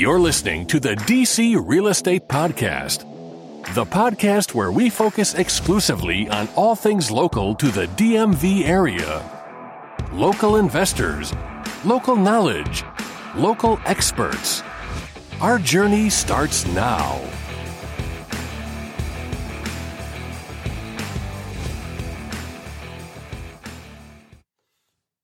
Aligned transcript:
You're 0.00 0.18
listening 0.18 0.64
to 0.68 0.80
the 0.80 0.94
DC 0.94 1.62
Real 1.62 1.88
Estate 1.88 2.26
Podcast, 2.26 3.00
the 3.74 3.84
podcast 3.84 4.54
where 4.54 4.72
we 4.72 4.88
focus 4.88 5.34
exclusively 5.34 6.26
on 6.30 6.48
all 6.56 6.74
things 6.74 7.10
local 7.10 7.54
to 7.56 7.66
the 7.66 7.84
DMV 7.84 8.62
area. 8.62 9.22
Local 10.10 10.56
investors, 10.56 11.34
local 11.84 12.16
knowledge, 12.16 12.82
local 13.36 13.78
experts. 13.84 14.62
Our 15.38 15.58
journey 15.58 16.08
starts 16.08 16.66
now. 16.68 17.20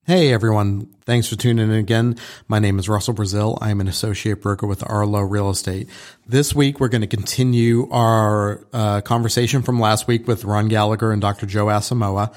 Hey 0.09 0.33
everyone, 0.33 0.87
thanks 1.05 1.27
for 1.27 1.35
tuning 1.35 1.69
in 1.69 1.75
again. 1.75 2.17
My 2.47 2.61
name 2.61 2.79
is 2.79 2.89
Russell 2.89 3.13
Brazil. 3.13 3.59
I'm 3.61 3.81
an 3.81 3.89
associate 3.89 4.41
broker 4.41 4.65
with 4.65 4.89
Arlo 4.89 5.21
Real 5.23 5.51
Estate. 5.51 5.89
This 6.29 6.55
week 6.55 6.79
we're 6.79 6.87
going 6.87 7.01
to 7.01 7.09
continue 7.09 7.91
our 7.91 8.65
uh, 8.73 9.01
conversation 9.01 9.63
from 9.63 9.81
last 9.81 10.07
week 10.07 10.29
with 10.29 10.45
Ron 10.45 10.69
Gallagher 10.69 11.11
and 11.11 11.21
Dr. 11.21 11.45
Joe 11.47 11.67
Asamoah. 11.67 12.33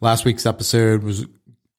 Last 0.00 0.24
week's 0.24 0.46
episode 0.46 1.02
was 1.02 1.26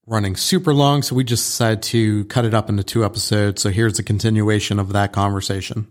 running 0.06 0.36
super 0.36 0.76
long, 0.76 1.02
so 1.02 1.16
we 1.16 1.24
just 1.24 1.48
decided 1.48 1.82
to 1.82 2.26
cut 2.26 2.46
it 2.46 2.54
up 2.54 2.70
into 2.70 2.84
two 2.84 3.04
episodes. 3.04 3.64
So 3.64 3.72
here's 3.72 3.98
a 3.98 4.04
continuation 4.04 4.78
of 4.78 4.94
that 4.94 5.12
conversation. 5.12 5.88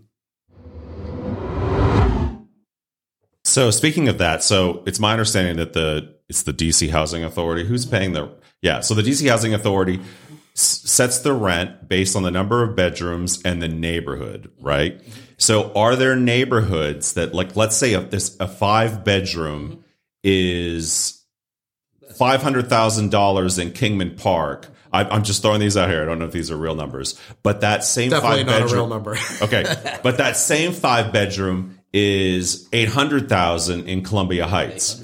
So 3.43 3.69
speaking 3.69 4.07
of 4.07 4.17
that, 4.19 4.43
so 4.43 4.81
it's 4.85 4.97
my 4.97 5.11
understanding 5.11 5.57
that 5.57 5.73
the 5.73 6.15
it's 6.31 6.43
the 6.43 6.53
DC 6.53 6.89
Housing 6.89 7.25
Authority 7.25 7.65
who's 7.65 7.85
paying 7.85 8.13
the 8.13 8.31
yeah. 8.61 8.79
So 8.79 8.93
the 8.93 9.01
DC 9.01 9.29
Housing 9.29 9.53
Authority 9.53 9.99
s- 10.55 10.81
sets 10.89 11.19
the 11.19 11.33
rent 11.33 11.89
based 11.89 12.15
on 12.15 12.23
the 12.23 12.31
number 12.31 12.63
of 12.63 12.73
bedrooms 12.73 13.41
and 13.43 13.61
the 13.61 13.67
neighborhood, 13.67 14.49
right? 14.61 15.01
So 15.37 15.73
are 15.73 15.97
there 15.97 16.15
neighborhoods 16.15 17.15
that 17.15 17.33
like 17.33 17.57
let's 17.57 17.75
say 17.75 17.93
if 17.93 18.11
this 18.11 18.37
a 18.39 18.47
five 18.47 19.03
bedroom 19.03 19.83
is 20.23 21.21
five 22.15 22.41
hundred 22.41 22.69
thousand 22.69 23.11
dollars 23.11 23.59
in 23.59 23.71
Kingman 23.73 24.15
Park. 24.15 24.67
I, 24.93 25.03
I'm 25.03 25.23
just 25.23 25.41
throwing 25.41 25.59
these 25.59 25.75
out 25.75 25.89
here. 25.89 26.01
I 26.01 26.05
don't 26.05 26.19
know 26.19 26.25
if 26.25 26.31
these 26.31 26.49
are 26.49 26.57
real 26.57 26.75
numbers, 26.75 27.19
but 27.43 27.59
that 27.61 27.83
same 27.83 28.09
Definitely 28.09 28.37
five 28.37 28.45
not 28.45 28.59
bedroom, 28.61 28.71
a 28.71 28.75
real 28.75 28.87
number. 28.87 29.17
okay, 29.41 29.99
but 30.01 30.17
that 30.17 30.37
same 30.37 30.71
five 30.71 31.11
bedroom 31.11 31.77
is 31.91 32.69
eight 32.71 32.87
hundred 32.89 33.27
thousand 33.27 33.89
in 33.89 34.01
Columbia 34.03 34.47
Heights. 34.47 35.03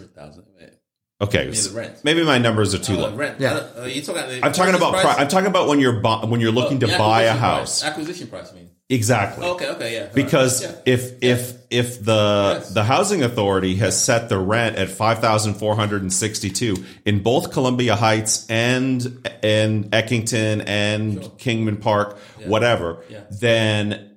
800,000. 1.19 1.19
Wait. 1.19 1.27
Okay, 1.27 1.49
the 1.49 1.75
rent. 1.75 2.03
maybe 2.03 2.23
my 2.23 2.37
numbers 2.37 2.73
are 2.73 2.79
too 2.79 2.95
Oh, 2.95 3.01
low. 3.01 3.15
rent. 3.15 3.39
Yeah. 3.39 3.63
Uh, 3.77 3.83
you 3.85 4.01
talking 4.01 4.21
about 4.21 4.29
the 4.29 4.45
I'm 4.45 4.51
talking 4.51 4.75
about. 4.75 4.93
Pri- 4.95 5.15
I'm 5.17 5.27
talking 5.27 5.47
about 5.47 5.67
when 5.67 5.79
you're 5.79 5.99
bu- 5.99 6.27
when 6.27 6.39
you're 6.41 6.51
looking 6.51 6.79
to 6.81 6.87
buy 6.87 7.23
a 7.23 7.33
house. 7.33 7.81
price. 7.81 7.89
Acquisition 7.91 8.27
price, 8.27 8.51
I 8.51 8.55
mean. 8.55 8.69
Exactly. 8.89 9.45
Okay, 9.45 9.67
okay, 9.71 9.93
yeah. 9.95 10.07
Because 10.13 10.63
Alright, 10.63 10.81
if 10.85 11.11
if 11.21 11.53
if 11.69 12.05
the 12.05 12.59
Yes. 12.59 12.69
the 12.73 12.83
housing 12.85 13.21
authority 13.23 13.75
has 13.77 14.01
set 14.01 14.29
the 14.29 14.37
rent 14.39 14.77
at 14.77 14.89
five 14.89 15.19
thousand 15.19 15.55
four 15.55 15.75
hundred 15.75 16.03
and 16.03 16.13
sixty 16.13 16.49
two 16.49 16.77
in 17.05 17.21
both 17.21 17.52
Columbia 17.52 17.95
Heights 17.97 18.45
and 18.49 19.27
and 19.43 19.91
Eckington 19.91 20.63
and 20.67 21.19
Kingman 21.37 21.77
Park, 21.81 22.17
whatever, 22.45 22.99
Yeah. 23.09 23.21
then 23.29 24.11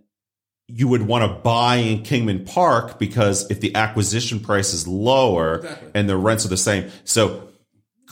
you 0.72 0.88
would 0.88 1.02
want 1.02 1.22
to 1.24 1.40
buy 1.42 1.76
in 1.76 2.02
Kingman 2.02 2.44
Park 2.44 2.98
because 2.98 3.50
if 3.50 3.60
the 3.60 3.74
acquisition 3.74 4.40
price 4.40 4.72
is 4.72 4.86
lower 4.86 5.56
Exactly. 5.56 5.90
and 5.94 6.08
the 6.08 6.16
rents 6.16 6.44
are 6.44 6.48
the 6.48 6.56
same, 6.56 6.90
so 7.04 7.48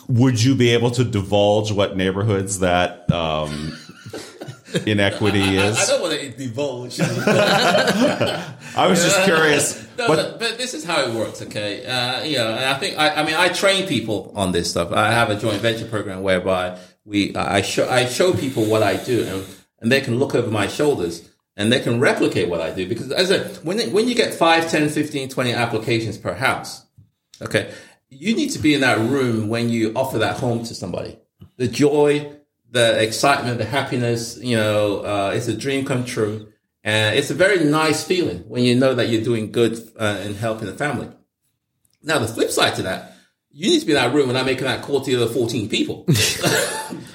would 0.09 0.43
you 0.43 0.55
be 0.55 0.71
able 0.71 0.91
to 0.93 1.05
divulge 1.05 1.71
what 1.73 1.97
neighborhoods 1.97 2.61
that 2.61 3.11
um, 3.13 3.77
inequity 4.87 5.59
I, 5.59 5.63
I 5.63 5.67
is? 5.69 5.87
don't 5.87 6.01
want 6.03 6.15
to 6.21 6.31
divulge. 6.31 7.01
I 7.01 8.87
was 8.87 9.03
just 9.03 9.23
curious. 9.25 9.87
No, 9.99 10.07
but 10.09 10.17
but, 10.17 10.39
but 10.39 10.59
this 10.59 10.75
is 10.75 10.85
how 10.85 11.03
it 11.03 11.13
works, 11.15 11.43
okay? 11.43 11.85
Uh, 11.85 12.23
you 12.23 12.39
know, 12.39 12.55
I 12.55 12.75
think 12.75 12.99
I, 12.99 13.11
I 13.17 13.25
mean 13.25 13.35
I 13.35 13.49
train 13.49 13.87
people 13.87 14.33
on 14.35 14.53
this 14.53 14.71
stuff. 14.71 14.93
I 14.93 15.11
have 15.11 15.31
a 15.31 15.37
joint 15.39 15.61
venture 15.61 15.87
program 15.87 16.23
whereby 16.23 16.79
we 17.05 17.35
I 17.35 17.63
show 17.63 17.89
I 17.89 18.07
show 18.07 18.33
people 18.33 18.65
what 18.65 18.83
I 18.83 18.97
do, 18.97 19.25
and, 19.25 19.45
and 19.81 19.93
they 19.93 20.01
can 20.01 20.19
look 20.19 20.35
over 20.35 20.51
my 20.51 20.69
shoulders 20.69 21.29
and 21.59 21.73
they 21.73 21.81
can 21.81 22.01
replicate 22.01 22.49
what 22.49 22.63
I 22.63 22.71
do. 22.71 22.89
Because 22.89 23.11
as 23.11 23.31
a 23.31 23.41
when 23.63 23.77
they, 23.77 23.89
when 23.91 24.09
you 24.09 24.15
get 24.15 24.33
5, 24.33 24.71
10, 24.71 24.89
15, 24.89 25.29
20 25.29 25.53
applications 25.53 26.17
per 26.17 26.33
house, 26.33 26.87
okay, 27.43 27.75
you 28.09 28.35
need 28.35 28.51
to 28.51 28.61
be 28.61 28.73
in 28.73 28.81
that 28.81 28.99
room 28.99 29.49
when 29.49 29.69
you 29.69 29.93
offer 29.95 30.19
that 30.19 30.39
home 30.39 30.65
to 30.65 30.75
somebody. 30.75 31.19
The 31.57 31.69
joy, 31.69 32.33
the 32.71 33.03
excitement, 33.03 33.59
the 33.59 33.65
happiness, 33.65 34.39
you 34.41 34.57
know, 34.57 35.01
uh, 35.01 35.33
it's 35.35 35.49
a 35.49 35.57
dream 35.57 35.85
come 35.85 36.05
true. 36.05 36.53
And 36.85 37.19
it's 37.19 37.31
a 37.31 37.35
very 37.35 37.65
nice 37.65 38.05
feeling 38.05 38.49
when 38.49 38.63
you 38.63 38.77
know 38.77 38.95
that 38.95 39.09
you're 39.09 39.25
doing 39.25 39.51
good 39.51 39.77
uh, 39.99 40.21
and 40.21 40.37
helping 40.37 40.67
the 40.67 40.75
family. 40.75 41.09
Now, 42.03 42.21
the 42.21 42.29
flip 42.29 42.51
side 42.51 42.77
to 42.77 42.83
that, 42.83 43.17
you 43.51 43.69
need 43.69 43.81
to 43.81 43.87
be 43.87 43.93
in 43.93 43.97
that 43.97 44.15
room 44.15 44.29
when 44.29 44.37
I'm 44.37 44.47
making 44.47 44.65
that 44.65 44.83
call 44.83 45.01
to 45.01 45.11
the 45.11 45.23
other 45.23 45.33
14 45.33 45.69
people. 45.69 46.07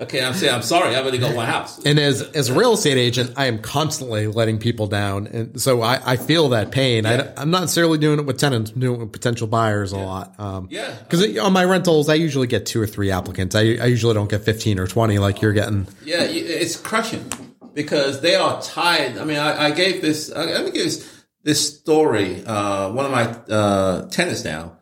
okay, 0.00 0.24
I'm 0.24 0.34
saying, 0.34 0.54
I'm 0.54 0.62
sorry, 0.62 0.94
I've 0.94 1.04
only 1.06 1.18
got 1.18 1.34
one 1.34 1.46
house. 1.46 1.84
And 1.84 1.98
as 1.98 2.22
as 2.22 2.48
a 2.50 2.54
real 2.54 2.74
estate 2.74 2.96
agent, 2.98 3.32
I 3.36 3.46
am 3.46 3.60
constantly 3.60 4.26
letting 4.26 4.58
people 4.58 4.86
down, 4.86 5.26
and 5.26 5.60
so 5.60 5.82
I, 5.82 6.12
I 6.12 6.16
feel 6.16 6.50
that 6.50 6.70
pain. 6.70 7.06
I, 7.06 7.32
I'm 7.36 7.50
not 7.50 7.60
necessarily 7.60 7.98
doing 7.98 8.18
it 8.18 8.26
with 8.26 8.38
tenants, 8.38 8.70
I'm 8.70 8.80
doing 8.80 9.00
it 9.00 9.04
with 9.04 9.12
potential 9.12 9.46
buyers 9.46 9.92
a 9.92 9.98
lot. 9.98 10.38
Um, 10.38 10.68
Yeah. 10.70 10.94
because 11.02 11.38
on 11.38 11.52
my 11.52 11.64
rentals, 11.64 12.08
I 12.08 12.14
usually 12.14 12.46
get 12.46 12.66
two 12.66 12.80
or 12.80 12.86
three 12.86 13.10
applicants. 13.10 13.54
I, 13.54 13.60
I 13.60 13.86
usually 13.86 14.14
don't 14.14 14.30
get 14.30 14.42
15 14.44 14.78
or 14.78 14.86
20 14.86 15.18
like 15.18 15.42
you're 15.42 15.52
getting. 15.52 15.86
Yeah, 16.04 16.22
it's 16.22 16.76
crushing 16.76 17.30
because 17.74 18.20
they 18.20 18.34
are 18.34 18.60
tired. 18.62 19.18
I 19.18 19.24
mean, 19.24 19.38
I, 19.38 19.66
I 19.66 19.70
gave 19.70 20.00
this. 20.02 20.32
I, 20.32 20.44
let 20.44 20.64
me 20.64 20.70
give 20.70 20.84
this 20.84 21.14
this 21.44 21.78
story. 21.78 22.44
Uh, 22.44 22.90
one 22.92 23.04
of 23.06 23.10
my 23.12 23.24
uh, 23.54 24.08
tenants 24.08 24.44
now. 24.44 24.76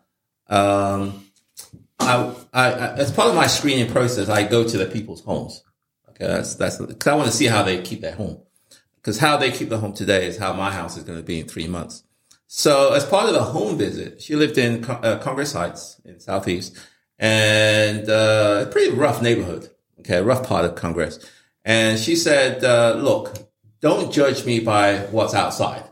Um, 0.49 1.25
I, 1.99 2.33
I, 2.57 2.73
I, 2.73 2.95
as 2.95 3.13
part 3.13 3.29
of 3.29 3.35
my 3.35 3.47
screening 3.47 3.91
process, 3.91 4.31
I 4.31 4.43
go 4.45 4.67
to 4.67 4.79
the 4.79 4.87
people's 4.87 5.23
homes. 5.23 5.63
Okay, 6.09 6.27
that's 6.27 6.55
that's 6.55 6.79
because 6.79 7.07
I 7.07 7.15
want 7.15 7.31
to 7.31 7.37
see 7.37 7.45
how 7.45 7.63
they 7.63 7.83
keep 7.83 8.01
their 8.01 8.15
home. 8.15 8.41
Because 8.97 9.19
how 9.19 9.37
they 9.37 9.53
keep 9.53 9.69
the 9.69 9.77
home 9.77 9.93
today 9.93 10.27
is 10.27 10.39
how 10.39 10.55
my 10.55 10.73
house 10.73 10.97
is 10.97 11.05
going 11.05 11.19
to 11.19 11.25
be 11.25 11.39
in 11.39 11.47
three 11.47 11.69
months. 11.69 12.03
So, 12.47 12.95
as 12.95 13.05
part 13.05 13.27
of 13.29 13.35
the 13.35 13.43
home 13.43 13.77
visit, 13.77 14.23
she 14.23 14.37
lived 14.37 14.57
in 14.57 14.85
uh, 14.87 15.19
Congress 15.19 15.53
Heights 15.53 16.01
in 16.07 16.19
Southeast, 16.19 16.79
and 17.19 18.09
uh, 18.09 18.65
pretty 18.71 18.91
rough 18.91 19.21
neighborhood. 19.21 19.69
Okay, 20.01 20.23
rough 20.23 20.49
part 20.49 20.65
of 20.65 20.77
Congress. 20.77 21.19
And 21.63 21.99
she 21.99 22.17
said, 22.17 22.65
uh, 22.65 22.95
"Look, 22.95 23.35
don't 23.83 24.11
judge 24.11 24.47
me 24.47 24.61
by 24.61 25.01
what's 25.11 25.35
outside, 25.35 25.85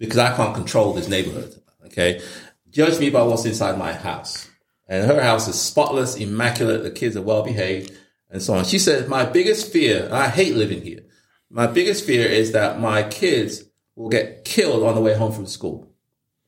because 0.00 0.18
I 0.18 0.34
can't 0.34 0.56
control 0.56 0.92
this 0.92 1.08
neighborhood. 1.08 1.54
Okay, 1.86 2.20
judge 2.68 2.98
me 2.98 3.10
by 3.10 3.22
what's 3.22 3.44
inside 3.44 3.78
my 3.78 3.92
house." 3.92 4.49
And 4.90 5.06
her 5.06 5.22
house 5.22 5.48
is 5.48 5.58
spotless, 5.58 6.16
immaculate. 6.16 6.82
The 6.82 6.90
kids 6.90 7.16
are 7.16 7.22
well 7.22 7.44
behaved, 7.44 7.96
and 8.28 8.42
so 8.42 8.54
on. 8.54 8.64
She 8.64 8.80
said, 8.80 9.08
"My 9.08 9.24
biggest 9.24 9.72
fear, 9.72 10.08
I 10.12 10.28
hate 10.28 10.56
living 10.56 10.82
here. 10.82 11.04
My 11.48 11.68
biggest 11.68 12.04
fear 12.04 12.26
is 12.26 12.52
that 12.52 12.80
my 12.80 13.04
kids 13.04 13.62
will 13.94 14.08
get 14.08 14.44
killed 14.44 14.82
on 14.82 14.96
the 14.96 15.00
way 15.00 15.14
home 15.14 15.32
from 15.32 15.46
school." 15.46 15.86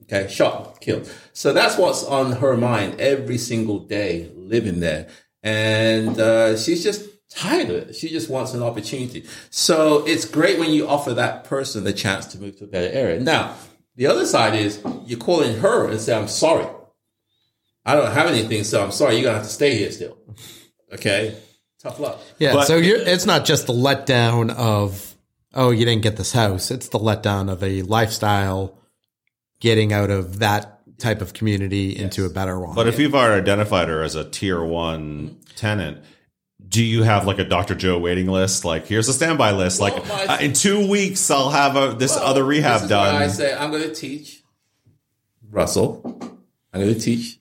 Okay, 0.03 0.29
shot, 0.29 0.81
killed. 0.81 1.09
So 1.33 1.53
that's 1.53 1.79
what's 1.79 2.03
on 2.05 2.33
her 2.33 2.57
mind 2.57 3.01
every 3.01 3.39
single 3.39 3.79
day 3.79 4.31
living 4.37 4.81
there. 4.81 5.07
And 5.45 6.19
uh, 6.19 6.57
she's 6.57 6.83
just 6.83 7.09
tired 7.31 7.71
of 7.71 7.77
it. 7.77 7.95
She 7.95 8.09
just 8.09 8.29
wants 8.29 8.53
an 8.55 8.63
opportunity. 8.63 9.25
So 9.51 10.05
it's 10.05 10.25
great 10.25 10.59
when 10.59 10.73
you 10.73 10.89
offer 10.89 11.15
that 11.15 11.45
person 11.45 11.85
the 11.85 11.93
chance 11.93 12.27
to 12.27 12.39
move 12.39 12.59
to 12.59 12.65
a 12.65 12.67
better 12.67 12.93
area. 12.93 13.21
Now, 13.21 13.55
the 13.97 14.07
other 14.07 14.27
side 14.27 14.55
is 14.55 14.81
you're 15.07 15.19
calling 15.19 15.61
her 15.61 15.89
and 15.89 16.01
say, 16.01 16.15
I'm 16.15 16.29
sorry. 16.29 16.67
I 17.85 17.95
don't 17.97 18.13
have 18.13 18.27
anything, 18.29 18.65
so 18.65 18.83
I'm 18.85 18.93
sorry. 18.93 19.15
You're 19.15 19.25
going 19.25 19.35
to 19.35 19.39
have 19.39 19.47
to 19.47 19.53
stay 19.53 19.77
here 19.77 19.91
still. 19.91 20.17
Okay? 20.93 21.37
Tough 21.81 21.99
luck. 21.99 22.21
Yeah, 22.39 22.53
But- 22.55 22.67
so 22.67 22.77
you're, 22.77 22.99
it's 22.99 23.27
not 23.27 23.45
just 23.45 23.67
the 23.67 23.73
letdown 23.73 24.51
of 24.55 25.15
oh 25.55 25.71
you 25.71 25.85
didn't 25.85 26.03
get 26.03 26.17
this 26.17 26.33
house. 26.33 26.71
It's 26.71 26.89
the 26.89 26.99
letdown 26.99 27.51
of 27.51 27.63
a 27.63 27.83
lifestyle 27.83 28.79
getting 29.61 29.93
out 29.93 30.11
of 30.11 30.39
that 30.39 30.81
type 30.99 31.21
of 31.21 31.33
community 31.35 31.97
into 31.97 32.25
a 32.25 32.31
better 32.31 32.59
one. 32.61 32.75
but 32.77 32.87
if 32.87 32.99
you've 33.01 33.15
already 33.15 33.41
identified 33.43 33.89
her 33.89 34.03
as 34.03 34.15
a 34.15 34.29
tier 34.29 34.63
one 34.63 35.39
tenant, 35.57 35.99
do 36.69 36.83
you 36.83 37.03
have 37.03 37.27
like 37.27 37.41
a 37.41 37.45
Dr. 37.45 37.75
Joe 37.75 37.99
waiting 37.99 38.29
list? 38.29 38.65
Like, 38.65 38.87
here's 38.87 39.09
a 39.09 39.13
standby 39.13 39.51
list. 39.53 39.81
Well, 39.81 39.93
like, 39.95 40.07
my- 40.09 40.27
uh, 40.37 40.39
in 40.39 40.53
two 40.53 40.89
weeks, 40.89 41.29
I'll 41.31 41.51
have 41.51 41.75
a, 41.77 41.97
this 41.97 42.15
Well, 42.15 42.25
other 42.27 42.45
rehab 42.45 42.75
this 42.75 42.83
is 42.85 42.89
done. 42.91 43.17
I 43.17 43.27
say 43.27 43.53
I'm 43.53 43.71
going 43.73 43.83
to 43.83 43.93
teach 43.95 44.43
Russell. 45.51 46.03
I'm 46.73 46.81
going 46.81 46.95
to 46.95 47.01
teach 47.01 47.41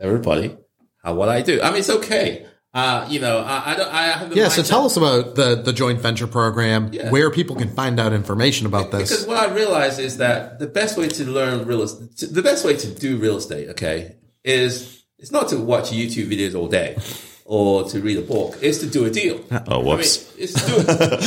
everybody 0.00 0.56
how 1.02 1.14
what 1.14 1.28
I 1.28 1.42
do. 1.42 1.60
I 1.62 1.70
mean, 1.70 1.80
it's 1.80 1.90
okay. 1.90 2.46
Uh, 2.72 3.04
you 3.10 3.18
know, 3.18 3.38
I, 3.40 3.72
I 3.72 3.76
don't. 3.76 3.92
I 3.92 4.02
have 4.12 4.30
the 4.30 4.36
yeah, 4.36 4.48
so 4.48 4.62
mindset- 4.62 4.68
tell 4.68 4.86
us 4.86 4.96
about 4.96 5.34
the 5.34 5.56
the 5.56 5.72
joint 5.72 6.00
venture 6.00 6.28
program, 6.28 6.90
Yeah. 6.92 7.10
where 7.10 7.30
people 7.30 7.56
can 7.56 7.68
find 7.70 7.98
out 7.98 8.12
information 8.12 8.66
about 8.66 8.92
this. 8.92 9.10
Because 9.10 9.26
what 9.26 9.38
I 9.38 9.52
realize 9.52 9.98
is 9.98 10.18
that 10.18 10.60
the 10.60 10.68
best 10.68 10.96
way 10.96 11.08
to 11.08 11.24
learn 11.24 11.66
real 11.66 11.82
estate, 11.82 12.32
the 12.32 12.42
best 12.42 12.64
way 12.64 12.76
to 12.76 12.86
do 12.94 13.16
real 13.16 13.38
estate, 13.38 13.70
okay, 13.70 14.14
is 14.44 15.02
it's 15.18 15.32
not 15.32 15.48
to 15.48 15.56
watch 15.58 15.90
YouTube 15.90 16.30
videos 16.30 16.54
all 16.54 16.68
day 16.68 16.96
or 17.44 17.88
to 17.88 18.00
read 18.00 18.18
a 18.18 18.22
book. 18.22 18.56
It's 18.62 18.78
to 18.78 18.86
do 18.86 19.04
a 19.04 19.10
deal. 19.10 19.40
Oh, 19.66 19.80
whoops. 19.80 20.30
I 20.32 20.36
mean, 20.36 20.44
it's 20.44 20.52
to 20.52 20.70
do 20.70 20.74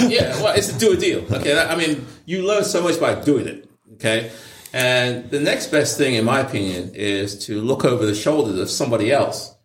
it. 0.06 0.12
yeah, 0.22 0.42
well, 0.42 0.56
it's 0.56 0.72
to 0.72 0.80
do 0.80 0.94
a 0.94 0.96
deal. 0.98 1.26
Okay, 1.30 1.60
I 1.60 1.76
mean, 1.76 2.06
you 2.26 2.48
learn 2.48 2.64
so 2.64 2.82
much 2.82 3.02
by 3.02 3.16
doing 3.16 3.48
it. 3.48 3.70
Okay, 3.96 4.32
and 4.74 5.30
the 5.30 5.40
next 5.40 5.68
best 5.68 5.98
thing, 5.98 6.16
in 6.16 6.26
my 6.26 6.40
opinion, 6.40 6.92
is 6.96 7.46
to 7.46 7.62
look 7.62 7.86
over 7.86 8.06
the 8.06 8.16
shoulders 8.16 8.60
of 8.60 8.70
somebody 8.70 9.12
else 9.12 9.56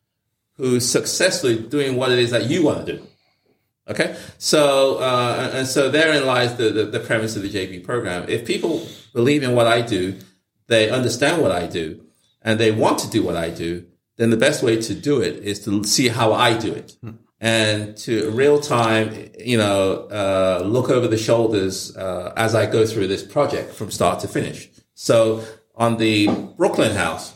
who's 0.59 0.89
successfully 0.89 1.59
doing 1.59 1.97
what 1.97 2.13
it 2.13 2.19
is 2.19 2.31
that 2.31 2.51
you 2.51 2.63
want 2.63 2.85
to 2.85 2.97
do. 2.97 3.07
Okay, 3.89 4.19
so 4.37 4.99
uh, 4.99 5.51
and 5.55 5.67
so 5.67 5.91
therein 5.91 6.27
lies 6.27 6.57
the, 6.57 6.69
the, 6.71 6.85
the 6.85 7.01
premise 7.01 7.37
of 7.37 7.43
the 7.43 7.49
JV 7.49 7.83
program. 7.83 8.29
If 8.29 8.47
people 8.47 8.87
believe 9.15 9.43
in 9.43 9.55
what 9.55 9.67
I 9.67 9.81
do, 9.81 10.19
they 10.67 10.91
understand 10.91 11.41
what 11.41 11.53
I 11.53 11.67
do, 11.67 12.05
and 12.43 12.61
they 12.61 12.71
want 12.71 12.99
to 12.99 13.09
do 13.09 13.23
what 13.23 13.35
I 13.35 13.49
do, 13.49 13.87
then 14.17 14.29
the 14.29 14.37
best 14.37 14.63
way 14.63 14.79
to 14.83 14.95
do 14.95 15.23
it 15.23 15.37
is 15.37 15.65
to 15.65 15.85
see 15.85 16.09
how 16.09 16.35
I 16.35 16.59
do 16.59 16.71
it, 16.71 16.99
and 17.41 17.97
to 17.99 18.31
real 18.33 18.61
time, 18.61 19.31
you 19.39 19.57
know, 19.57 20.07
uh, 20.11 20.63
look 20.67 20.91
over 20.91 21.09
the 21.09 21.17
shoulders 21.17 21.97
uh, 21.97 22.35
as 22.37 22.55
I 22.55 22.67
go 22.67 22.85
through 22.85 23.07
this 23.07 23.23
project 23.23 23.73
from 23.73 23.91
start 23.91 24.21
to 24.21 24.29
finish. 24.29 24.69
So 25.01 25.45
on 25.77 25.97
the 25.97 26.27
Brooklyn 26.57 26.91
house, 26.91 27.33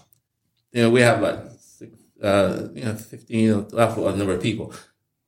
you 0.72 0.82
know, 0.82 0.90
we 0.90 1.00
have 1.02 1.22
like 1.22 1.38
uh, 2.20 2.68
you 2.74 2.84
know, 2.84 2.96
15 2.96 3.50
or 3.72 4.08
a 4.10 4.16
number 4.16 4.32
of 4.32 4.42
people 4.42 4.74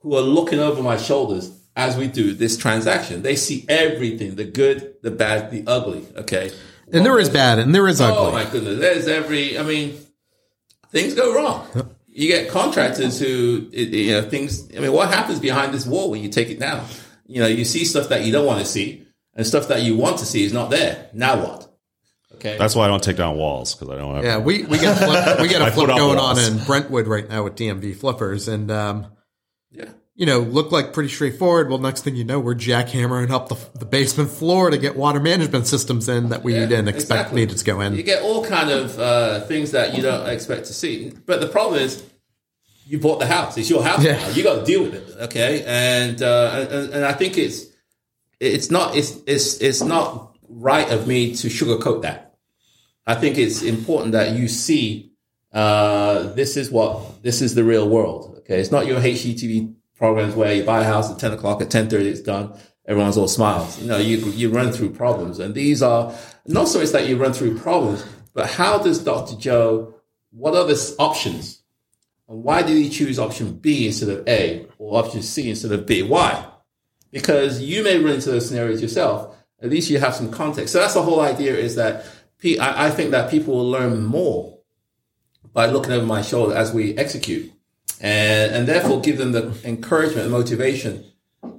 who 0.00 0.16
are 0.16 0.20
looking 0.20 0.58
over 0.58 0.82
my 0.82 0.96
shoulders 0.96 1.56
as 1.76 1.96
we 1.96 2.08
do 2.08 2.32
this 2.34 2.56
transaction. 2.56 3.22
They 3.22 3.36
see 3.36 3.64
everything, 3.68 4.34
the 4.34 4.44
good, 4.44 4.96
the 5.00 5.12
bad, 5.12 5.52
the 5.52 5.62
ugly. 5.68 6.08
Okay. 6.16 6.50
And 6.92 7.06
there 7.06 7.20
is 7.20 7.30
bad 7.30 7.60
and 7.60 7.72
there 7.72 7.86
is 7.86 8.00
ugly. 8.00 8.16
Oh 8.18 8.32
my 8.32 8.50
goodness. 8.50 8.80
There's 8.80 9.06
every, 9.06 9.56
I 9.56 9.62
mean, 9.62 9.96
things 10.90 11.14
go 11.14 11.36
wrong. 11.36 11.68
You 12.08 12.26
get 12.26 12.50
contractors 12.50 13.18
who, 13.20 13.68
you 13.70 14.10
know, 14.10 14.28
things, 14.28 14.68
I 14.76 14.80
mean, 14.80 14.92
what 14.92 15.08
happens 15.08 15.38
behind 15.38 15.72
this 15.72 15.86
wall 15.86 16.10
when 16.10 16.20
you 16.20 16.30
take 16.30 16.48
it 16.48 16.58
down? 16.58 16.84
You 17.26 17.42
know, 17.42 17.46
you 17.46 17.64
see 17.64 17.84
stuff 17.84 18.08
that 18.08 18.24
you 18.24 18.32
don't 18.32 18.46
want 18.46 18.58
to 18.58 18.66
see 18.66 19.06
and 19.34 19.46
stuff 19.46 19.68
that 19.68 19.82
you 19.82 19.96
want 19.96 20.18
to 20.18 20.26
see 20.26 20.42
is 20.42 20.52
not 20.52 20.70
there. 20.70 21.10
Now 21.12 21.40
what? 21.40 21.73
Okay. 22.34 22.56
That's 22.58 22.74
why 22.74 22.84
I 22.84 22.88
don't 22.88 23.02
take 23.02 23.16
down 23.16 23.36
walls 23.36 23.74
because 23.74 23.94
I 23.94 23.98
don't 23.98 24.14
have. 24.16 24.24
Yeah, 24.24 24.38
we 24.38 24.64
we 24.64 24.78
got 24.78 25.00
a 25.00 25.04
flip, 25.04 25.40
we 25.40 25.48
got 25.48 25.62
I 25.62 25.68
a 25.68 25.70
flip 25.72 25.86
put 25.86 25.90
up 25.90 25.98
going 25.98 26.18
on 26.18 26.38
in 26.38 26.58
Brentwood 26.64 27.06
right 27.06 27.28
now 27.28 27.44
with 27.44 27.56
DMV 27.56 27.96
flippers, 27.96 28.48
and 28.48 28.70
um, 28.70 29.06
yeah. 29.70 29.90
you 30.14 30.26
know, 30.26 30.40
look 30.40 30.72
like 30.72 30.92
pretty 30.92 31.08
straightforward. 31.08 31.68
Well, 31.68 31.78
next 31.78 32.02
thing 32.02 32.16
you 32.16 32.24
know, 32.24 32.40
we're 32.40 32.54
jackhammering 32.54 33.30
up 33.30 33.48
the, 33.48 33.56
the 33.78 33.84
basement 33.84 34.30
floor 34.30 34.70
to 34.70 34.78
get 34.78 34.96
water 34.96 35.20
management 35.20 35.66
systems 35.66 36.08
in 36.08 36.28
that 36.30 36.42
we 36.42 36.54
Yeah, 36.54 36.66
didn't 36.66 36.88
expect 36.88 37.20
exactly. 37.20 37.40
needed 37.40 37.58
to 37.58 37.64
go 37.64 37.80
in. 37.80 37.94
You 37.94 38.02
get 38.02 38.22
all 38.22 38.44
kind 38.44 38.70
of 38.70 38.98
uh, 38.98 39.40
things 39.42 39.72
that 39.72 39.94
you 39.94 40.02
don't 40.02 40.28
expect 40.28 40.66
to 40.66 40.74
see. 40.74 41.12
But 41.26 41.40
the 41.40 41.48
problem 41.48 41.80
is, 41.80 42.02
you 42.86 42.98
bought 42.98 43.18
the 43.18 43.26
house. 43.26 43.56
It's 43.56 43.70
your 43.70 43.82
house. 43.82 44.02
Yeah. 44.04 44.18
now. 44.18 44.28
You 44.30 44.42
got 44.42 44.60
to 44.60 44.64
deal 44.64 44.82
with 44.82 44.94
it. 44.94 45.22
Okay, 45.24 45.64
and, 45.66 46.20
uh, 46.22 46.66
and 46.70 46.92
and 46.94 47.04
I 47.04 47.12
think 47.12 47.38
it's 47.38 47.66
it's 48.40 48.70
not 48.70 48.96
it's 48.96 49.16
it's 49.26 49.60
it's 49.60 49.82
not 49.82 50.33
right 50.48 50.90
of 50.90 51.06
me 51.06 51.34
to 51.36 51.48
sugarcoat 51.48 52.02
that. 52.02 52.36
I 53.06 53.14
think 53.14 53.38
it's 53.38 53.62
important 53.62 54.12
that 54.12 54.36
you 54.36 54.48
see 54.48 55.12
uh, 55.52 56.32
this 56.32 56.56
is 56.56 56.70
what 56.70 57.22
this 57.22 57.40
is 57.42 57.54
the 57.54 57.64
real 57.64 57.88
world. 57.88 58.36
Okay, 58.38 58.60
it's 58.60 58.70
not 58.70 58.86
your 58.86 59.00
HGTV 59.00 59.74
programs 59.96 60.34
where 60.34 60.52
you 60.54 60.64
buy 60.64 60.80
a 60.80 60.84
house 60.84 61.10
at 61.10 61.18
ten 61.18 61.32
o'clock 61.32 61.62
at 61.62 61.70
ten 61.70 61.88
thirty 61.88 62.08
it's 62.08 62.20
done. 62.20 62.58
Everyone's 62.86 63.16
all 63.16 63.28
smiles. 63.28 63.80
You 63.80 63.88
know, 63.88 63.98
you 63.98 64.18
you 64.30 64.50
run 64.50 64.72
through 64.72 64.90
problems, 64.90 65.38
and 65.38 65.54
these 65.54 65.82
are 65.82 66.14
not 66.46 66.68
so 66.68 66.80
it's 66.80 66.92
that 66.92 67.08
you 67.08 67.16
run 67.16 67.32
through 67.32 67.58
problems, 67.58 68.04
but 68.32 68.50
how 68.50 68.78
does 68.78 69.02
Dr. 69.02 69.36
Joe? 69.36 69.94
What 70.30 70.56
are 70.56 70.66
the 70.66 70.96
options? 70.98 71.62
And 72.28 72.42
why 72.42 72.62
did 72.62 72.76
he 72.76 72.88
choose 72.88 73.18
option 73.18 73.54
B 73.54 73.86
instead 73.86 74.08
of 74.08 74.26
A 74.26 74.66
or 74.78 74.98
option 74.98 75.22
C 75.22 75.48
instead 75.50 75.72
of 75.72 75.86
B? 75.86 76.02
Why? 76.02 76.46
Because 77.12 77.60
you 77.60 77.84
may 77.84 77.98
run 77.98 78.14
into 78.14 78.30
those 78.30 78.48
scenarios 78.48 78.82
yourself. 78.82 79.36
At 79.64 79.70
least 79.70 79.88
you 79.88 79.98
have 79.98 80.14
some 80.14 80.30
context. 80.30 80.74
So 80.74 80.78
that's 80.78 80.92
the 80.92 81.02
whole 81.02 81.20
idea 81.20 81.56
is 81.56 81.76
that 81.76 82.04
I 82.60 82.90
think 82.90 83.12
that 83.12 83.30
people 83.30 83.54
will 83.54 83.70
learn 83.70 84.04
more 84.04 84.58
by 85.54 85.66
looking 85.66 85.92
over 85.92 86.04
my 86.04 86.20
shoulder 86.20 86.54
as 86.54 86.74
we 86.74 86.94
execute 86.98 87.50
and, 87.98 88.54
and 88.54 88.68
therefore 88.68 89.00
give 89.00 89.16
them 89.16 89.32
the 89.32 89.56
encouragement 89.64 90.24
and 90.24 90.30
motivation 90.30 91.02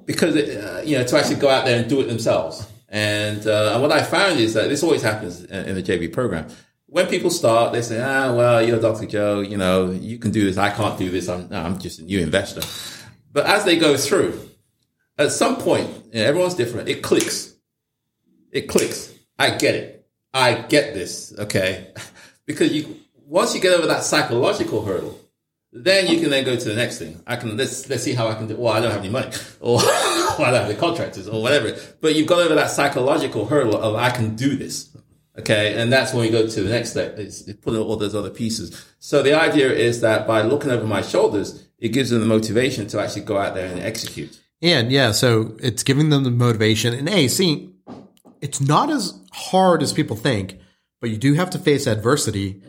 because, 0.06 0.36
it, 0.36 0.64
uh, 0.64 0.82
you 0.82 1.00
know, 1.00 1.04
to 1.04 1.18
actually 1.18 1.38
go 1.38 1.50
out 1.50 1.66
there 1.66 1.80
and 1.80 1.90
do 1.90 2.00
it 2.00 2.06
themselves. 2.06 2.68
And, 2.90 3.48
uh, 3.48 3.72
and 3.74 3.82
what 3.82 3.92
I 3.92 4.04
found 4.04 4.40
is 4.40 4.54
that 4.54 4.70
this 4.70 4.84
always 4.84 5.02
happens 5.02 5.44
in, 5.44 5.74
the 5.74 5.82
JV 5.82 6.14
program. 6.14 6.48
When 6.86 7.08
people 7.08 7.32
start, 7.32 7.74
they 7.74 7.82
say, 7.82 8.00
ah, 8.00 8.36
well, 8.36 8.64
you're 8.64 8.80
Dr. 8.80 9.08
Joe, 9.08 9.42
you 9.42 9.58
know, 9.58 9.90
you 9.90 10.20
can 10.20 10.30
do 10.30 10.46
this. 10.46 10.58
I 10.58 10.70
can't 10.70 11.00
do 11.00 11.10
this. 11.10 11.28
I'm, 11.28 11.52
I'm 11.52 11.80
just 11.80 11.98
a 11.98 12.04
new 12.04 12.20
investor. 12.20 12.62
But 13.34 13.48
as 13.48 13.66
they 13.66 13.78
go 13.78 13.98
through, 13.98 14.40
at 15.18 15.32
some 15.32 15.56
point, 15.58 15.90
you 16.14 16.20
know, 16.20 16.26
everyone's 16.28 16.54
different. 16.54 16.88
It 16.88 17.02
clicks. 17.02 17.55
It 18.56 18.70
clicks. 18.70 19.14
I 19.38 19.50
get 19.50 19.76
it. 19.76 20.08
I 20.34 20.54
get 20.54 20.94
this. 20.94 21.36
Okay. 21.38 21.94
because 22.46 22.72
you, 22.72 23.02
once 23.26 23.54
you 23.54 23.60
get 23.60 23.78
over 23.78 23.88
that 23.88 24.04
psychological 24.04 24.86
hurdle, 24.86 25.20
then 25.74 26.08
you 26.08 26.22
can 26.22 26.30
then 26.30 26.46
go 26.46 26.56
to 26.56 26.70
the 26.70 26.74
next 26.74 26.98
thing. 26.98 27.22
I 27.28 27.36
can 27.36 27.58
let's 27.58 27.90
let's 27.90 28.04
see 28.04 28.14
how 28.14 28.30
I 28.30 28.36
can 28.36 28.48
do. 28.48 28.56
Well, 28.56 28.72
I 28.72 28.80
don't 28.80 28.92
have 28.92 29.02
any 29.02 29.10
money, 29.10 29.30
or 29.60 29.80
well, 29.80 30.40
I 30.40 30.52
don't 30.52 30.62
have 30.62 30.68
the 30.70 30.76
contractors, 30.76 31.28
or 31.28 31.42
whatever. 31.42 31.78
But 32.00 32.16
you've 32.16 32.28
got 32.28 32.40
over 32.40 32.56
that 32.56 32.70
psychological 32.70 33.46
hurdle 33.46 33.76
of 33.76 33.96
I 33.96 34.10
can 34.10 34.38
do 34.38 34.56
this. 34.56 34.96
Okay, 35.38 35.76
and 35.76 35.92
that's 35.92 36.14
when 36.14 36.22
we 36.22 36.30
go 36.30 36.48
to 36.48 36.64
the 36.64 36.70
next 36.70 36.92
step. 36.92 37.20
Is 37.20 37.54
putting 37.62 37.82
all 37.82 37.98
those 37.98 38.16
other 38.16 38.30
pieces. 38.30 38.86
So 39.00 39.22
the 39.22 39.34
idea 39.34 39.70
is 39.70 40.00
that 40.00 40.26
by 40.26 40.44
looking 40.44 40.72
over 40.72 40.88
my 40.88 41.02
shoulders, 41.02 41.68
it 41.78 41.90
gives 41.90 42.10
them 42.10 42.22
the 42.22 42.26
motivation 42.26 42.88
to 42.88 43.02
actually 43.02 43.24
go 43.24 43.38
out 43.38 43.54
there 43.54 43.70
and 43.70 43.82
execute. 43.82 44.40
And 44.62 44.94
yeah, 44.94 45.12
so 45.12 45.58
it's 45.60 45.84
giving 45.84 46.10
them 46.10 46.24
the 46.24 46.32
motivation. 46.32 46.94
And 46.94 47.10
hey, 47.10 47.28
see, 47.28 47.75
it's 48.46 48.62
not 48.62 48.90
as 48.90 49.20
hard 49.34 49.82
as 49.82 49.92
people 49.92 50.16
think, 50.16 50.60
but 51.02 51.10
you 51.10 51.18
do 51.18 51.34
have 51.34 51.50
to 51.52 51.60
face 51.60 51.88
adversity. 51.88 52.62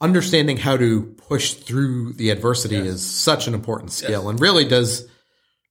Understanding 0.00 0.56
how 0.56 0.76
to 0.76 1.14
push 1.28 1.54
through 1.54 2.12
the 2.14 2.30
adversity 2.30 2.76
is 2.76 3.08
such 3.08 3.46
an 3.46 3.54
important 3.54 3.92
skill 3.92 4.28
and 4.28 4.40
really 4.40 4.64
does, 4.64 5.06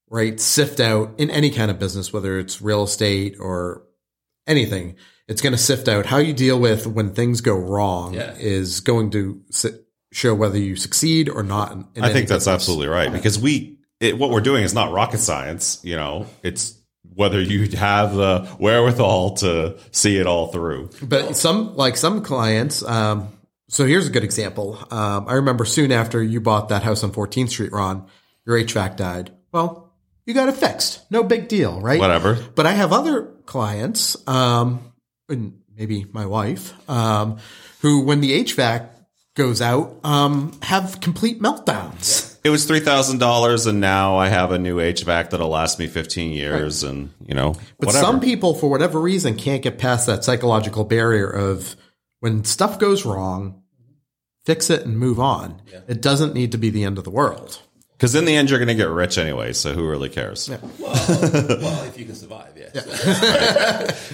right, 0.09 0.39
sift 0.39 0.79
out 0.79 1.13
in 1.19 1.29
any 1.29 1.49
kind 1.49 1.69
of 1.69 1.77
business, 1.79 2.13
whether 2.13 2.39
it's 2.39 2.61
real 2.61 2.83
estate 2.83 3.35
or 3.39 3.83
anything. 4.47 4.95
It's 5.27 5.41
going 5.41 5.51
to 5.51 5.57
sift 5.57 5.87
out 5.89 6.05
how 6.05 6.17
you 6.17 6.33
deal 6.33 6.57
with 6.59 6.87
when 6.87 7.13
things 7.13 7.41
go 7.41 7.55
wrong 7.55 8.13
Yeah. 8.13 8.33
is 8.39 8.79
going 8.79 9.11
to 9.11 9.41
show 10.13 10.33
whether 10.33 10.57
you 10.57 10.75
succeed 10.77 11.29
or 11.29 11.43
not. 11.43 11.71
In, 11.73 11.87
in 11.95 12.03
I 12.03 12.05
any 12.05 12.13
think 12.13 12.27
that's 12.29 12.45
business. 12.45 12.53
absolutely 12.53 12.87
right 12.87 13.11
because 13.11 13.37
we 13.37 13.77
it, 13.99 14.17
what 14.17 14.29
we're 14.31 14.41
doing 14.41 14.63
is 14.63 14.73
not 14.73 14.91
rocket 14.93 15.19
science. 15.19 15.79
You 15.83 15.95
know, 15.97 16.25
it's 16.41 16.80
whether 17.13 17.41
you 17.41 17.67
have 17.77 18.15
the 18.15 18.47
wherewithal 18.59 19.35
to 19.35 19.77
see 19.91 20.17
it 20.17 20.27
all 20.27 20.47
through. 20.47 20.89
But 21.01 21.35
some, 21.35 21.75
like 21.75 21.97
some 21.97 22.23
clients, 22.23 22.83
um, 22.83 23.29
so 23.71 23.85
here's 23.85 24.07
a 24.07 24.11
good 24.11 24.23
example. 24.23 24.77
Um, 24.91 25.27
I 25.29 25.33
remember 25.33 25.63
soon 25.63 25.91
after 25.91 26.21
you 26.21 26.41
bought 26.41 26.69
that 26.69 26.83
house 26.83 27.03
on 27.03 27.11
14th 27.11 27.49
Street, 27.49 27.71
Ron, 27.71 28.05
your 28.45 28.57
HVAC 28.57 28.97
died. 28.97 29.31
Well, 29.53 29.93
you 30.25 30.33
got 30.33 30.49
it 30.49 30.55
fixed. 30.55 31.09
No 31.09 31.23
big 31.23 31.47
deal, 31.47 31.79
right? 31.79 31.99
Whatever. 31.99 32.35
But 32.55 32.65
I 32.65 32.71
have 32.71 32.91
other 32.91 33.23
clients, 33.45 34.17
um, 34.27 34.93
and 35.29 35.59
maybe 35.75 36.05
my 36.11 36.25
wife, 36.25 36.73
um, 36.89 37.37
who, 37.81 38.03
when 38.03 38.21
the 38.21 38.43
HVAC 38.43 38.89
goes 39.35 39.61
out, 39.61 39.99
um, 40.03 40.57
have 40.61 40.99
complete 40.99 41.41
meltdowns. 41.41 42.30
It 42.43 42.49
was 42.49 42.65
three 42.65 42.79
thousand 42.79 43.19
dollars, 43.19 43.67
and 43.67 43.79
now 43.79 44.17
I 44.17 44.27
have 44.29 44.51
a 44.51 44.57
new 44.57 44.77
HVAC 44.77 45.29
that'll 45.29 45.49
last 45.49 45.77
me 45.77 45.87
fifteen 45.87 46.31
years, 46.31 46.83
and 46.83 47.11
you 47.25 47.35
know, 47.35 47.53
But 47.79 47.87
whatever. 47.87 48.03
some 48.05 48.19
people, 48.19 48.55
for 48.55 48.69
whatever 48.69 48.99
reason, 48.99 49.35
can't 49.35 49.61
get 49.61 49.77
past 49.77 50.07
that 50.07 50.23
psychological 50.23 50.83
barrier 50.83 51.29
of 51.29 51.75
when 52.19 52.43
stuff 52.43 52.79
goes 52.79 53.05
wrong, 53.05 53.61
fix 54.45 54.69
it 54.71 54.85
and 54.85 54.97
move 54.97 55.19
on. 55.19 55.61
It 55.87 56.01
doesn't 56.01 56.33
need 56.33 56.51
to 56.53 56.57
be 56.57 56.69
the 56.71 56.83
end 56.83 56.97
of 56.97 57.03
the 57.03 57.11
world. 57.11 57.59
Because 57.93 58.15
in 58.15 58.25
the 58.25 58.35
end, 58.35 58.49
you're 58.49 58.57
going 58.57 58.67
to 58.67 58.73
get 58.73 58.89
rich 58.89 59.19
anyway. 59.19 59.53
So 59.53 59.73
who 59.73 59.87
really 59.87 60.09
cares? 60.09 60.49
Well, 60.49 60.59
well, 60.79 61.83
if 61.83 61.99
you 61.99 62.05
can 62.05 62.15
survive, 62.15 62.57
yes. 62.57 62.73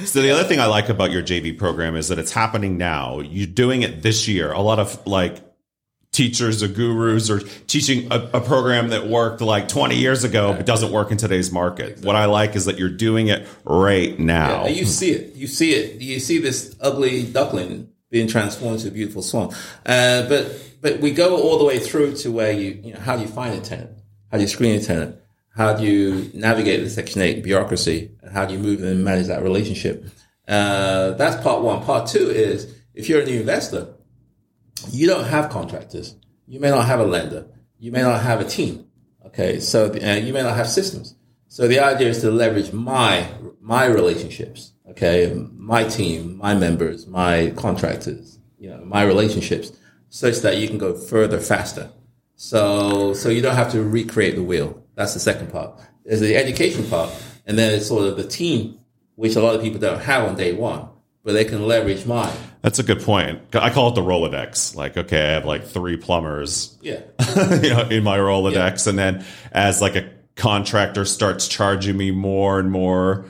So 0.11 0.21
the 0.21 0.31
other 0.31 0.43
thing 0.43 0.59
I 0.59 0.65
like 0.65 0.89
about 0.89 1.11
your 1.11 1.23
JV 1.23 1.57
program 1.57 1.95
is 1.95 2.09
that 2.09 2.19
it's 2.19 2.33
happening 2.33 2.77
now. 2.77 3.21
You're 3.21 3.47
doing 3.47 3.83
it 3.83 4.01
this 4.03 4.27
year. 4.27 4.51
A 4.51 4.59
lot 4.59 4.79
of 4.79 5.07
like 5.07 5.37
teachers 6.17 6.63
or 6.63 6.67
gurus 6.67 7.29
are 7.29 7.39
teaching 7.67 8.11
a, 8.11 8.15
a 8.33 8.41
program 8.41 8.89
that 8.89 9.05
worked 9.05 9.39
like 9.39 9.67
20 9.67 9.95
years 9.95 10.23
ago 10.23 10.51
but 10.51 10.65
doesn't 10.65 10.91
work 10.91 11.11
in 11.11 11.17
today's 11.17 11.51
market. 11.51 12.03
What 12.03 12.15
I 12.15 12.25
like 12.25 12.55
is 12.55 12.65
that 12.65 12.79
you're 12.79 12.89
doing 12.89 13.27
it 13.27 13.47
right 13.63 14.17
now. 14.17 14.65
And 14.65 14.75
you 14.75 14.85
see 14.85 15.11
it. 15.11 15.35
You 15.35 15.45
see 15.45 15.73
it. 15.73 16.01
You 16.01 16.19
see 16.19 16.39
this 16.39 16.75
ugly 16.81 17.23
duckling 17.23 17.89
being 18.09 18.27
transformed 18.27 18.77
into 18.77 18.87
a 18.87 18.91
beautiful 18.91 19.21
swan. 19.21 19.53
Uh, 19.85 20.27
but 20.27 20.59
but 20.81 20.99
we 21.01 21.11
go 21.11 21.39
all 21.39 21.59
the 21.59 21.65
way 21.65 21.77
through 21.77 22.15
to 22.15 22.31
where 22.31 22.51
you 22.51 22.79
you 22.83 22.93
know 22.93 22.99
how 22.99 23.15
do 23.15 23.21
you 23.21 23.27
find 23.27 23.53
a 23.53 23.61
tenant? 23.61 23.91
How 24.31 24.37
do 24.37 24.41
you 24.41 24.49
screen 24.49 24.75
a 24.75 24.81
tenant? 24.81 25.17
How 25.55 25.73
do 25.73 25.83
you 25.83 26.31
navigate 26.33 26.83
the 26.83 26.89
Section 26.89 27.21
Eight 27.21 27.43
bureaucracy? 27.43 28.09
And 28.23 28.31
how 28.31 28.45
do 28.45 28.55
you 28.55 28.59
move 28.59 28.81
and 28.81 29.03
manage 29.03 29.27
that 29.27 29.43
relationship? 29.43 30.03
Uh, 30.47 31.11
that's 31.11 31.41
part 31.43 31.61
one. 31.61 31.83
Part 31.83 32.07
two 32.07 32.29
is 32.31 32.73
if 32.95 33.07
you're 33.07 33.21
a 33.21 33.25
new 33.25 33.41
investor, 33.41 33.93
you 34.91 35.07
don't 35.07 35.25
have 35.25 35.49
contractors. 35.49 36.15
You 36.47 36.59
may 36.59 36.69
not 36.69 36.85
have 36.85 36.99
a 36.99 37.05
lender. 37.05 37.47
You 37.79 37.91
may 37.91 38.01
not 38.01 38.21
have 38.21 38.41
a 38.41 38.45
team. 38.45 38.87
Okay. 39.25 39.59
So 39.59 39.89
the, 39.89 40.01
and 40.01 40.25
you 40.25 40.33
may 40.33 40.41
not 40.41 40.55
have 40.55 40.67
systems. 40.67 41.15
So 41.49 41.67
the 41.67 41.79
idea 41.79 42.09
is 42.09 42.21
to 42.21 42.31
leverage 42.31 42.73
my 42.73 43.29
my 43.61 43.85
relationships. 43.85 44.73
Okay, 44.89 45.33
my 45.53 45.83
team, 45.83 46.37
my 46.37 46.55
members, 46.55 47.07
my 47.07 47.51
contractors, 47.55 48.39
you 48.57 48.69
know, 48.69 48.83
my 48.85 49.03
relationships, 49.03 49.71
such 50.09 50.37
that 50.39 50.57
you 50.57 50.67
can 50.67 50.77
go 50.77 50.95
further 50.95 51.39
faster. 51.39 51.89
So 52.35 53.13
so 53.13 53.29
you 53.29 53.41
don't 53.41 53.55
have 53.55 53.71
to 53.73 53.83
recreate 53.83 54.35
the 54.35 54.43
wheel. 54.43 54.81
That's 54.95 55.13
the 55.13 55.19
second 55.19 55.51
part. 55.51 55.79
There's 56.05 56.21
the 56.21 56.35
education 56.35 56.85
part, 56.87 57.11
and 57.45 57.57
then 57.57 57.73
it's 57.73 57.87
sort 57.87 58.07
of 58.07 58.17
the 58.17 58.27
team, 58.27 58.79
which 59.15 59.35
a 59.35 59.41
lot 59.41 59.55
of 59.55 59.61
people 59.61 59.79
don't 59.79 59.99
have 59.99 60.27
on 60.27 60.35
day 60.35 60.53
one, 60.53 60.87
but 61.23 61.33
they 61.33 61.45
can 61.45 61.67
leverage 61.67 62.05
mine. 62.05 62.35
That's 62.61 62.79
a 62.79 62.83
good 62.83 63.01
point. 63.01 63.39
I 63.55 63.69
call 63.69 63.89
it 63.89 63.95
the 63.95 64.01
Rolodex. 64.01 64.75
Like, 64.75 64.97
okay, 64.97 65.21
I 65.21 65.31
have 65.33 65.45
like 65.45 65.65
three 65.65 65.95
plumbers, 65.97 66.77
Yeah. 66.81 67.01
you 67.61 67.69
know, 67.69 67.87
in 67.89 68.03
my 68.03 68.17
Rolodex, 68.17 68.87
and 68.87 68.97
then 68.97 69.23
as 69.51 69.81
like 69.81 69.95
a 69.95 70.09
contractor 70.35 71.05
starts 71.05 71.47
charging 71.47 71.95
me 71.97 72.11
more 72.11 72.59
and 72.59 72.69
more 72.71 73.25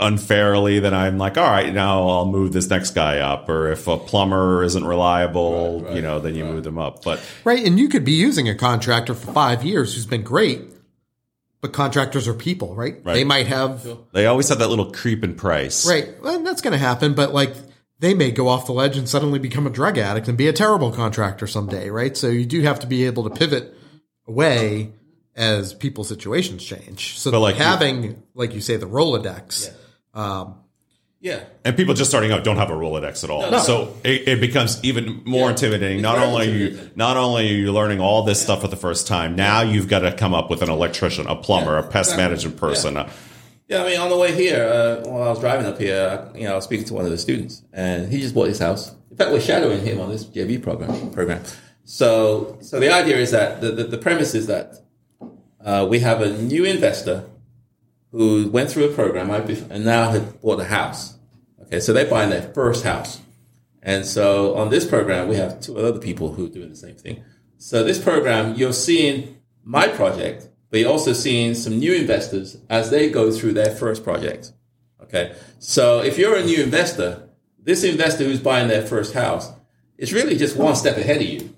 unfairly, 0.00 0.80
then 0.80 0.92
I'm 0.94 1.18
like, 1.18 1.38
all 1.38 1.48
right, 1.50 1.72
now 1.72 2.06
I'll 2.08 2.26
move 2.26 2.52
this 2.52 2.68
next 2.68 2.90
guy 2.90 3.18
up. 3.18 3.48
Or 3.48 3.70
if 3.72 3.86
a 3.88 3.96
plumber 3.96 4.62
isn't 4.62 4.84
reliable, 4.84 5.80
Right, 5.80 5.86
right, 5.88 5.96
you 5.96 6.02
know, 6.02 6.18
then 6.18 6.34
you 6.34 6.44
move 6.44 6.64
them 6.64 6.78
up. 6.78 7.02
But 7.04 7.20
Right. 7.44 7.64
And 7.66 7.78
you 7.78 7.88
could 7.88 8.04
be 8.04 8.12
using 8.12 8.48
a 8.48 8.54
contractor 8.54 9.14
for 9.14 9.32
five 9.32 9.64
years 9.64 9.94
who's 9.94 10.04
been 10.06 10.22
great, 10.22 10.60
but 11.60 11.72
contractors 11.72 12.28
are 12.28 12.34
people, 12.34 12.74
right? 12.74 12.96
Right. 13.02 13.14
They 13.14 13.24
might 13.24 13.46
have, 13.46 13.86
they 14.12 14.26
always 14.26 14.48
have 14.50 14.58
that 14.58 14.68
little 14.68 14.92
creep 14.92 15.24
in 15.24 15.34
price. 15.34 15.88
right. 15.88 16.08
Well, 16.22 16.42
that's 16.42 16.60
going 16.60 16.72
to 16.72 16.78
happen, 16.78 17.14
but 17.14 17.32
like 17.32 17.54
they 18.00 18.14
may 18.14 18.30
go 18.30 18.48
off 18.48 18.66
the 18.66 18.72
ledge 18.72 18.96
and 18.96 19.08
suddenly 19.08 19.38
become 19.38 19.66
a 19.66 19.70
drug 19.70 19.98
addict 19.98 20.28
and 20.28 20.38
be 20.38 20.48
a 20.48 20.52
terrible 20.52 20.92
contractor 20.92 21.46
someday, 21.46 21.90
right? 21.90 22.16
So 22.16 22.28
you 22.28 22.46
do 22.46 22.62
have 22.62 22.80
to 22.80 22.86
be 22.86 23.04
able 23.06 23.24
to 23.28 23.30
pivot 23.30 23.74
away 24.26 24.92
as 25.34 25.72
people's 25.74 26.08
situations 26.08 26.64
change. 26.64 27.18
So 27.18 27.30
But 27.30 27.40
like 27.40 27.56
you- 27.56 27.62
having, 27.64 28.22
like 28.34 28.54
you 28.54 28.60
say, 28.60 28.76
the 28.76 28.86
Rolodex, 28.88 29.70
um, 30.14 30.56
Yeah. 31.20 31.40
And 31.64 31.76
people 31.76 31.94
just 31.94 32.10
starting 32.10 32.30
out 32.30 32.44
don't 32.44 32.58
have 32.58 32.70
a 32.70 32.74
Rolodex 32.74 33.24
at 33.24 33.30
all. 33.30 33.50
No. 33.50 33.58
So 33.58 33.94
it, 34.04 34.28
it 34.28 34.40
becomes 34.40 34.78
even 34.84 35.20
more 35.24 35.46
Yeah. 35.46 35.50
intimidating. 35.50 35.98
It's 35.98 36.02
Not 36.04 36.18
only 36.18 36.48
are 36.48 36.56
you 36.56 36.90
not 36.94 37.16
only 37.16 37.50
are 37.50 37.54
you 37.54 37.72
learning 37.72 38.00
all 38.00 38.22
this 38.22 38.40
stuff 38.40 38.60
for 38.60 38.68
the 38.68 38.76
first 38.76 39.08
time, 39.08 39.34
now 39.34 39.62
you've 39.62 39.88
got 39.88 40.00
to 40.00 40.12
come 40.12 40.32
up 40.32 40.48
with 40.48 40.62
an 40.62 40.70
electrician, 40.70 41.26
a 41.26 41.34
plumber, 41.34 41.72
Yeah, 41.72 41.80
a 41.80 41.82
pest 41.82 42.10
exactly. 42.10 42.22
management 42.24 42.56
person. 42.58 42.96
a- 42.96 43.10
Yeah, 43.68 43.82
I 43.82 43.86
mean, 43.86 44.00
on 44.00 44.08
the 44.08 44.16
way 44.16 44.34
here, 44.34 44.64
uh, 44.64 45.06
while 45.06 45.24
I 45.24 45.28
was 45.28 45.40
driving 45.40 45.66
up 45.66 45.78
here, 45.78 46.30
you 46.34 46.44
know, 46.44 46.52
I 46.52 46.54
was 46.56 46.64
speaking 46.64 46.86
to 46.86 46.94
one 46.94 47.04
of 47.04 47.10
the 47.10 47.18
students, 47.18 47.62
and 47.70 48.10
he 48.10 48.18
just 48.18 48.34
bought 48.34 48.48
his 48.48 48.58
house. 48.58 48.94
In 49.10 49.16
fact, 49.18 49.30
we're 49.30 49.42
shadowing 49.42 49.84
him 49.84 50.00
on 50.00 50.08
this 50.08 50.24
JV 50.24 50.62
program. 50.62 51.10
Program. 51.10 51.42
So, 51.84 52.56
so 52.62 52.80
the 52.80 52.90
idea 52.90 53.18
is 53.18 53.30
that 53.32 53.60
the, 53.60 53.72
the, 53.72 53.84
the 53.84 53.98
premise 53.98 54.34
is 54.34 54.46
that 54.46 54.82
uh, 55.62 55.86
we 55.88 55.98
have 55.98 56.22
a 56.22 56.30
new 56.30 56.64
investor 56.64 57.26
who 58.10 58.48
went 58.48 58.70
through 58.70 58.90
a 58.90 58.94
program 58.94 59.30
and 59.30 59.84
now 59.84 60.10
had 60.10 60.40
bought 60.40 60.60
a 60.60 60.64
house. 60.64 61.18
Okay, 61.64 61.80
so 61.80 61.92
they're 61.92 62.08
buying 62.08 62.30
their 62.30 62.50
first 62.54 62.84
house, 62.84 63.20
and 63.82 64.06
so 64.06 64.54
on 64.56 64.70
this 64.70 64.86
program, 64.86 65.28
we 65.28 65.36
have 65.36 65.60
two 65.60 65.76
other 65.76 65.98
people 65.98 66.32
who 66.32 66.46
are 66.46 66.48
doing 66.48 66.70
the 66.70 66.76
same 66.76 66.96
thing. 66.96 67.22
So 67.58 67.84
this 67.84 68.02
program, 68.02 68.54
you're 68.54 68.72
seeing 68.72 69.36
my 69.62 69.88
project, 69.88 70.48
but 70.70 70.80
you're 70.80 70.90
also 70.90 71.12
seeing 71.12 71.54
some 71.54 71.78
new 71.78 71.94
investors 71.94 72.58
as 72.68 72.90
they 72.90 73.10
go 73.10 73.30
through 73.30 73.54
their 73.54 73.74
first 73.74 74.04
project. 74.04 74.52
Okay. 75.02 75.34
So 75.58 76.00
if 76.02 76.18
you're 76.18 76.36
a 76.36 76.44
new 76.44 76.62
investor, 76.62 77.28
this 77.62 77.84
investor 77.84 78.24
who's 78.24 78.40
buying 78.40 78.68
their 78.68 78.86
first 78.86 79.14
house 79.14 79.50
is 79.96 80.12
really 80.12 80.36
just 80.36 80.56
one 80.56 80.76
step 80.76 80.96
ahead 80.96 81.22
of 81.22 81.28
you. 81.28 81.54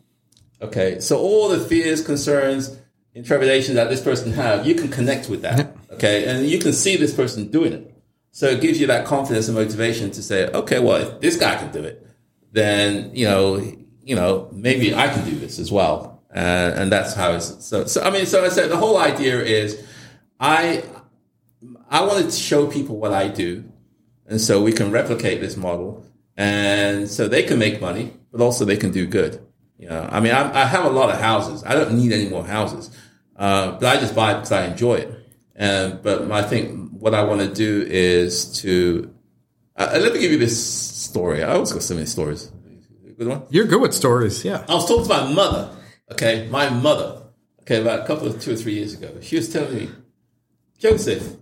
Okay. 0.62 1.00
So 1.00 1.18
all 1.18 1.48
the 1.48 1.58
fears, 1.58 2.04
concerns, 2.04 2.76
trepidations 3.24 3.74
that 3.74 3.90
this 3.90 4.02
person 4.02 4.32
have, 4.32 4.66
you 4.66 4.74
can 4.74 4.88
connect 4.88 5.28
with 5.28 5.42
that. 5.42 5.76
Okay. 5.90 6.26
And 6.26 6.46
you 6.46 6.58
can 6.58 6.72
see 6.72 6.96
this 6.96 7.12
person 7.12 7.50
doing 7.50 7.72
it. 7.72 7.94
So 8.32 8.46
it 8.46 8.60
gives 8.60 8.80
you 8.80 8.86
that 8.86 9.06
confidence 9.06 9.48
and 9.48 9.56
motivation 9.56 10.12
to 10.12 10.22
say, 10.22 10.46
okay, 10.48 10.78
well, 10.78 10.96
if 11.02 11.20
this 11.20 11.36
guy 11.36 11.56
can 11.56 11.72
do 11.72 11.82
it, 11.82 12.06
then, 12.52 13.10
you 13.14 13.26
know, 13.26 13.56
you 14.04 14.14
know, 14.14 14.48
maybe 14.52 14.94
I 14.94 15.08
can 15.08 15.24
do 15.24 15.36
this 15.36 15.58
as 15.58 15.70
well. 15.70 16.09
And, 16.32 16.74
and 16.74 16.92
that's 16.92 17.14
how 17.14 17.32
it's, 17.32 17.64
so, 17.64 17.86
so, 17.86 18.02
I 18.02 18.10
mean, 18.10 18.26
so 18.26 18.44
I 18.44 18.48
said 18.48 18.70
the 18.70 18.76
whole 18.76 18.98
idea 18.98 19.40
is 19.40 19.84
I, 20.38 20.84
I 21.88 22.04
wanted 22.04 22.30
to 22.30 22.36
show 22.36 22.66
people 22.66 22.96
what 22.98 23.12
I 23.12 23.28
do. 23.28 23.64
And 24.26 24.40
so 24.40 24.62
we 24.62 24.72
can 24.72 24.92
replicate 24.92 25.40
this 25.40 25.56
model 25.56 26.04
and 26.36 27.08
so 27.08 27.28
they 27.28 27.42
can 27.42 27.58
make 27.58 27.80
money, 27.80 28.12
but 28.30 28.40
also 28.40 28.64
they 28.64 28.76
can 28.76 28.92
do 28.92 29.06
good. 29.06 29.44
You 29.76 29.88
know, 29.88 30.08
I 30.10 30.20
mean, 30.20 30.32
I, 30.32 30.62
I 30.62 30.64
have 30.66 30.84
a 30.84 30.90
lot 30.90 31.10
of 31.10 31.20
houses. 31.20 31.64
I 31.64 31.74
don't 31.74 31.94
need 31.96 32.12
any 32.12 32.28
more 32.28 32.44
houses. 32.44 32.90
Uh, 33.36 33.72
but 33.72 33.84
I 33.86 33.98
just 33.98 34.14
buy 34.14 34.32
it 34.32 34.34
because 34.36 34.52
I 34.52 34.66
enjoy 34.66 34.96
it. 34.96 35.14
And, 35.56 36.02
but 36.02 36.30
I 36.30 36.42
think 36.42 36.92
what 36.92 37.14
I 37.14 37.24
want 37.24 37.40
to 37.40 37.52
do 37.52 37.86
is 37.88 38.60
to, 38.60 39.12
uh, 39.76 39.98
let 40.00 40.12
me 40.12 40.20
give 40.20 40.30
you 40.30 40.38
this 40.38 40.62
story. 40.62 41.42
I 41.42 41.54
always 41.54 41.72
got 41.72 41.82
so 41.82 41.94
many 41.94 42.06
stories. 42.06 42.52
Good 43.18 43.28
one. 43.28 43.42
you're 43.50 43.66
good 43.66 43.82
with 43.82 43.92
stories. 43.92 44.44
Yeah. 44.44 44.64
I 44.66 44.74
was 44.74 44.86
talking 44.86 45.04
to 45.04 45.08
my 45.10 45.30
mother, 45.30 45.76
okay, 46.12 46.46
my 46.50 46.68
mother, 46.70 47.22
okay, 47.62 47.80
about 47.80 48.00
a 48.00 48.06
couple 48.06 48.26
of 48.26 48.40
two 48.40 48.52
or 48.52 48.56
three 48.56 48.74
years 48.74 48.94
ago. 48.94 49.10
She 49.20 49.36
was 49.36 49.52
telling 49.52 49.74
me, 49.74 49.88
Joseph, 50.78 51.36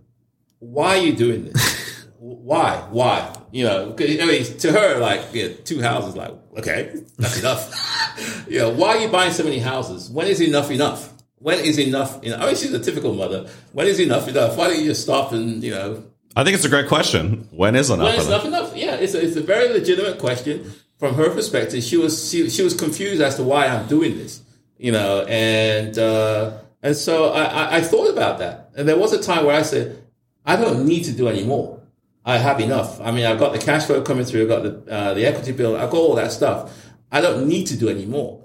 why 0.58 0.98
are 0.98 1.02
you 1.02 1.14
doing 1.14 1.44
this? 1.44 2.06
why? 2.18 2.84
Why? 2.90 3.34
You 3.52 3.64
know, 3.64 3.92
'cause, 3.92 4.08
I 4.20 4.25
mean, 4.26 4.44
to 4.58 4.72
her, 4.72 4.98
like, 4.98 5.22
yeah, 5.32 5.48
two 5.64 5.80
houses, 5.80 6.16
like, 6.16 6.32
okay, 6.58 6.94
that's 7.18 7.38
enough. 7.40 8.44
you 8.48 8.58
know, 8.58 8.70
why 8.70 8.96
are 8.96 8.98
you 9.00 9.08
buying 9.08 9.32
so 9.32 9.44
many 9.44 9.58
houses? 9.58 10.10
When 10.10 10.26
is 10.26 10.40
enough 10.40 10.70
enough? 10.70 11.12
When 11.40 11.60
is 11.60 11.78
enough? 11.78 12.18
You 12.22 12.30
know, 12.30 12.37
I 12.38 12.46
mean, 12.46 12.56
she's 12.56 12.72
a 12.72 12.80
typical 12.80 13.14
mother. 13.14 13.48
When 13.72 13.87
is 13.87 14.00
enough 14.00 14.26
enough? 14.28 14.56
Why 14.56 14.68
don't 14.68 14.80
you 14.80 14.87
just 14.87 15.02
stop 15.02 15.32
and, 15.32 15.62
you 15.62 15.70
know, 15.70 16.02
I 16.37 16.44
think 16.44 16.54
it's 16.56 16.64
a 16.64 16.68
great 16.68 16.88
question. 16.88 17.48
When 17.52 17.75
is 17.75 17.90
enough? 17.90 18.06
when 18.06 18.14
is 18.16 18.26
enough? 18.26 18.44
enough 18.44 18.64
enough? 18.70 18.76
Yeah, 18.76 18.94
it's 18.96 19.14
a, 19.14 19.25
it's 19.25 19.37
a 19.37 19.40
very 19.40 19.68
legitimate 19.72 20.18
question 20.18 20.72
from 20.98 21.14
her 21.14 21.30
perspective. 21.30 21.82
She 21.82 21.96
was 21.96 22.30
she, 22.30 22.48
she 22.50 22.62
was 22.62 22.75
confused 22.75 23.20
as 23.22 23.37
to 23.37 23.42
why 23.44 23.66
I'm 23.66 23.88
doing 23.88 24.16
this, 24.18 24.42
you 24.78 24.92
know, 24.92 25.25
and 25.28 25.99
uh, 25.99 26.58
and 26.82 26.97
so 26.97 27.32
I, 27.32 27.76
I, 27.76 27.80
thought 27.80 28.08
about 28.08 28.38
that, 28.38 28.70
and 28.76 28.88
there 28.88 28.97
was 28.97 29.12
a 29.12 29.20
time 29.20 29.44
where 29.44 29.56
I 29.56 29.62
said, 29.62 30.02
I 30.47 30.56
don't 30.56 30.87
need 30.87 31.04
to 31.04 31.12
do 31.12 31.28
any 31.28 31.44
more. 31.44 31.80
I 32.25 32.38
have 32.38 32.61
enough. 32.61 33.00
I 33.00 33.11
mean, 33.11 33.26
I've 33.26 33.38
got 33.38 33.52
the 33.52 33.58
cash 33.58 33.87
flow 33.87 34.02
coming 34.02 34.25
through. 34.25 34.42
I've 34.42 34.49
got 34.49 34.62
the 34.62 34.92
uh, 34.92 35.14
the 35.14 35.26
equity 35.26 35.52
bill. 35.52 35.76
I've 35.76 35.90
got 35.90 35.99
all 35.99 36.14
that 36.14 36.32
stuff. 36.32 36.87
I 37.11 37.20
don't 37.20 37.49
need 37.49 37.66
to 37.68 37.76
do 37.76 37.88
any 37.88 38.06
more. 38.06 38.44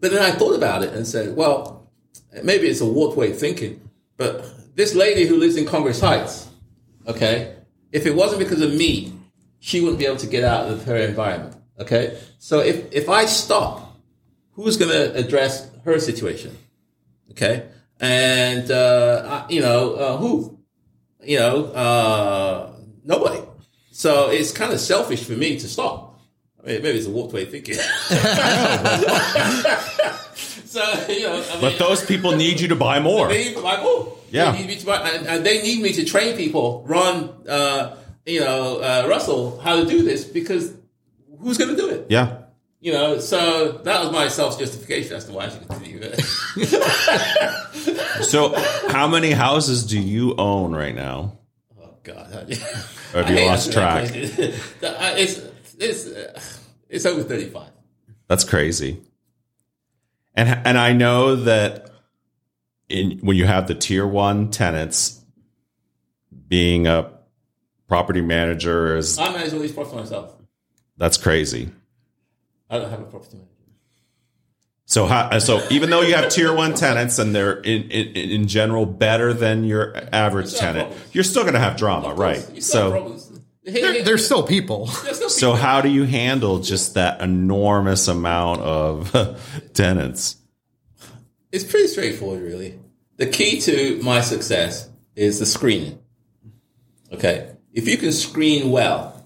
But 0.00 0.12
then 0.12 0.22
I 0.22 0.30
thought 0.30 0.54
about 0.54 0.84
it 0.84 0.94
and 0.94 1.06
said, 1.06 1.34
well, 1.34 1.90
maybe 2.42 2.68
it's 2.68 2.80
a 2.80 2.86
warped 2.86 3.16
way 3.16 3.32
of 3.32 3.38
thinking, 3.38 3.88
but 4.16 4.76
this 4.76 4.94
lady 4.94 5.26
who 5.26 5.36
lives 5.36 5.56
in 5.56 5.66
Congress 5.66 6.00
Heights, 6.00 6.48
okay, 7.06 7.56
if 7.90 8.06
it 8.06 8.14
wasn't 8.14 8.38
because 8.38 8.62
of 8.62 8.72
me, 8.72 9.12
she 9.58 9.80
wouldn't 9.80 9.98
be 9.98 10.06
able 10.06 10.18
to 10.18 10.28
get 10.28 10.44
out 10.44 10.70
of 10.70 10.84
her 10.84 10.96
environment. 10.96 11.56
Okay, 11.80 12.18
so 12.38 12.60
if 12.60 12.92
if 12.92 13.08
I 13.08 13.26
stop, 13.26 13.87
who's 14.58 14.76
going 14.76 14.90
to 14.90 15.14
address 15.14 15.70
her 15.84 16.00
situation? 16.00 16.50
Okay, 17.30 17.66
and 18.00 18.68
uh, 18.70 19.46
you 19.48 19.60
know 19.62 19.94
uh, 19.94 20.16
who, 20.18 20.58
you 21.22 21.38
know, 21.38 21.66
uh, 21.66 22.72
nobody. 23.04 23.40
So 23.92 24.30
it's 24.30 24.50
kind 24.52 24.72
of 24.72 24.80
selfish 24.80 25.22
for 25.24 25.32
me 25.32 25.58
to 25.58 25.68
stop. 25.68 26.18
I 26.62 26.66
mean, 26.66 26.82
maybe 26.82 26.98
it's 26.98 27.06
a 27.06 27.10
warped 27.10 27.32
way 27.32 27.44
thinking. 27.46 27.74
so 30.74 30.82
you 31.08 31.22
know, 31.22 31.42
I 31.42 31.52
mean, 31.52 31.60
But 31.60 31.78
those 31.78 32.04
people 32.04 32.32
need 32.36 32.60
you 32.60 32.68
to 32.68 32.76
buy 32.76 33.00
more. 33.00 33.28
they 33.28 33.54
need. 33.54 33.56
Yeah. 34.30 34.52
They 34.52 34.58
need 34.58 34.66
me 34.68 34.76
to, 34.76 34.86
buy- 34.86 35.08
and, 35.10 35.26
and 35.26 35.46
they 35.46 35.62
need 35.62 35.82
me 35.82 35.92
to 35.94 36.04
train 36.04 36.36
people, 36.36 36.84
run, 36.86 37.30
uh, 37.48 37.96
you 38.26 38.40
know, 38.40 38.78
uh, 38.80 39.06
Russell, 39.08 39.58
how 39.60 39.76
to 39.76 39.86
do 39.86 40.02
this 40.02 40.24
because 40.24 40.74
who's 41.40 41.56
going 41.58 41.70
to 41.74 41.76
do 41.76 41.88
it? 41.88 42.06
Yeah. 42.10 42.42
You 42.80 42.92
know, 42.92 43.18
so 43.18 43.72
that 43.84 44.04
was 44.04 44.12
my 44.12 44.28
self 44.28 44.58
justification 44.58 45.16
as 45.16 45.24
to 45.24 45.32
why 45.32 45.46
I 45.46 45.48
should 45.48 45.66
continue 45.68 45.98
it. 46.00 46.20
So, 48.24 48.54
how 48.88 49.08
many 49.08 49.30
houses 49.32 49.84
do 49.86 49.98
you 50.00 50.34
own 50.36 50.74
right 50.74 50.94
now? 50.94 51.38
oh 51.80 51.94
God, 52.02 52.32
Or 53.14 53.22
have 53.22 53.30
you 53.30 53.46
lost 53.46 53.72
track? 53.72 54.10
It's 54.14 55.40
it's 55.78 56.06
uh, 56.06 56.40
it's 56.88 57.06
over 57.06 57.22
thirty 57.22 57.48
five. 57.48 57.70
That's 58.28 58.44
crazy. 58.44 59.00
And 60.34 60.48
and 60.66 60.78
I 60.78 60.92
know 60.92 61.34
that 61.36 61.90
in 62.88 63.18
when 63.20 63.36
you 63.36 63.46
have 63.46 63.66
the 63.66 63.74
tier 63.74 64.06
one 64.06 64.50
tenants, 64.50 65.20
being 66.48 66.86
a 66.86 67.10
property 67.88 68.20
manager 68.20 68.96
is 68.96 69.18
I 69.18 69.32
manage 69.32 69.52
all 69.52 69.60
these 69.60 69.72
properties 69.72 70.10
myself. 70.10 70.34
that's 70.96 71.16
crazy. 71.16 71.70
I 72.70 72.78
don't 72.78 72.90
have 72.90 73.00
a 73.00 73.04
property 73.04 73.36
manager. 73.36 73.52
So 74.84 75.04
how, 75.06 75.22
uh, 75.28 75.40
so 75.40 75.62
even 75.70 75.90
though 75.90 76.00
you 76.00 76.14
have 76.14 76.30
tier 76.30 76.54
one 76.54 76.72
tenants 76.74 77.18
and 77.18 77.34
they're 77.34 77.60
in, 77.60 77.90
in 77.90 78.06
in 78.30 78.48
general 78.48 78.86
better 78.86 79.34
than 79.34 79.64
your 79.64 79.94
average 80.12 80.54
tenant, 80.54 80.88
problems. 80.88 81.14
you're 81.14 81.24
still 81.24 81.42
going 81.42 81.54
to 81.54 81.60
have 81.60 81.76
drama, 81.76 82.14
right? 82.14 82.38
You 82.54 82.60
still 82.62 82.82
So 82.82 82.90
problems. 82.92 83.32
Hey, 83.64 83.82
They're, 83.82 84.02
they're 84.02 84.18
still 84.18 84.44
people. 84.44 84.86
there's 85.04 85.16
still 85.16 85.28
so 85.28 85.52
how 85.52 85.82
do 85.82 85.90
you 85.90 86.04
handle 86.04 86.60
just 86.60 86.94
that 86.94 87.20
enormous 87.20 88.08
amount 88.08 88.62
of 88.62 89.12
tenants? 89.74 90.36
It's 91.52 91.64
pretty 91.64 91.88
straightforward, 91.88 92.42
really. 92.42 92.78
The 93.18 93.26
key 93.26 93.60
to 93.60 94.00
my 94.02 94.22
success 94.22 94.88
is 95.14 95.38
the 95.38 95.44
screening. 95.46 95.98
Okay. 97.12 97.50
If 97.74 97.88
you 97.88 97.98
can 97.98 98.12
screen 98.12 98.70
well, 98.70 99.22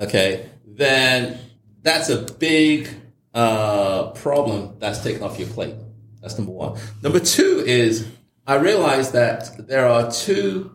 okay, 0.00 0.48
then 0.66 1.38
that's 1.82 2.08
a 2.08 2.22
big 2.34 2.88
uh, 3.34 4.10
problem 4.10 4.76
that's 4.78 5.02
taken 5.02 5.22
off 5.22 5.38
your 5.38 5.48
plate. 5.48 5.74
That's 6.20 6.38
number 6.38 6.52
one. 6.52 6.78
Number 7.02 7.20
two 7.20 7.62
is 7.66 8.08
I 8.46 8.56
realized 8.56 9.12
that 9.12 9.68
there 9.68 9.88
are 9.88 10.10
two 10.10 10.72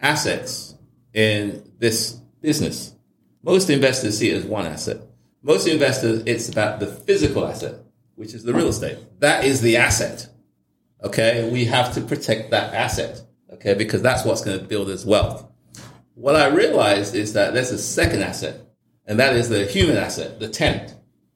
assets 0.00 0.74
in 1.12 1.72
this 1.78 2.12
business. 2.40 2.94
Most 3.42 3.70
investors 3.70 4.18
see 4.18 4.30
it 4.30 4.36
as 4.36 4.44
one 4.44 4.66
asset. 4.66 4.98
Most 5.42 5.66
investors, 5.66 6.22
it's 6.26 6.48
about 6.48 6.80
the 6.80 6.86
physical 6.86 7.46
asset, 7.46 7.76
which 8.16 8.34
is 8.34 8.42
the 8.42 8.52
real 8.52 8.68
estate. 8.68 8.98
That 9.20 9.44
is 9.44 9.60
the 9.60 9.76
asset. 9.76 10.28
Okay. 11.02 11.48
We 11.50 11.64
have 11.66 11.94
to 11.94 12.00
protect 12.00 12.50
that 12.50 12.74
asset. 12.74 13.20
Okay. 13.54 13.74
Because 13.74 14.02
that's 14.02 14.24
what's 14.24 14.44
going 14.44 14.58
to 14.58 14.64
build 14.64 14.88
us 14.90 15.04
wealth. 15.04 15.46
What 16.14 16.34
I 16.34 16.48
realized 16.48 17.14
is 17.14 17.34
that 17.34 17.54
there's 17.54 17.70
a 17.70 17.78
second 17.78 18.22
asset, 18.22 18.60
and 19.08 19.18
that 19.18 19.34
is 19.34 19.48
the 19.48 19.64
human 19.64 19.96
asset, 19.96 20.38
the 20.38 20.48
tenant. 20.48 20.94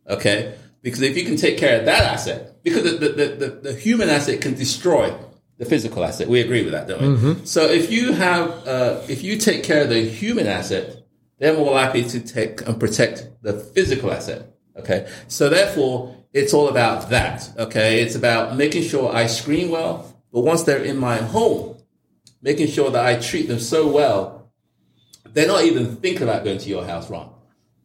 Okay. 0.08 0.54
Because 0.82 1.00
if 1.00 1.16
you 1.16 1.24
can 1.24 1.36
take 1.36 1.58
care 1.58 1.80
of 1.80 1.86
that 1.86 2.02
asset, 2.02 2.62
because 2.62 2.82
the, 2.82 3.08
the, 3.08 3.26
the, 3.26 3.46
the 3.62 3.74
human 3.74 4.08
asset 4.08 4.40
can 4.40 4.54
destroy 4.54 5.16
the 5.58 5.64
physical 5.64 6.04
asset. 6.04 6.28
We 6.28 6.40
agree 6.40 6.62
with 6.64 6.72
that, 6.72 6.88
don't 6.88 7.00
we? 7.00 7.08
Mm-hmm. 7.08 7.44
So 7.44 7.64
if 7.66 7.90
you 7.90 8.12
have, 8.12 8.50
uh, 8.66 9.00
if 9.08 9.22
you 9.22 9.38
take 9.38 9.62
care 9.64 9.82
of 9.82 9.90
the 9.90 10.02
human 10.02 10.46
asset, 10.46 11.04
they're 11.38 11.56
more 11.56 11.72
likely 11.72 12.04
to 12.04 12.20
take 12.20 12.66
and 12.66 12.78
protect 12.78 13.28
the 13.42 13.52
physical 13.52 14.12
asset. 14.12 14.54
Okay. 14.76 15.08
So 15.28 15.48
therefore, 15.48 16.16
it's 16.32 16.52
all 16.52 16.68
about 16.68 17.10
that. 17.10 17.50
Okay. 17.58 18.02
It's 18.02 18.16
about 18.16 18.56
making 18.56 18.82
sure 18.82 19.14
I 19.14 19.26
screen 19.26 19.70
well, 19.70 20.14
but 20.32 20.40
once 20.40 20.64
they're 20.64 20.82
in 20.82 20.98
my 20.98 21.16
home, 21.16 21.76
making 22.42 22.66
sure 22.66 22.90
that 22.90 23.04
I 23.04 23.18
treat 23.20 23.48
them 23.48 23.60
so 23.60 23.86
well, 23.88 24.50
they're 25.32 25.46
not 25.46 25.64
even 25.64 25.96
thinking 25.96 26.24
about 26.24 26.44
going 26.44 26.58
to 26.58 26.68
your 26.68 26.84
house 26.84 27.08
wrong. 27.08 27.34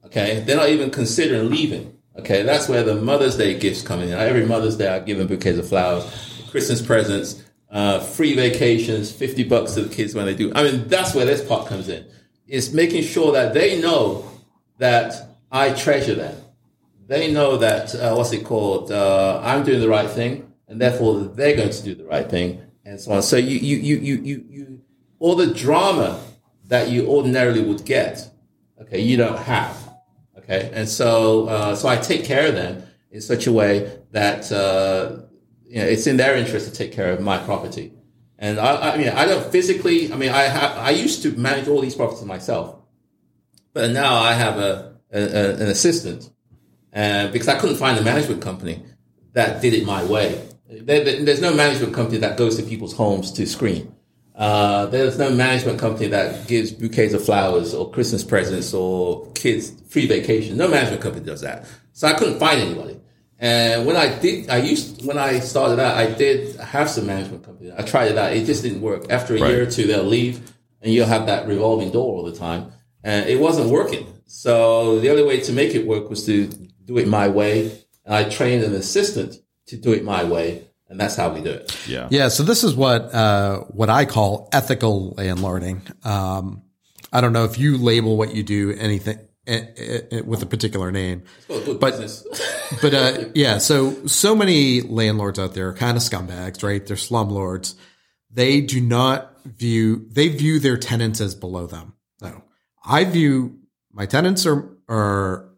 Okay. 0.08 0.42
They're 0.46 0.58
not 0.58 0.70
even 0.70 0.90
considering 0.90 1.50
leaving. 1.50 1.98
Okay. 2.18 2.44
That's 2.44 2.68
where 2.68 2.84
the 2.84 2.96
Mother's 2.96 3.38
Day 3.38 3.58
gifts 3.58 3.82
come 3.82 4.02
in. 4.02 4.12
Every 4.12 4.46
Mother's 4.46 4.78
Day, 4.78 4.88
I 4.88 5.00
give 5.00 5.18
them 5.18 5.28
bouquets 5.28 5.60
of 5.60 5.68
flowers, 5.70 6.06
Christmas 6.50 6.82
presents, 6.82 7.44
uh, 7.70 8.00
free 8.00 8.36
vacations, 8.36 9.12
50 9.12 9.44
bucks 9.44 9.74
to 9.74 9.82
the 9.84 9.94
kids 9.94 10.16
when 10.16 10.26
they 10.26 10.36
do. 10.36 10.52
I 10.56 10.64
mean, 10.64 10.88
that's 10.88 11.14
where 11.14 11.26
this 11.26 11.46
part 11.46 11.68
comes 11.68 11.90
in. 11.90 12.06
It's 12.48 12.72
making 12.72 13.04
sure 13.04 13.34
that 13.34 13.54
they 13.54 13.82
know 13.82 14.30
that 14.78 15.14
I 15.52 15.74
treasure 15.74 16.16
them. 16.16 16.36
They 17.08 17.32
know 17.32 17.58
that, 17.58 17.94
uh, 17.96 18.16
what's 18.16 18.32
it 18.34 18.46
called? 18.46 18.92
Uh, 18.92 19.42
I'm 19.44 19.64
doing 19.64 19.80
the 19.80 19.90
right 19.90 20.10
thing 20.10 20.52
and 20.68 20.80
therefore 20.80 21.20
they're 21.22 21.56
going 21.56 21.70
to 21.70 21.84
do 21.84 21.96
the 21.96 22.06
right 22.06 22.30
thing 22.30 22.62
and 22.86 23.00
so 23.00 23.12
on. 23.14 23.22
So 23.22 23.38
you, 23.38 23.58
you, 23.58 23.78
you, 23.78 23.98
you, 23.98 24.16
you, 24.22 24.46
you 24.50 24.82
all 25.20 25.36
the 25.36 25.54
drama 25.54 26.22
that 26.66 26.90
you 26.90 27.08
ordinarily 27.08 27.62
would 27.62 27.86
get, 27.86 28.30
okay, 28.82 29.00
you 29.00 29.18
don't 29.18 29.38
have. 29.40 29.87
Okay. 30.50 30.72
And 30.74 30.88
so, 30.88 31.48
uh, 31.48 31.76
so 31.76 31.90
I 31.90 31.98
take 31.98 32.24
care 32.24 32.48
of 32.48 32.56
them 32.56 32.84
in 33.12 33.22
such 33.22 33.48
a 33.48 33.52
way 33.52 34.00
that, 34.12 34.50
uh, 34.52 35.24
you 35.66 35.80
know, 35.80 35.86
it's 35.86 36.08
in 36.08 36.16
their 36.16 36.36
interest 36.38 36.68
to 36.68 36.74
take 36.74 36.94
care 36.94 37.12
of 37.12 37.20
my 37.20 37.38
property. 37.38 37.92
And 38.40 38.60
I, 38.60 38.94
I 38.94 38.98
mean, 38.98 39.10
I 39.10 39.26
don't 39.26 39.52
physically, 39.52 40.14
I 40.14 40.16
mean, 40.16 40.30
I 40.30 40.44
have, 40.44 40.78
I 40.78 40.92
used 40.92 41.24
to 41.24 41.32
manage 41.32 41.68
all 41.68 41.82
these 41.82 41.96
properties 41.96 42.24
myself, 42.24 42.76
but 43.74 43.92
now 43.92 44.16
I 44.16 44.34
have 44.34 44.58
a, 44.58 44.96
a, 45.12 45.54
an 45.56 45.68
assistant, 45.68 46.30
and 46.94 47.34
because 47.34 47.48
I 47.48 47.60
couldn't 47.60 47.78
find 47.78 47.98
a 47.98 48.04
management 48.04 48.42
company 48.42 48.84
that 49.34 49.62
did 49.62 49.74
it 49.74 49.86
my 49.86 50.04
way. 50.04 50.48
There, 50.70 51.04
there's 51.24 51.42
no 51.42 51.54
management 51.54 51.94
company 51.94 52.20
that 52.20 52.38
goes 52.38 52.58
to 52.58 52.64
people's 52.64 52.94
homes 52.94 53.32
to 53.34 53.46
screen. 53.46 53.94
Uh, 54.38 54.86
there's 54.86 55.18
no 55.18 55.32
management 55.32 55.80
company 55.80 56.08
that 56.10 56.48
gives 56.48 56.72
bouquets 56.72 57.14
of 57.14 57.26
flowers 57.26 57.74
or 57.74 57.90
Christmas 57.90 58.24
presents 58.24 58.72
or 58.72 59.32
kids 59.32 59.72
free 59.90 60.06
vacation. 60.06 60.56
No 60.56 60.68
management 60.68 61.02
company 61.02 61.26
does 61.26 61.42
that. 61.42 61.66
So 61.94 62.08
I 62.08 62.14
couldn't 62.14 62.38
find 62.38 62.62
anybody. 62.62 63.00
And 63.40 63.88
when 63.88 63.96
I 63.96 64.18
did, 64.20 64.50
I 64.50 64.58
used, 64.58 65.06
when 65.06 65.18
I 65.18 65.40
started 65.40 65.80
out, 65.80 65.98
I 65.98 66.12
did 66.12 66.56
have 66.58 66.88
some 66.90 67.08
management 67.08 67.44
company. 67.44 67.72
I 67.76 67.82
tried 67.82 68.12
it 68.12 68.18
out. 68.18 68.34
It 68.34 68.46
just 68.46 68.62
didn't 68.62 68.82
work. 68.82 69.08
After 69.10 69.36
a 69.36 69.42
right. 69.42 69.50
year 69.50 69.64
or 69.64 69.72
two, 69.72 69.88
they'll 69.88 70.04
leave 70.04 70.52
and 70.82 70.94
you'll 70.94 71.08
have 71.08 71.26
that 71.26 71.48
revolving 71.48 71.92
door 71.92 72.16
all 72.16 72.24
the 72.24 72.36
time. 72.36 72.72
And 73.04 73.28
it 73.28 73.40
wasn't 73.40 73.70
working. 73.70 74.22
So 74.26 75.00
the 75.00 75.10
only 75.10 75.24
way 75.24 75.40
to 75.42 75.52
make 75.52 75.74
it 75.74 75.88
work 75.88 76.10
was 76.10 76.26
to 76.28 76.48
do 76.86 76.98
it 77.00 77.08
my 77.08 77.28
way. 77.28 77.72
And 78.06 78.14
I 78.14 78.30
trained 78.30 78.64
an 78.64 78.76
assistant 78.76 79.36
to 79.68 79.78
do 79.78 79.94
it 79.94 80.04
my 80.04 80.24
way. 80.24 80.67
And 80.90 81.00
that's 81.00 81.16
how 81.16 81.34
we 81.34 81.42
do 81.42 81.52
it. 81.52 81.88
Yeah. 81.88 82.08
Yeah. 82.10 82.28
So 82.30 82.44
this 82.44 82.64
is 82.64 82.76
what, 82.76 83.14
uh, 83.14 83.60
what 83.70 83.90
I 83.90 84.06
call 84.06 84.50
ethical 84.54 85.16
landlording. 85.18 86.06
Um, 86.06 86.64
I 87.12 87.22
don't 87.22 87.34
know 87.34 87.46
if 87.46 87.58
you 87.58 87.78
label 87.78 88.18
what 88.18 88.36
you 88.36 88.44
do 88.44 88.74
anything, 88.74 89.20
with 89.48 90.44
a 90.44 90.46
particular 90.46 90.92
name. 90.92 91.24
but 91.48 91.80
but 92.82 92.94
uh, 92.94 93.26
yeah, 93.34 93.60
so 93.60 94.06
so 94.06 94.36
many 94.36 94.82
landlords 94.82 95.40
out 95.40 95.54
there 95.54 95.70
are 95.70 95.74
kind 95.74 95.96
of 95.96 96.04
scumbags, 96.04 96.64
right? 96.64 96.86
They're 96.86 96.98
slumlords. 96.98 97.76
They 98.30 98.62
do 98.62 98.82
not 98.82 99.34
view 99.46 100.06
they 100.10 100.28
view 100.28 100.60
their 100.60 100.78
tenants 100.78 101.22
as 101.22 101.34
below 101.34 101.66
them. 101.66 101.94
No, 102.22 102.44
I 102.86 103.06
view 103.06 103.60
my 103.94 104.06
tenants 104.06 104.46
are 104.46 104.70
are 104.90 105.50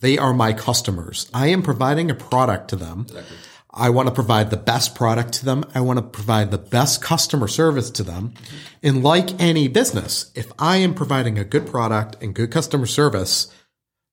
they 0.00 0.18
are 0.18 0.34
my 0.34 0.52
customers. 0.52 1.30
I 1.32 1.48
am 1.48 1.62
providing 1.62 2.10
a 2.10 2.14
product 2.14 2.68
to 2.68 2.76
them. 2.76 3.06
Exactly. 3.08 3.36
I 3.72 3.90
want 3.90 4.08
to 4.08 4.14
provide 4.14 4.50
the 4.50 4.56
best 4.56 4.94
product 4.94 5.34
to 5.34 5.44
them. 5.44 5.64
I 5.74 5.80
want 5.80 5.98
to 5.98 6.02
provide 6.02 6.50
the 6.50 6.58
best 6.58 7.00
customer 7.00 7.46
service 7.46 7.90
to 7.92 8.02
them. 8.02 8.34
And 8.82 9.02
like 9.04 9.40
any 9.40 9.68
business, 9.68 10.32
if 10.34 10.50
I 10.58 10.78
am 10.78 10.94
providing 10.94 11.38
a 11.38 11.44
good 11.44 11.66
product 11.66 12.20
and 12.20 12.34
good 12.34 12.50
customer 12.50 12.86
service, 12.86 13.52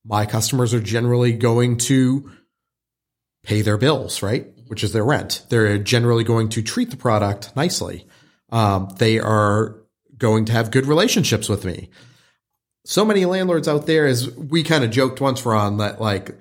my 0.06 0.26
customers 0.26 0.74
are 0.74 0.80
generally 0.80 1.34
going 1.34 1.78
to 1.78 2.32
pay 3.43 3.62
their 3.62 3.78
bills, 3.78 4.22
right? 4.22 4.48
Which 4.67 4.84
is 4.84 4.93
their 4.93 5.04
rent. 5.04 5.46
They're 5.50 5.78
generally 5.80 6.24
going 6.24 6.50
to 6.50 6.62
treat 6.62 6.91
the 6.91 6.98
product 6.98 7.56
nicely. 7.56 8.06
Um, 8.52 8.89
they 9.00 9.20
are 9.20 9.76
going 10.17 10.46
to 10.46 10.52
have 10.52 10.72
good 10.72 10.86
relationships 10.86 11.50
with 11.50 11.65
me. 11.65 11.89
So 12.86 13.04
many 13.04 13.26
landlords 13.26 13.67
out 13.67 13.86
there, 13.86 14.06
as 14.06 14.30
we 14.36 14.63
kind 14.63 14.84
of 14.84 14.91
joked 14.91 15.20
once, 15.20 15.46
Ron, 15.46 15.78
that 15.78 16.00
like 16.00 16.38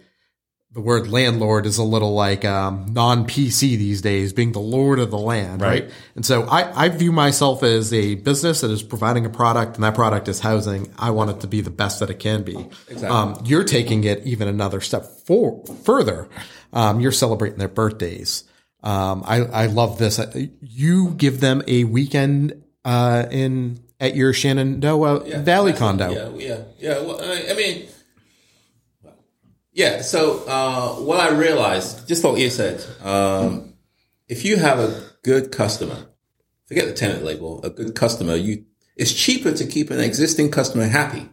the 0.73 0.81
word 0.81 1.09
landlord 1.09 1.65
is 1.65 1.79
a 1.79 1.83
little 1.83 2.15
like 2.15 2.45
um, 2.45 2.87
non 2.93 3.27
PC 3.27 3.79
these 3.79 4.03
days, 4.03 4.33
being 4.33 4.53
the 4.53 4.61
lord 4.61 4.99
of 4.99 5.11
the 5.11 5.19
land, 5.19 5.63
right? 5.63 5.85
right? 5.85 5.93
And 6.15 6.27
so 6.27 6.43
I, 6.43 6.85
I 6.85 6.89
view 6.91 7.13
myself 7.13 7.63
as 7.63 7.93
a 7.93 8.17
business 8.17 8.61
that 8.61 8.71
is 8.71 8.83
providing 8.83 9.25
a 9.25 9.31
product, 9.31 9.77
and 9.77 9.85
that 9.85 9.95
product 9.95 10.29
is 10.29 10.41
housing. 10.41 10.93
I 10.99 11.11
want 11.11 11.31
it 11.31 11.41
to 11.41 11.47
be 11.47 11.61
the 11.63 11.71
best 11.71 12.01
that 12.01 12.11
it 12.11 12.19
can 12.19 12.43
be. 12.43 12.57
Exactly. 12.89 13.09
Um, 13.09 13.41
you're 13.45 13.65
taking 13.65 14.05
it 14.05 14.27
even 14.27 14.49
another 14.49 14.81
step 14.81 15.05
for, 15.05 15.65
further. 15.85 16.29
Um, 16.73 17.01
you're 17.01 17.13
celebrating 17.13 17.59
their 17.59 17.69
birthdays. 17.69 18.45
Um, 18.83 19.23
I, 19.27 19.39
I 19.45 19.67
love 19.67 19.99
this. 19.99 20.21
You 20.61 21.11
give 21.13 21.41
them 21.41 21.63
a 21.67 21.85
weekend 21.85 22.63
uh, 22.85 23.27
in 23.31 23.81
at 23.99 24.15
your 24.15 24.33
Shenandoah 24.33 25.27
yeah, 25.27 25.43
Valley 25.43 25.73
condo. 25.73 26.11
Yeah, 26.11 26.29
yeah, 26.37 26.63
yeah. 26.79 27.01
Well, 27.01 27.19
I 27.23 27.55
mean 27.55 27.89
yeah. 29.77 30.01
So 30.01 30.43
uh, 30.49 30.95
what 30.95 31.21
I 31.21 31.37
realized, 31.37 32.09
just 32.09 32.25
like 32.25 32.39
you 32.39 32.49
said, 32.49 32.83
um, 33.05 33.75
if 34.27 34.45
you 34.45 34.57
have 34.57 34.79
a 34.79 35.03
good 35.23 35.53
customer, 35.53 36.07
forget 36.65 36.87
the 36.87 36.95
tenant 36.95 37.25
label, 37.25 37.63
a 37.63 37.69
good 37.69 37.95
customer, 37.95 38.35
you 38.35 38.65
it's 38.97 39.13
cheaper 39.13 39.53
to 39.53 39.67
keep 39.67 39.91
an 39.91 40.01
existing 40.01 40.51
customer 40.51 40.87
happy 40.87 41.29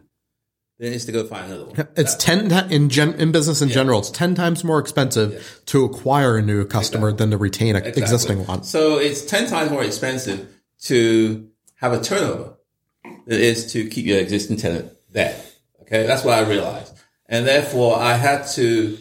than 0.78 0.92
it 0.92 0.96
is 0.96 1.06
to 1.06 1.12
go 1.12 1.24
find 1.24 1.46
another 1.46 1.64
one. 1.64 1.88
It's 1.96 2.14
ten 2.16 2.52
in 2.70 2.90
gen, 2.90 3.14
in 3.14 3.32
business 3.32 3.62
in 3.62 3.68
yeah. 3.68 3.74
general. 3.74 4.00
It's 4.00 4.10
ten 4.10 4.34
times 4.34 4.62
more 4.62 4.78
expensive 4.78 5.32
yeah. 5.32 5.40
to 5.66 5.84
acquire 5.86 6.36
a 6.36 6.42
new 6.42 6.66
customer 6.66 7.08
exactly. 7.08 7.24
than 7.24 7.30
to 7.30 7.38
retain 7.38 7.76
an 7.76 7.82
exactly. 7.82 8.02
existing 8.02 8.46
one. 8.46 8.62
So 8.62 8.98
it's 8.98 9.24
ten 9.24 9.48
times 9.48 9.70
more 9.70 9.82
expensive 9.82 10.54
to 10.82 11.48
have 11.76 11.94
a 11.94 12.00
turnover 12.02 12.58
than 13.02 13.38
it 13.38 13.40
is 13.40 13.72
to 13.72 13.88
keep 13.88 14.04
your 14.04 14.18
existing 14.18 14.58
tenant 14.58 14.92
there. 15.10 15.40
Okay, 15.80 16.06
that's 16.06 16.24
what 16.24 16.34
I 16.34 16.46
realized. 16.46 16.93
And 17.26 17.46
therefore, 17.46 17.98
I 17.98 18.14
had 18.14 18.46
to 18.54 18.98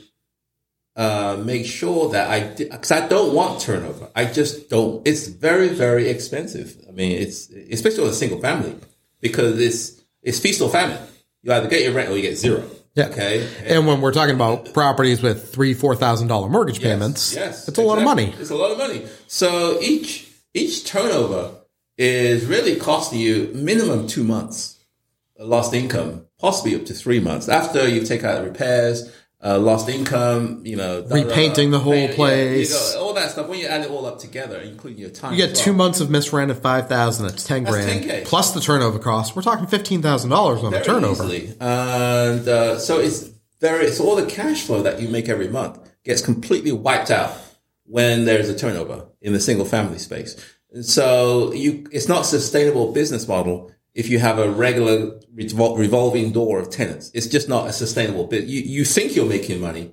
uh, 0.96 1.42
make 1.44 1.66
sure 1.66 2.10
that 2.12 2.30
I 2.30 2.54
because 2.56 2.92
I 2.92 3.08
don't 3.08 3.34
want 3.34 3.62
turnover. 3.62 4.10
I 4.16 4.26
just 4.26 4.70
don't. 4.70 5.06
It's 5.08 5.28
very, 5.28 5.70
very 5.70 6.10
expensive. 6.10 6.78
I 6.88 6.92
mean, 6.92 7.12
it's 7.22 7.50
especially 7.50 8.04
with 8.04 8.14
a 8.14 8.16
single 8.16 8.40
family 8.40 8.76
because 9.20 9.60
it's 9.60 10.02
it's 10.22 10.40
feast 10.40 10.62
or 10.62 10.70
famine. 10.70 11.00
You 11.42 11.52
either 11.52 11.68
get 11.68 11.82
your 11.82 11.94
rent 11.94 12.10
or 12.10 12.16
you 12.16 12.22
get 12.22 12.38
zero. 12.38 12.64
Yeah. 12.96 13.08
Okay. 13.08 13.48
And, 13.60 13.68
and 13.68 13.88
when 13.88 14.02
we're 14.02 14.14
talking 14.14 14.36
about 14.36 14.74
properties 14.74 15.22
with 15.22 15.52
three, 15.52 15.74
four 15.74 15.96
thousand 15.96 16.28
dollar 16.28 16.48
mortgage 16.48 16.80
yes, 16.80 16.84
payments, 16.84 17.34
yes, 17.34 17.68
it's 17.68 17.70
exactly. 17.70 17.84
a 17.84 17.88
lot 17.88 17.98
of 17.98 18.04
money. 18.04 18.34
It's 18.40 18.52
a 18.52 18.56
lot 18.56 18.72
of 18.72 18.78
money. 18.78 19.08
So 19.28 19.82
each 19.82 20.30
each 20.54 20.86
turnover 20.86 21.56
is 21.98 22.46
really 22.46 22.76
costing 22.76 23.20
you 23.20 23.52
minimum 23.54 24.08
two 24.08 24.24
months 24.24 24.73
lost 25.40 25.74
income 25.74 26.26
possibly 26.40 26.76
up 26.76 26.86
to 26.86 26.94
three 26.94 27.20
months 27.20 27.50
after 27.50 27.88
you 27.88 28.04
take 28.06 28.24
out 28.24 28.40
the 28.42 28.44
repairs, 28.50 29.12
uh, 29.46 29.58
lost 29.60 29.90
income, 29.90 30.62
you 30.66 30.76
know, 30.76 31.06
Repainting 31.10 31.72
the 31.72 31.80
whole 31.80 31.92
paint- 31.94 32.16
place. 32.16 32.70
you 32.72 32.94
go- 33.00 33.06
all 33.06 33.14
that 33.14 33.32
stuff. 33.32 33.48
When 33.48 33.60
you 33.60 33.68
add 33.68 33.82
it 33.82 33.90
all 33.92 34.06
up 34.06 34.20
together, 34.20 34.60
including 34.60 35.00
your 35.02 35.10
time, 35.10 35.34
You 35.34 35.46
get 35.46 35.56
two 35.56 35.74
months 35.74 36.00
of 36.00 36.10
missed 36.10 36.32
rent 36.34 36.52
at 36.52 36.62
five 36.62 36.88
thousand. 36.88 37.28
That's 37.28 37.44
ten 37.44 37.64
That's 37.64 37.76
grand 37.76 38.04
10K. 38.06 38.26
plus 38.26 38.52
the 38.52 38.62
turnover 38.62 39.00
cost. 39.00 39.36
We're 39.36 39.42
talking 39.42 39.68
fifteen 39.68 40.02
thousand 40.02 40.30
dollars 40.30 40.64
on 40.64 40.72
very 40.72 40.84
a 40.84 40.86
turnover. 40.86 41.24
easily. 41.24 41.54
and 41.60 42.48
uh, 42.48 42.80
so 42.80 43.00
it's 43.00 43.30
very 43.60 43.92
so 43.92 44.06
all 44.06 44.16
the 44.16 44.26
cash 44.26 44.64
flow 44.64 44.82
that 44.84 45.02
you 45.02 45.08
make 45.10 45.28
every 45.30 45.48
month 45.50 45.80
gets 46.04 46.22
completely 46.22 46.72
wiped 46.72 47.12
out 47.12 47.34
when 47.86 48.26
there's 48.26 48.48
a 48.50 48.58
turnover 48.58 49.08
in 49.22 49.34
the 49.34 49.40
single 49.40 49.66
family 49.66 49.98
space. 49.98 50.36
And 50.72 50.86
so 50.86 51.52
you, 51.54 51.86
it's 51.92 52.08
not 52.08 52.26
sustainable 52.26 52.92
business 52.94 53.28
model 53.28 53.72
if 53.94 54.10
you 54.10 54.20
have 54.20 54.40
a 54.40 54.50
regular 54.50 55.20
revol- 55.36 55.78
revolving 55.78 56.32
door 56.32 56.60
of 56.60 56.70
tenants. 56.70 57.12
It's 57.14 57.28
just 57.28 57.48
not 57.48 57.68
a 57.68 57.74
sustainable 57.74 58.26
bit. 58.26 58.46
You, 58.46 58.62
you 58.62 58.86
think 58.86 59.16
you're 59.16 59.26
making 59.26 59.62
money, 59.62 59.92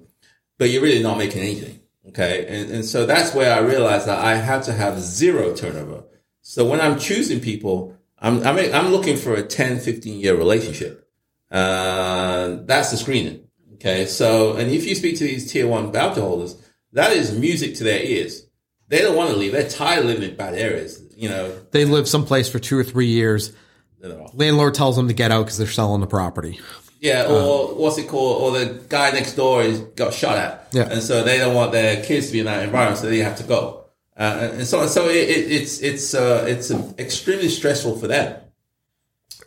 but 0.58 0.70
you're 0.70 0.82
really 0.82 1.02
not 1.02 1.18
making 1.18 1.42
anything. 1.42 1.80
Okay. 2.08 2.46
And, 2.48 2.70
and 2.70 2.84
so 2.84 3.06
that's 3.06 3.34
where 3.34 3.54
I 3.54 3.58
realized 3.58 4.06
that 4.06 4.18
I 4.18 4.36
had 4.36 4.62
to 4.64 4.72
have 4.72 5.00
zero 5.00 5.54
turnover. 5.54 6.04
So 6.42 6.66
when 6.66 6.80
I'm 6.80 6.98
choosing 6.98 7.40
people, 7.40 7.96
I'm, 8.18 8.42
I'm, 8.46 8.58
I'm 8.74 8.88
looking 8.90 9.16
for 9.16 9.34
a 9.34 9.42
10, 9.42 9.80
15 9.80 10.18
year 10.18 10.34
relationship. 10.34 11.08
Uh, 11.50 12.58
that's 12.62 12.90
the 12.90 12.96
screening. 12.96 13.44
Okay. 13.74 14.06
So, 14.06 14.54
and 14.56 14.70
if 14.70 14.86
you 14.86 14.94
speak 14.94 15.18
to 15.18 15.24
these 15.24 15.50
tier 15.50 15.66
one 15.66 15.92
voucher 15.92 16.20
holders, 16.20 16.56
that 16.92 17.12
is 17.12 17.36
music 17.36 17.76
to 17.76 17.84
their 17.84 18.02
ears. 18.02 18.46
They 18.88 18.98
don't 18.98 19.16
want 19.16 19.30
to 19.30 19.36
leave. 19.36 19.52
They're 19.52 19.68
tired 19.68 20.00
of 20.00 20.06
living 20.06 20.30
in 20.30 20.36
bad 20.36 20.54
areas. 20.54 21.00
You 21.16 21.28
know, 21.28 21.56
They 21.70 21.84
live 21.84 22.08
someplace 22.08 22.48
for 22.48 22.58
two 22.58 22.76
or 22.78 22.82
three 22.82 23.06
years. 23.06 23.52
They're 24.00 24.16
not- 24.18 24.36
Landlord 24.36 24.74
tells 24.74 24.96
them 24.96 25.08
to 25.08 25.14
get 25.14 25.30
out 25.30 25.44
because 25.44 25.58
they're 25.58 25.66
selling 25.66 26.00
the 26.00 26.06
property. 26.06 26.60
Yeah, 27.00 27.26
or 27.28 27.74
what's 27.76 27.96
it 27.96 28.08
called? 28.08 28.42
Or 28.42 28.58
the 28.58 28.80
guy 28.88 29.10
next 29.12 29.32
door 29.34 29.62
is 29.62 29.80
got 29.96 30.12
shot 30.12 30.36
at, 30.36 30.68
Yeah. 30.72 30.88
and 30.90 31.02
so 31.02 31.22
they 31.24 31.38
don't 31.38 31.54
want 31.54 31.72
their 31.72 32.02
kids 32.04 32.26
to 32.26 32.32
be 32.32 32.40
in 32.40 32.44
that 32.46 32.62
environment, 32.62 32.98
so 32.98 33.06
they 33.08 33.18
have 33.18 33.36
to 33.38 33.42
go. 33.44 33.84
Uh, 34.18 34.50
and 34.52 34.66
so, 34.66 34.86
so 34.86 35.08
it, 35.08 35.16
it, 35.16 35.50
it's 35.50 35.80
it's 35.80 36.12
uh, 36.12 36.44
it's 36.46 36.70
extremely 36.98 37.48
stressful 37.48 37.96
for 37.98 38.06
them. 38.06 38.38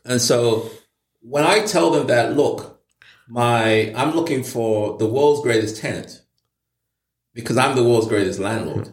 And 0.04 0.20
so, 0.20 0.72
when 1.22 1.44
I 1.44 1.60
tell 1.60 1.92
them 1.92 2.08
that, 2.08 2.36
look, 2.36 2.82
my 3.28 3.94
I'm 3.96 4.16
looking 4.16 4.44
for 4.44 4.98
the 4.98 5.06
world's 5.06 5.42
greatest 5.44 5.78
tenant 5.80 6.24
because 7.36 7.56
I'm 7.58 7.76
the 7.76 7.84
world's 7.84 8.08
greatest 8.08 8.40
landlord. 8.40 8.92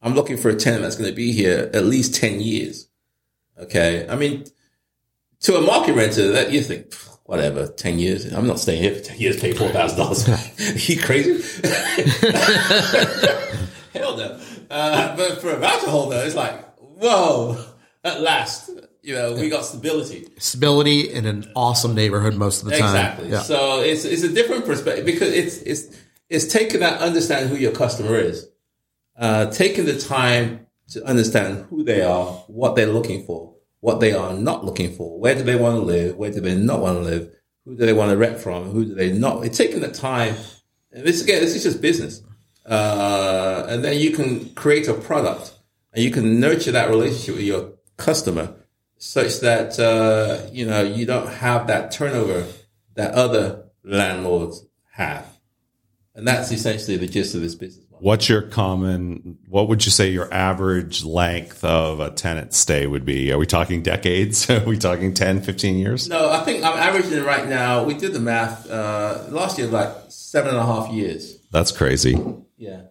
I'm 0.00 0.14
looking 0.14 0.38
for 0.38 0.48
a 0.48 0.56
tenant 0.56 0.82
that's 0.82 0.96
going 0.96 1.10
to 1.10 1.14
be 1.16 1.32
here 1.32 1.70
at 1.74 1.84
least 1.84 2.14
ten 2.14 2.40
years. 2.40 2.88
Okay, 3.58 4.06
I 4.08 4.16
mean, 4.16 4.44
to 5.44 5.56
a 5.56 5.60
market 5.60 5.94
renter, 5.94 6.32
that 6.32 6.50
you 6.52 6.62
think 6.62 6.92
whatever, 7.24 7.66
ten 7.66 7.98
years. 7.98 8.30
I'm 8.32 8.46
not 8.46 8.58
staying 8.58 8.82
here 8.82 8.94
for 8.94 9.00
ten 9.00 9.18
years. 9.18 9.40
Pay 9.40 9.52
four 9.52 9.68
thousand 9.68 9.98
dollars. 9.98 10.26
you 10.88 11.00
crazy? 11.00 11.32
Hell 13.92 14.16
no. 14.16 14.40
Uh, 14.70 15.16
but 15.16 15.40
for 15.40 15.50
a 15.50 15.58
voucher 15.58 15.88
holder, 15.88 16.22
it's 16.24 16.34
like, 16.34 16.64
whoa! 16.78 17.62
At 18.02 18.20
last, 18.20 18.70
you 19.02 19.14
know, 19.14 19.34
we 19.34 19.48
got 19.48 19.64
stability. 19.64 20.28
Stability 20.38 21.12
in 21.12 21.26
an 21.26 21.50
awesome 21.54 21.94
neighborhood 21.94 22.34
most 22.34 22.62
of 22.62 22.68
the 22.68 22.78
time. 22.78 22.94
Exactly. 22.96 23.28
Yeah. 23.28 23.40
So 23.40 23.80
it's 23.80 24.04
it's 24.04 24.22
a 24.22 24.32
different 24.32 24.64
perspective 24.64 25.06
because 25.06 25.32
it's 25.32 25.58
it's 25.58 25.96
it's 26.28 26.46
taking 26.46 26.80
that 26.80 27.00
understanding 27.00 27.50
who 27.50 27.56
your 27.56 27.72
customer 27.72 28.16
is, 28.16 28.48
uh, 29.16 29.46
taking 29.50 29.84
the 29.84 29.98
time 29.98 30.66
to 30.88 31.04
understand 31.04 31.66
who 31.70 31.84
they 31.84 32.02
are, 32.02 32.26
what 32.46 32.76
they're 32.76 32.92
looking 32.92 33.24
for, 33.24 33.53
what 33.84 34.00
they 34.00 34.14
are 34.14 34.32
not 34.32 34.64
looking 34.64 34.90
for, 34.94 35.20
where 35.20 35.34
do 35.34 35.42
they 35.42 35.56
want 35.56 35.76
to 35.76 35.82
live, 35.82 36.16
where 36.16 36.30
do 36.30 36.40
they 36.40 36.54
not 36.54 36.80
want 36.80 36.96
to 36.96 37.04
live, 37.04 37.30
who 37.66 37.76
do 37.76 37.84
they 37.84 37.92
want 37.92 38.10
to 38.10 38.16
rent 38.16 38.38
from, 38.38 38.64
who 38.70 38.86
do 38.86 38.94
they 38.94 39.12
not. 39.12 39.44
It's 39.44 39.58
taking 39.58 39.80
the 39.80 39.92
time. 39.92 40.36
And 40.90 41.04
this 41.04 41.22
again, 41.22 41.42
this 41.42 41.54
is 41.54 41.64
just 41.64 41.82
business, 41.82 42.22
uh, 42.64 43.66
and 43.68 43.84
then 43.84 44.00
you 44.00 44.12
can 44.12 44.48
create 44.54 44.88
a 44.88 44.94
product 44.94 45.52
and 45.92 46.02
you 46.02 46.10
can 46.10 46.40
nurture 46.40 46.72
that 46.72 46.88
relationship 46.88 47.34
with 47.34 47.44
your 47.44 47.74
customer 47.98 48.54
such 48.96 49.40
that 49.40 49.78
uh, 49.78 50.48
you 50.50 50.64
know 50.64 50.82
you 50.82 51.04
don't 51.04 51.28
have 51.28 51.66
that 51.66 51.90
turnover 51.90 52.46
that 52.94 53.12
other 53.12 53.66
landlords 53.84 54.64
have, 54.92 55.26
and 56.14 56.26
that's 56.26 56.50
essentially 56.50 56.96
the 56.96 57.06
gist 57.06 57.34
of 57.34 57.42
this 57.42 57.54
business. 57.54 57.83
What's 58.00 58.28
your 58.28 58.42
common? 58.42 59.38
What 59.48 59.68
would 59.68 59.84
you 59.84 59.90
say 59.90 60.10
your 60.10 60.32
average 60.32 61.04
length 61.04 61.64
of 61.64 62.00
a 62.00 62.10
tenant 62.10 62.52
stay 62.52 62.86
would 62.86 63.04
be? 63.04 63.32
Are 63.32 63.38
we 63.38 63.46
talking 63.46 63.82
decades? 63.82 64.48
Are 64.50 64.64
we 64.64 64.76
talking 64.76 65.14
10, 65.14 65.42
15 65.42 65.78
years? 65.78 66.08
No, 66.08 66.30
I 66.30 66.40
think 66.44 66.64
I'm 66.64 66.76
averaging 66.78 67.22
right 67.24 67.48
now. 67.48 67.84
We 67.84 67.94
did 67.94 68.12
the 68.12 68.20
math 68.20 68.68
uh, 68.68 69.24
last 69.30 69.58
year, 69.58 69.68
like 69.68 69.90
seven 70.08 70.50
and 70.50 70.58
a 70.58 70.66
half 70.66 70.90
years. 70.90 71.38
That's 71.50 71.72
crazy. 71.72 72.12
Yeah, 72.56 72.82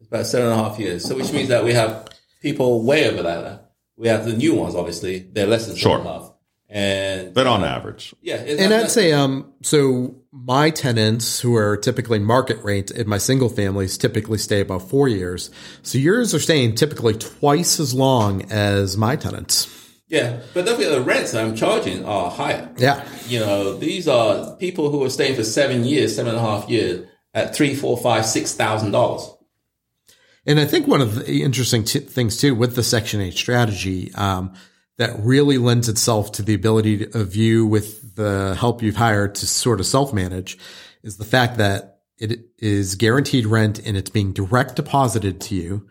it's 0.00 0.08
about 0.08 0.26
seven 0.26 0.50
and 0.50 0.60
a 0.60 0.64
half 0.64 0.78
years. 0.78 1.04
So 1.04 1.16
which 1.16 1.32
means 1.32 1.48
that 1.50 1.64
we 1.64 1.72
have 1.74 2.08
people 2.40 2.82
way 2.84 3.08
over 3.08 3.22
that. 3.22 3.72
We 3.96 4.08
have 4.08 4.24
the 4.24 4.32
new 4.32 4.54
ones, 4.54 4.74
obviously. 4.74 5.18
They're 5.20 5.46
less 5.46 5.66
than 5.66 5.76
Sure. 5.76 5.98
seven 5.98 6.06
and 6.06 6.16
a 6.16 6.20
half. 6.20 6.30
And 6.68 7.34
But 7.34 7.46
on 7.46 7.62
average, 7.62 8.14
yeah, 8.20 8.36
And 8.36 8.72
I'd 8.74 8.90
say, 8.90 9.12
um, 9.12 9.52
so 9.62 10.16
my 10.34 10.68
tenants 10.68 11.38
who 11.40 11.54
are 11.54 11.76
typically 11.76 12.18
market 12.18 12.62
rate 12.64 12.90
in 12.90 13.08
my 13.08 13.18
single 13.18 13.48
families 13.48 13.96
typically 13.96 14.36
stay 14.36 14.60
about 14.60 14.82
four 14.90 15.08
years. 15.08 15.50
So 15.82 15.96
yours 15.96 16.34
are 16.34 16.40
staying 16.40 16.74
typically 16.74 17.14
twice 17.14 17.78
as 17.78 17.94
long 17.94 18.50
as 18.50 18.96
my 18.96 19.14
tenants. 19.14 19.68
yeah, 20.08 20.40
but 20.52 20.66
don't 20.66 20.74
forget 20.74 20.90
the 20.90 21.00
rents 21.00 21.34
I'm 21.34 21.54
charging 21.54 22.04
are 22.04 22.30
higher. 22.30 22.68
Yeah. 22.76 23.06
You 23.28 23.40
know, 23.40 23.78
these 23.78 24.08
are 24.08 24.56
people 24.56 24.90
who 24.90 25.04
are 25.04 25.10
staying 25.10 25.36
for 25.36 25.44
seven 25.44 25.84
years, 25.84 26.16
seven 26.16 26.34
and 26.34 26.44
a 26.44 26.50
half 26.50 26.68
years 26.68 27.06
at 27.32 27.54
three, 27.54 27.74
four, 27.74 27.96
five, 27.96 28.26
six 28.26 28.54
thousand 28.54 28.90
dollars. 28.90 29.30
And 30.46 30.60
I 30.60 30.66
think 30.66 30.86
one 30.86 31.00
of 31.00 31.14
the 31.26 31.42
interesting 31.42 31.84
t- 31.84 32.00
things 32.00 32.36
too 32.36 32.54
with 32.54 32.74
the 32.74 32.82
Section 32.82 33.20
8 33.22 33.32
strategy 33.32 34.12
um, 34.14 34.52
that 34.98 35.18
really 35.18 35.58
lends 35.58 35.88
itself 35.88 36.32
to 36.32 36.42
the 36.42 36.54
ability 36.54 37.06
of 37.14 37.34
you 37.34 37.66
with 37.66 38.14
the 38.16 38.56
help 38.58 38.82
you've 38.82 38.96
hired 38.96 39.34
to 39.36 39.46
sort 39.46 39.80
of 39.80 39.86
self 39.86 40.12
manage 40.12 40.56
is 41.02 41.16
the 41.16 41.24
fact 41.24 41.58
that 41.58 41.98
it 42.18 42.40
is 42.58 42.94
guaranteed 42.94 43.44
rent 43.46 43.78
and 43.84 43.96
it's 43.96 44.10
being 44.10 44.32
direct 44.32 44.76
deposited 44.76 45.40
to 45.40 45.54
you, 45.56 45.86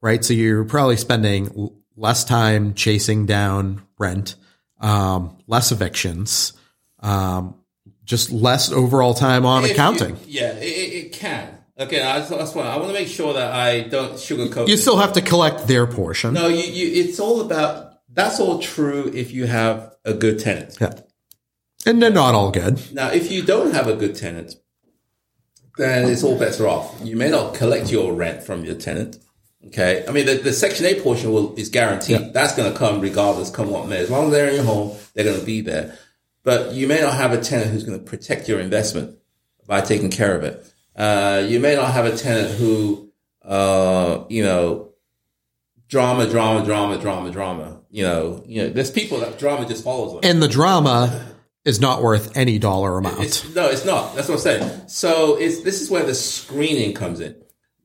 right? 0.00 0.24
So 0.24 0.32
you're 0.34 0.64
probably 0.64 0.96
spending 0.96 1.70
less 1.96 2.24
time 2.24 2.74
chasing 2.74 3.26
down 3.26 3.82
rent, 3.98 4.36
um, 4.80 5.36
less 5.48 5.72
evictions, 5.72 6.52
um, 7.00 7.56
just 8.04 8.30
less 8.30 8.70
overall 8.70 9.14
time 9.14 9.44
on 9.44 9.64
If 9.64 9.72
accounting. 9.72 10.10
you- 10.10 10.40
yeah, 10.40 10.52
it, 10.52 10.64
it, 11.06 11.12
can. 11.12 11.58
Okay, 11.78 12.00
I, 12.00 12.20
that's 12.20 12.54
why 12.54 12.62
I 12.62 12.76
want 12.76 12.88
to 12.88 12.92
make 12.94 13.08
sure 13.08 13.32
that 13.32 13.52
I 13.52 13.80
don't 13.80 14.12
sugarcoat. 14.12 14.68
You 14.68 14.76
still 14.76 14.96
have 14.98 15.14
to 15.14 15.20
collect 15.22 15.66
their 15.66 15.86
portion. 15.88 16.34
no, 16.34 16.46
you, 16.46 16.62
you. 16.62 17.02
It's 17.04 17.18
all 17.18 17.40
about. 17.40 17.93
That's 18.14 18.40
all 18.40 18.60
true 18.60 19.10
if 19.12 19.32
you 19.32 19.46
have 19.46 19.94
a 20.04 20.14
good 20.14 20.38
tenant. 20.38 20.76
Yeah. 20.80 20.94
And 21.86 22.02
they're 22.02 22.10
not 22.10 22.34
all 22.34 22.50
good. 22.50 22.80
Now, 22.94 23.10
if 23.10 23.30
you 23.30 23.42
don't 23.42 23.74
have 23.74 23.88
a 23.88 23.96
good 23.96 24.14
tenant, 24.14 24.54
then 25.76 26.08
it's 26.08 26.22
all 26.22 26.38
better 26.38 26.66
off. 26.68 26.98
You 27.02 27.16
may 27.16 27.28
not 27.28 27.54
collect 27.54 27.90
your 27.90 28.12
rent 28.12 28.42
from 28.42 28.64
your 28.64 28.76
tenant. 28.76 29.18
Okay. 29.66 30.04
I 30.06 30.12
mean, 30.12 30.26
the, 30.26 30.34
the 30.34 30.52
Section 30.52 30.86
8 30.86 31.02
portion 31.02 31.32
will, 31.32 31.54
is 31.56 31.68
guaranteed. 31.68 32.32
That's 32.32 32.54
going 32.54 32.72
to 32.72 32.78
come 32.78 33.00
regardless, 33.00 33.50
come 33.50 33.70
what 33.70 33.88
may. 33.88 33.98
As 33.98 34.10
long 34.10 34.26
as 34.26 34.30
they're 34.32 34.48
in 34.48 34.56
your 34.56 34.64
home, 34.64 34.96
they're 35.14 35.24
going 35.24 35.40
to 35.40 35.46
be 35.46 35.60
there. 35.60 35.98
But 36.42 36.72
you 36.72 36.86
may 36.86 37.00
not 37.00 37.14
have 37.14 37.32
a 37.32 37.40
tenant 37.40 37.70
who's 37.70 37.84
going 37.84 37.98
to 37.98 38.04
protect 38.04 38.48
your 38.48 38.60
investment 38.60 39.18
by 39.66 39.80
taking 39.80 40.10
care 40.10 40.36
of 40.36 40.44
it. 40.44 40.72
Uh, 40.94 41.44
you 41.46 41.58
may 41.58 41.74
not 41.74 41.92
have 41.92 42.04
a 42.04 42.16
tenant 42.16 42.50
who, 42.54 43.10
uh, 43.42 44.24
you 44.28 44.44
know, 44.44 44.93
drama, 45.88 46.28
drama, 46.28 46.64
drama, 46.64 46.98
drama, 46.98 47.30
drama. 47.30 47.80
You 47.90 48.04
know, 48.04 48.42
you 48.46 48.62
know, 48.62 48.68
there's 48.70 48.90
people 48.90 49.20
that 49.20 49.38
drama 49.38 49.66
just 49.66 49.84
follows 49.84 50.12
them. 50.12 50.20
And 50.28 50.42
the 50.42 50.48
drama 50.48 51.34
is 51.64 51.80
not 51.80 52.02
worth 52.02 52.36
any 52.36 52.58
dollar 52.58 52.98
amount. 52.98 53.20
It's, 53.20 53.54
no, 53.54 53.68
it's 53.68 53.84
not. 53.84 54.14
That's 54.14 54.28
what 54.28 54.34
I'm 54.34 54.40
saying. 54.40 54.88
So 54.88 55.36
it's 55.36 55.62
this 55.62 55.80
is 55.80 55.90
where 55.90 56.04
the 56.04 56.14
screening 56.14 56.94
comes 56.94 57.20
in 57.20 57.36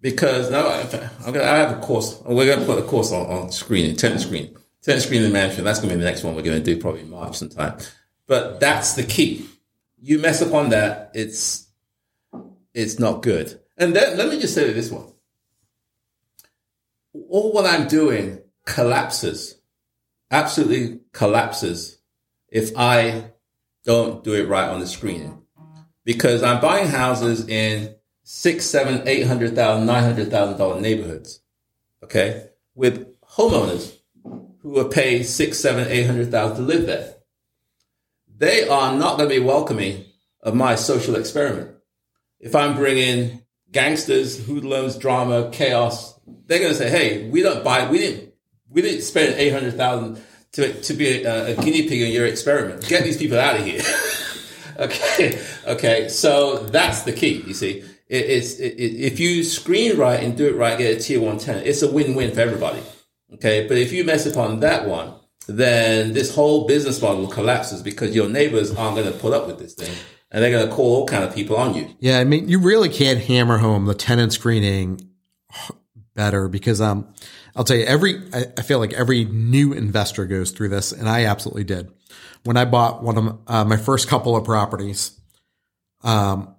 because 0.01 0.49
now 0.51 0.67
I, 0.67 0.81
I'm 1.25 1.33
gonna, 1.33 1.43
I 1.43 1.57
have 1.57 1.77
a 1.77 1.81
course. 1.81 2.21
We're 2.25 2.45
going 2.45 2.59
to 2.59 2.65
put 2.65 2.79
a 2.79 2.83
course 2.83 3.11
on, 3.11 3.25
on 3.27 3.51
screening, 3.51 3.95
tenant 3.95 4.21
screening, 4.21 4.55
tenant 4.81 5.03
screening 5.03 5.31
management. 5.31 5.65
That's 5.65 5.79
going 5.79 5.89
to 5.89 5.95
be 5.95 5.99
the 6.01 6.09
next 6.09 6.23
one 6.23 6.35
we're 6.35 6.41
going 6.41 6.61
to 6.61 6.63
do 6.63 6.79
probably 6.79 7.01
in 7.01 7.09
March 7.09 7.37
sometime. 7.37 7.77
But 8.27 8.59
that's 8.59 8.93
the 8.93 9.03
key. 9.03 9.47
You 10.01 10.19
mess 10.19 10.41
up 10.41 10.53
on 10.53 10.69
that, 10.69 11.11
it's 11.13 11.67
it's 12.73 12.99
not 12.99 13.21
good. 13.21 13.59
And 13.77 13.95
then 13.95 14.17
let 14.17 14.29
me 14.29 14.39
just 14.39 14.53
say 14.53 14.71
this 14.71 14.91
one: 14.91 15.11
all 17.29 17.51
what 17.51 17.65
I'm 17.65 17.87
doing 17.87 18.41
collapses, 18.65 19.55
absolutely 20.31 20.99
collapses, 21.13 21.99
if 22.49 22.71
I 22.77 23.31
don't 23.85 24.23
do 24.23 24.33
it 24.33 24.47
right 24.47 24.69
on 24.69 24.79
the 24.79 24.87
screening 24.87 25.43
because 26.03 26.43
I'm 26.43 26.59
buying 26.59 26.87
houses 26.87 27.47
in 27.47 27.95
six, 28.23 28.65
seven, 28.65 29.07
eight 29.07 29.27
hundred 29.27 29.55
thousand, 29.55 29.85
nine 29.85 30.03
hundred 30.03 30.29
thousand 30.31 30.57
dollar 30.57 30.81
neighborhoods. 30.81 31.41
Okay, 32.03 32.47
with 32.75 33.19
homeowners 33.21 33.95
who 34.61 34.77
are 34.79 34.89
paid 34.89 35.23
six, 35.23 35.59
seven, 35.59 35.87
eight 35.87 36.05
hundred 36.05 36.31
thousand 36.31 36.57
to 36.57 36.61
live 36.63 36.85
there. 36.85 37.15
They 38.37 38.67
are 38.67 38.95
not 38.95 39.17
going 39.17 39.29
to 39.29 39.35
be 39.35 39.45
welcoming 39.45 40.05
of 40.41 40.55
my 40.55 40.75
social 40.75 41.15
experiment. 41.15 41.71
if 42.39 42.55
I'm 42.55 42.75
bringing 42.75 43.43
gangsters, 43.71 44.45
hoodlums, 44.45 44.97
drama, 44.97 45.49
chaos, 45.51 46.18
they're 46.45 46.59
going 46.59 46.71
to 46.71 46.77
say, 46.77 46.89
"Hey, 46.89 47.29
we 47.29 47.41
don't 47.41 47.63
buy. 47.63 47.89
We 47.89 47.97
didn't. 47.97 48.33
We 48.69 48.81
didn't 48.81 49.01
spend 49.01 49.35
eight 49.35 49.51
hundred 49.51 49.75
thousand 49.75 50.21
to 50.53 50.81
to 50.81 50.93
be 50.93 51.23
a, 51.23 51.53
a 51.53 51.55
guinea 51.55 51.87
pig 51.87 52.01
in 52.01 52.11
your 52.11 52.25
experiment. 52.25 52.87
Get 52.87 53.03
these 53.03 53.17
people 53.17 53.39
out 53.39 53.59
of 53.59 53.65
here." 53.65 53.81
okay, 54.79 55.41
okay. 55.67 56.09
So 56.09 56.57
that's 56.65 57.03
the 57.03 57.13
key. 57.13 57.43
You 57.45 57.53
see, 57.53 57.79
it, 58.07 58.25
it's 58.25 58.59
it, 58.59 58.75
if 58.77 59.19
you 59.19 59.43
screen 59.43 59.97
right 59.97 60.23
and 60.23 60.37
do 60.37 60.47
it 60.47 60.55
right, 60.55 60.77
get 60.77 60.97
a 60.97 60.99
tier 60.99 61.21
one 61.21 61.37
tenant. 61.37 61.67
It's 61.67 61.81
a 61.81 61.91
win 61.91 62.15
win 62.15 62.33
for 62.33 62.41
everybody. 62.41 62.81
Okay, 63.35 63.67
but 63.67 63.77
if 63.77 63.91
you 63.91 64.03
mess 64.03 64.25
upon 64.25 64.61
that 64.61 64.87
one, 64.87 65.13
then 65.47 66.13
this 66.13 66.33
whole 66.33 66.67
business 66.67 67.01
model 67.01 67.27
collapses 67.27 67.81
because 67.81 68.15
your 68.15 68.27
neighbors 68.27 68.75
aren't 68.75 68.95
going 68.95 69.11
to 69.11 69.17
put 69.19 69.33
up 69.33 69.47
with 69.47 69.59
this 69.59 69.75
thing 69.75 69.95
and 70.31 70.43
they're 70.43 70.51
going 70.51 70.67
to 70.67 70.73
call 70.73 70.97
all 70.97 71.05
kind 71.05 71.23
of 71.23 71.33
people 71.33 71.55
on 71.55 71.73
you. 71.73 71.95
Yeah, 71.99 72.19
I 72.19 72.23
mean, 72.23 72.47
you 72.47 72.59
really 72.59 72.89
can't 72.89 73.19
hammer 73.19 73.57
home 73.57 73.85
the 73.85 73.95
tenant 73.95 74.33
screening 74.33 74.99
better 76.19 76.49
because 76.49 76.81
um, 76.81 77.07
I'll 77.55 77.63
tell 77.63 77.77
you, 77.77 77.85
every 77.85 78.21
I, 78.33 78.43
I 78.57 78.61
feel 78.61 78.77
like 78.79 78.91
every 78.91 79.23
new 79.23 79.71
investor 79.71 80.25
goes 80.25 80.51
through 80.51 80.67
this, 80.67 80.91
and 80.91 81.07
I 81.07 81.23
absolutely 81.25 81.63
did 81.63 81.89
when 82.43 82.57
I 82.57 82.65
bought 82.65 83.01
one 83.01 83.17
of 83.17 83.37
uh, 83.47 83.63
my 83.63 83.77
first 83.77 84.09
couple 84.09 84.35
of 84.35 84.43
properties. 84.43 85.17
Um, 86.03 86.55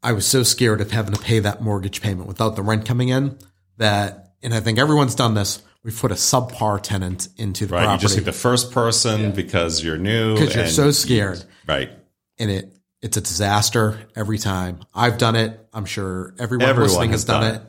I 0.00 0.12
was 0.12 0.26
so 0.26 0.44
scared 0.44 0.80
of 0.80 0.92
having 0.92 1.12
to 1.12 1.20
pay 1.20 1.40
that 1.40 1.60
mortgage 1.60 2.00
payment 2.00 2.28
without 2.28 2.54
the 2.54 2.62
rent 2.62 2.86
coming 2.86 3.08
in 3.08 3.36
that, 3.78 4.34
and 4.44 4.54
I 4.54 4.60
think 4.60 4.78
everyone's 4.78 5.16
done 5.16 5.34
this. 5.34 5.60
We've 5.82 5.98
put 5.98 6.12
a 6.12 6.14
subpar 6.14 6.80
tenant 6.80 7.26
into 7.36 7.66
the 7.66 7.74
Right. 7.74 7.84
property 7.84 8.02
You 8.02 8.08
just 8.08 8.14
take 8.14 8.24
the 8.26 8.32
first 8.32 8.70
person 8.70 9.32
because 9.32 9.82
you're 9.82 9.98
new. 9.98 10.34
because 10.34 10.54
you're 10.54 10.66
so 10.68 10.90
scared. 10.92 11.44
Right. 11.66 11.90
and 12.38 12.48
it 12.50 12.72
it's 13.02 13.16
a 13.16 13.20
disaster 13.22 13.98
every 14.14 14.36
time. 14.38 14.80
I've 14.94 15.16
done 15.16 15.34
it. 15.34 15.58
I'm 15.72 15.86
sure 15.86 16.34
everyone, 16.38 16.68
Everyone 16.68 16.90
listening 16.90 17.10
has 17.12 17.24
done, 17.24 17.42
done 17.42 17.54
it. 17.54 17.62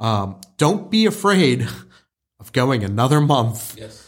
Um, 0.00 0.40
don't 0.56 0.90
be 0.90 1.06
afraid 1.06 1.68
of 2.40 2.52
going 2.52 2.82
another 2.84 3.20
month. 3.20 3.76
Yes. 3.78 4.06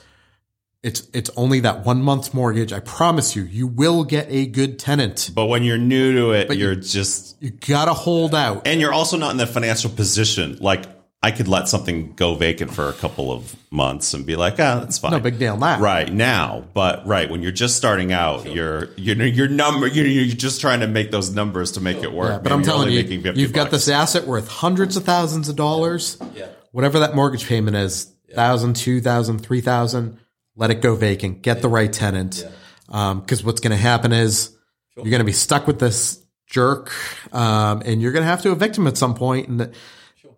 It's 0.83 1.07
it's 1.15 1.31
only 1.37 1.61
that 1.61 1.85
one 1.87 2.03
month's 2.03 2.35
mortgage. 2.35 2.73
I 2.73 2.81
promise 2.81 3.37
you, 3.37 3.43
you 3.45 3.69
will 3.69 4.03
get 4.03 4.27
a 4.31 4.47
good 4.47 4.79
tenant. 4.81 5.31
But 5.33 5.47
when 5.47 5.63
you're 5.63 5.79
new 5.79 6.13
to 6.15 6.31
it, 6.33 6.49
But 6.49 6.57
you- 6.57 6.65
you're 6.65 6.75
just, 6.75 7.37
You 7.41 7.51
gotta 7.51 7.93
hold 7.93 8.35
out. 8.35 8.67
and 8.67 8.81
you're 8.81 8.93
also 8.93 9.17
not 9.17 9.31
in 9.31 9.37
the 9.37 9.47
financial 9.47 9.91
position. 9.91 10.59
Like, 10.61 10.87
I 11.25 11.31
could 11.31 11.47
let 11.47 11.69
something 11.69 12.15
go 12.15 12.35
vacant 12.35 12.75
for 12.75 12.89
a 12.89 12.93
couple 12.93 13.31
of 13.31 13.55
months 13.71 14.13
and 14.13 14.27
be 14.27 14.35
like, 14.35 14.55
ah, 14.55 14.81
that's 14.81 14.99
fine. 14.99 15.13
No 15.13 15.21
big 15.21 15.39
deal 15.39 15.57
now. 15.57 15.79
Right 15.79 16.13
now, 16.13 16.65
but 16.75 17.07
right 17.07 17.31
when 17.31 17.43
you're 17.43 17.53
just 17.53 17.77
starting 17.77 18.13
out, 18.13 18.45
you're 18.53 18.89
you 18.97 19.15
know 19.15 19.25
your 19.25 19.47
number 19.47 19.87
you're, 19.87 20.07
you're 20.07 20.35
just 20.35 20.61
trying 20.61 20.81
to 20.81 20.89
make 20.89 21.13
those 21.13 21.31
numbers 21.33 21.73
to 21.73 21.81
make 21.81 21.99
it 21.99 22.13
work. 22.13 22.31
Yeah, 22.31 22.39
but 22.39 22.45
Maybe 22.45 22.55
I'm 22.55 22.63
telling 22.65 22.91
you, 22.91 23.03
you've 23.35 23.53
got 23.53 23.71
this 23.71 23.89
asset 23.89 24.27
worth 24.27 24.49
hundreds 24.49 24.97
of 24.97 25.05
thousands 25.05 25.49
of 25.49 25.55
dollars. 25.55 26.19
Yeah. 26.35 26.49
Whatever 26.73 26.99
that 27.01 27.15
mortgage 27.15 27.47
payment 27.47 27.77
is, 27.77 28.13
thousand, 28.35 28.75
two 28.75 29.01
thousand, 29.01 29.41
three 29.41 29.61
thousand, 29.61 30.19
let 30.57 30.71
it 30.71 30.81
go 30.81 30.97
vacant. 30.97 31.43
Get 31.43 31.63
the 31.63 31.69
right 31.69 31.93
tenant. 31.93 32.45
Because 32.87 33.45
what's 33.45 33.61
going 33.61 33.71
to 33.71 33.77
happen 33.77 34.13
is 34.13 34.57
you're 34.97 35.05
going 35.05 35.21
to 35.21 35.25
be 35.25 35.33
stuck 35.33 35.67
with 35.67 35.79
this 35.79 36.23
jerk, 36.47 36.93
um, 37.33 37.83
and 37.87 38.03
you're 38.03 38.13
going 38.13 38.25
to 38.25 38.29
have 38.29 38.43
to 38.43 38.53
evict 38.53 38.77
him 38.77 38.87
at 38.87 38.97
some 38.97 39.15
point. 39.15 39.49
And 39.49 39.73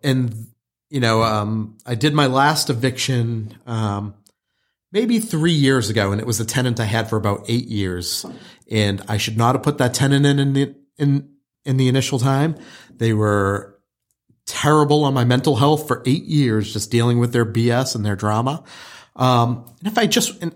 and 0.03 0.47
you 0.95 1.01
know, 1.01 1.23
um, 1.23 1.77
I 1.85 1.95
did 1.95 2.13
my 2.13 2.27
last 2.27 2.69
eviction 2.69 3.57
um, 3.67 4.13
maybe 4.93 5.19
three 5.19 5.51
years 5.51 5.89
ago, 5.89 6.13
and 6.13 6.21
it 6.21 6.25
was 6.25 6.39
a 6.39 6.45
tenant 6.45 6.79
I 6.79 6.85
had 6.85 7.09
for 7.09 7.17
about 7.17 7.43
eight 7.49 7.67
years, 7.67 8.25
and 8.71 9.01
I 9.09 9.17
should 9.17 9.35
not 9.35 9.55
have 9.55 9.61
put 9.61 9.77
that 9.79 9.93
tenant 9.93 10.25
in 10.25 10.39
in 10.39 10.53
the, 10.53 10.73
in 10.97 11.35
in 11.65 11.75
the 11.75 11.89
initial 11.89 12.17
time. 12.17 12.55
They 12.95 13.11
were 13.11 13.77
terrible 14.45 15.03
on 15.03 15.13
my 15.13 15.25
mental 15.25 15.57
health 15.57 15.85
for 15.85 16.01
eight 16.05 16.23
years, 16.23 16.71
just 16.71 16.91
dealing 16.91 17.19
with 17.19 17.33
their 17.33 17.45
BS 17.45 17.93
and 17.93 18.05
their 18.05 18.15
drama. 18.15 18.63
Um, 19.17 19.65
and 19.79 19.89
if 19.89 19.97
I 19.97 20.07
just, 20.07 20.41
and 20.41 20.55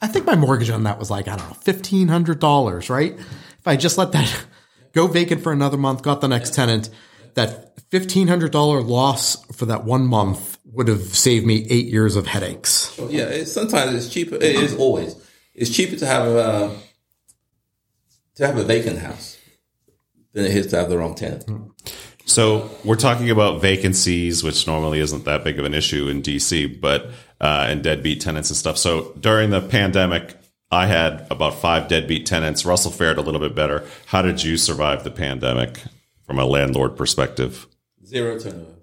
I 0.00 0.06
think 0.06 0.24
my 0.24 0.34
mortgage 0.34 0.70
on 0.70 0.84
that 0.84 0.98
was 0.98 1.10
like, 1.10 1.28
I 1.28 1.36
don't 1.36 1.46
know, 1.46 1.56
fifteen 1.56 2.08
hundred 2.08 2.38
dollars, 2.38 2.88
right? 2.88 3.18
If 3.18 3.66
I 3.66 3.76
just 3.76 3.98
let 3.98 4.12
that 4.12 4.46
go 4.94 5.08
vacant 5.08 5.42
for 5.42 5.52
another 5.52 5.76
month, 5.76 6.00
got 6.00 6.22
the 6.22 6.28
next 6.28 6.54
tenant, 6.54 6.88
that 7.34 7.67
fifteen 7.90 8.28
hundred 8.28 8.52
dollar 8.52 8.82
loss 8.82 9.42
for 9.52 9.66
that 9.66 9.84
one 9.84 10.06
month 10.06 10.58
would 10.64 10.88
have 10.88 11.02
saved 11.02 11.46
me 11.46 11.66
eight 11.70 11.86
years 11.86 12.16
of 12.16 12.26
headaches. 12.26 12.98
Yeah, 13.08 13.24
it's, 13.24 13.52
sometimes 13.52 13.94
it's 13.94 14.12
cheaper. 14.12 14.36
It 14.36 14.42
is 14.42 14.76
always. 14.76 15.16
It's 15.54 15.74
cheaper 15.74 15.96
to 15.96 16.06
have 16.06 16.26
a 16.26 16.76
to 18.36 18.46
have 18.46 18.56
a 18.56 18.64
vacant 18.64 18.98
house 18.98 19.38
than 20.32 20.44
it 20.44 20.54
is 20.54 20.68
to 20.68 20.76
have 20.76 20.88
the 20.88 20.96
wrong 20.96 21.14
tenant. 21.14 21.44
So 22.24 22.70
we're 22.84 22.96
talking 22.96 23.30
about 23.30 23.62
vacancies, 23.62 24.44
which 24.44 24.66
normally 24.66 25.00
isn't 25.00 25.24
that 25.24 25.44
big 25.44 25.58
of 25.58 25.64
an 25.64 25.74
issue 25.74 26.08
in 26.08 26.22
DC, 26.22 26.80
but 26.80 27.06
uh, 27.40 27.66
and 27.68 27.82
deadbeat 27.82 28.20
tenants 28.20 28.50
and 28.50 28.56
stuff. 28.56 28.76
So 28.76 29.12
during 29.18 29.50
the 29.50 29.62
pandemic, 29.62 30.36
I 30.70 30.86
had 30.86 31.26
about 31.30 31.54
five 31.54 31.88
deadbeat 31.88 32.26
tenants. 32.26 32.66
Russell 32.66 32.90
fared 32.90 33.16
a 33.16 33.22
little 33.22 33.40
bit 33.40 33.54
better. 33.54 33.86
How 34.06 34.22
did 34.22 34.44
you 34.44 34.58
survive 34.58 35.02
the 35.02 35.10
pandemic 35.10 35.82
from 36.22 36.38
a 36.38 36.44
landlord 36.44 36.96
perspective? 36.96 37.66
Zero 38.08 38.38
turnover. 38.38 38.74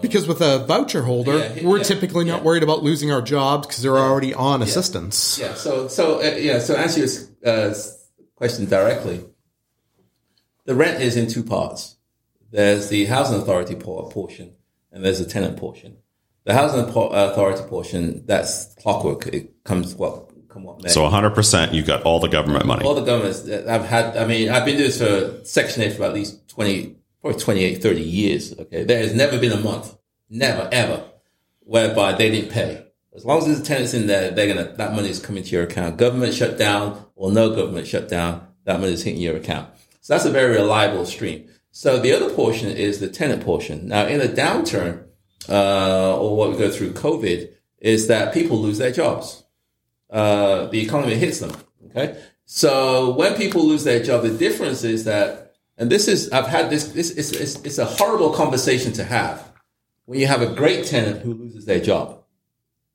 Because 0.00 0.28
with 0.28 0.40
a 0.42 0.64
voucher 0.66 1.02
holder, 1.02 1.38
Yeah, 1.38 1.66
we're 1.66 1.78
yeah, 1.78 1.82
typically 1.84 2.24
not 2.24 2.40
yeah. 2.40 2.44
worried 2.44 2.62
about 2.62 2.82
losing 2.82 3.10
our 3.10 3.22
jobs 3.22 3.66
because 3.66 3.82
they're 3.82 3.96
already 3.96 4.34
on 4.34 4.62
assistance. 4.62 5.38
Yeah. 5.38 5.54
So 5.54 5.88
so 5.88 6.18
uh, 6.20 6.36
yeah. 6.36 6.58
So 6.58 6.74
answer 6.76 7.00
your 7.00 7.08
uh, 7.70 7.74
question 8.36 8.66
directly. 8.66 9.24
The 10.66 10.74
rent 10.74 11.02
is 11.02 11.16
in 11.16 11.26
two 11.28 11.42
parts. 11.42 11.96
There's 12.50 12.88
the 12.88 13.06
housing 13.06 13.40
authority 13.40 13.74
portion, 13.74 14.52
and 14.92 15.04
there's 15.04 15.18
the 15.18 15.24
tenant 15.24 15.56
portion. 15.56 15.96
The 16.44 16.54
housing 16.54 16.80
authority 16.80 17.62
portion 17.68 18.24
that's 18.26 18.74
clockwork. 18.74 19.26
It 19.28 19.64
comes 19.64 19.94
what 19.94 20.30
come 20.48 20.62
what 20.64 20.82
may. 20.82 20.90
So 20.90 21.02
100%, 21.02 21.72
you've 21.74 21.86
got 21.86 22.02
all 22.02 22.20
the 22.20 22.28
government 22.28 22.66
money. 22.66 22.84
all 22.84 22.94
the 22.94 23.02
governments 23.02 23.48
I've 23.48 23.84
had, 23.86 24.16
I 24.16 24.26
mean, 24.26 24.50
I've 24.50 24.64
been 24.64 24.76
doing 24.76 24.90
this 24.90 24.98
for 24.98 25.44
Section 25.44 25.82
8 25.82 25.94
for 25.96 26.04
at 26.04 26.14
least 26.14 26.48
20, 26.48 26.96
probably 27.24 27.40
28, 27.40 27.82
30 27.82 28.00
years. 28.02 28.58
Okay. 28.58 28.84
There 28.84 28.98
has 28.98 29.14
never 29.14 29.38
been 29.38 29.52
a 29.52 29.60
month, 29.60 29.96
never, 30.28 30.68
ever, 30.70 31.04
whereby 31.60 32.12
they 32.12 32.30
didn't 32.30 32.50
pay. 32.50 32.84
As 33.14 33.24
long 33.24 33.38
as 33.38 33.46
there's 33.46 33.60
a 33.60 33.64
tenants 33.64 33.94
in 33.94 34.06
there, 34.06 34.30
they're 34.30 34.52
to, 34.54 34.74
that 34.76 34.94
money 34.94 35.08
is 35.08 35.20
coming 35.20 35.42
to 35.42 35.50
your 35.50 35.62
account. 35.62 35.96
Government 35.96 36.34
shut 36.34 36.58
down 36.58 37.04
or 37.14 37.32
no 37.32 37.54
government 37.54 37.86
shut 37.86 38.08
down, 38.08 38.46
that 38.64 38.80
money 38.80 38.92
is 38.92 39.02
hitting 39.02 39.20
your 39.20 39.36
account. 39.36 39.70
So 40.00 40.14
that's 40.14 40.26
a 40.26 40.30
very 40.30 40.56
reliable 40.56 41.06
stream. 41.06 41.48
So 41.70 41.98
the 41.98 42.12
other 42.12 42.28
portion 42.34 42.68
is 42.68 43.00
the 43.00 43.08
tenant 43.08 43.42
portion. 43.44 43.88
Now 43.88 44.06
in 44.06 44.20
a 44.20 44.26
downturn, 44.26 45.04
uh, 45.48 46.18
or 46.18 46.36
what 46.36 46.50
we 46.50 46.58
go 46.58 46.70
through 46.70 46.92
COVID 46.92 47.50
is 47.78 48.08
that 48.08 48.34
people 48.34 48.58
lose 48.58 48.78
their 48.78 48.92
jobs 48.92 49.44
uh, 50.14 50.66
the 50.66 50.80
economy 50.80 51.16
hits 51.16 51.40
them. 51.40 51.52
Okay. 51.86 52.16
So 52.46 53.14
when 53.14 53.34
people 53.34 53.66
lose 53.66 53.84
their 53.84 54.02
job, 54.02 54.22
the 54.22 54.30
difference 54.30 54.84
is 54.84 55.04
that, 55.04 55.43
and 55.76 55.90
this 55.90 56.08
is, 56.08 56.30
I've 56.30 56.46
had 56.46 56.70
this, 56.70 56.88
this 56.88 57.10
is, 57.10 57.32
it's, 57.32 57.56
it's 57.64 57.78
a 57.78 57.84
horrible 57.84 58.32
conversation 58.32 58.92
to 58.94 59.04
have 59.04 59.52
when 60.04 60.20
you 60.20 60.26
have 60.26 60.42
a 60.42 60.54
great 60.54 60.86
tenant 60.86 61.22
who 61.22 61.34
loses 61.34 61.64
their 61.64 61.80
job. 61.80 62.22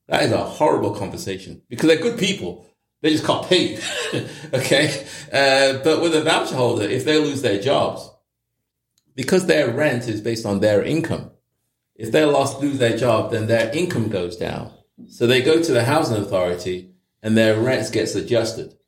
That 0.08 0.24
is 0.24 0.32
a 0.32 0.44
horrible 0.44 0.96
conversation 0.96 1.62
because 1.70 1.88
they're 1.88 2.02
good 2.02 2.18
people. 2.18 2.66
They 3.02 3.12
just 3.12 3.26
can't 3.26 3.46
pay. 3.46 3.80
okay. 4.54 5.06
Uh, 5.32 5.84
but 5.84 6.02
with 6.02 6.16
a 6.16 6.24
voucher 6.24 6.56
holder, 6.56 6.84
if 6.84 7.06
they 7.06 7.18
lose 7.18 7.42
their 7.42 7.62
jobs, 7.62 8.10
because 9.16 9.46
their 9.46 9.72
rent 9.72 10.08
is 10.08 10.22
based 10.22 10.46
on 10.46 10.60
their 10.60 10.84
income, 10.84 11.32
if 11.96 12.12
they 12.12 12.24
lost 12.24 12.62
lose 12.62 12.80
their 12.80 12.98
job, 12.98 13.32
then 13.32 13.48
their 13.48 13.70
income 13.76 14.08
goes 14.10 14.38
down. 14.38 14.72
So 15.08 15.28
they 15.28 15.42
go 15.42 15.62
to 15.62 15.72
the 15.72 15.84
housing 15.84 16.18
authority 16.18 16.92
and 17.22 17.38
their 17.38 17.60
rent 17.60 17.92
gets 17.92 18.16
adjusted. 18.16 18.79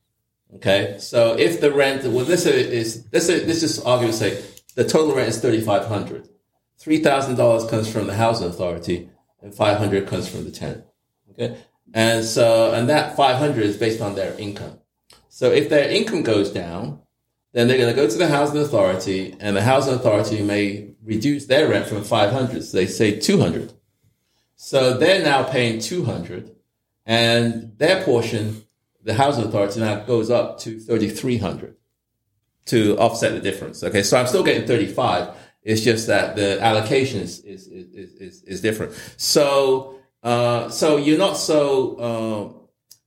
Okay. 0.55 0.97
So 0.99 1.37
if 1.37 1.61
the 1.61 1.71
rent, 1.71 2.03
well, 2.03 2.25
this 2.25 2.45
is 2.45 3.03
this 3.05 3.29
is, 3.29 3.47
let's 3.47 3.61
just 3.61 3.85
argue 3.85 4.11
say 4.11 4.43
the 4.75 4.83
total 4.83 5.15
rent 5.15 5.29
is 5.29 5.39
3,500. 5.39 6.27
$3,000 6.81 7.69
comes 7.69 7.91
from 7.91 8.07
the 8.07 8.15
housing 8.15 8.47
authority 8.47 9.09
and 9.41 9.53
500 9.53 10.07
comes 10.07 10.27
from 10.27 10.43
the 10.43 10.51
tenant. 10.51 10.85
Okay. 11.31 11.57
And 11.93 12.25
so, 12.25 12.73
and 12.73 12.89
that 12.89 13.15
500 13.15 13.63
is 13.63 13.77
based 13.77 14.01
on 14.01 14.15
their 14.15 14.37
income. 14.39 14.79
So 15.29 15.51
if 15.51 15.69
their 15.69 15.89
income 15.89 16.23
goes 16.23 16.51
down, 16.51 17.01
then 17.53 17.67
they're 17.67 17.77
going 17.77 17.93
to 17.93 18.01
go 18.01 18.09
to 18.09 18.17
the 18.17 18.27
housing 18.27 18.61
authority 18.61 19.35
and 19.39 19.55
the 19.55 19.61
housing 19.61 19.93
authority 19.93 20.41
may 20.41 20.91
reduce 21.03 21.45
their 21.45 21.67
rent 21.67 21.87
from 21.87 22.03
500. 22.03 22.63
So 22.63 22.77
they 22.77 22.87
say 22.87 23.19
200. 23.19 23.73
So 24.55 24.97
they're 24.97 25.23
now 25.23 25.43
paying 25.43 25.79
200 25.79 26.55
and 27.05 27.77
their 27.77 28.03
portion, 28.03 28.63
the 29.03 29.13
housing 29.13 29.45
authority 29.45 29.79
now 29.79 30.03
goes 30.03 30.29
up 30.29 30.59
to 30.59 30.79
3,300 30.79 31.75
to 32.65 32.97
offset 32.97 33.33
the 33.33 33.39
difference. 33.39 33.83
Okay. 33.83 34.03
So 34.03 34.17
I'm 34.17 34.27
still 34.27 34.43
getting 34.43 34.67
35. 34.67 35.29
It's 35.63 35.81
just 35.81 36.07
that 36.07 36.35
the 36.35 36.61
allocation 36.61 37.21
is, 37.21 37.39
is, 37.41 37.67
is, 37.67 38.13
is, 38.13 38.43
is 38.43 38.61
different. 38.61 38.93
So, 39.17 39.99
uh, 40.23 40.69
so 40.69 40.97
you're 40.97 41.17
not 41.17 41.37
so, 41.37 41.99
um, 41.99 42.55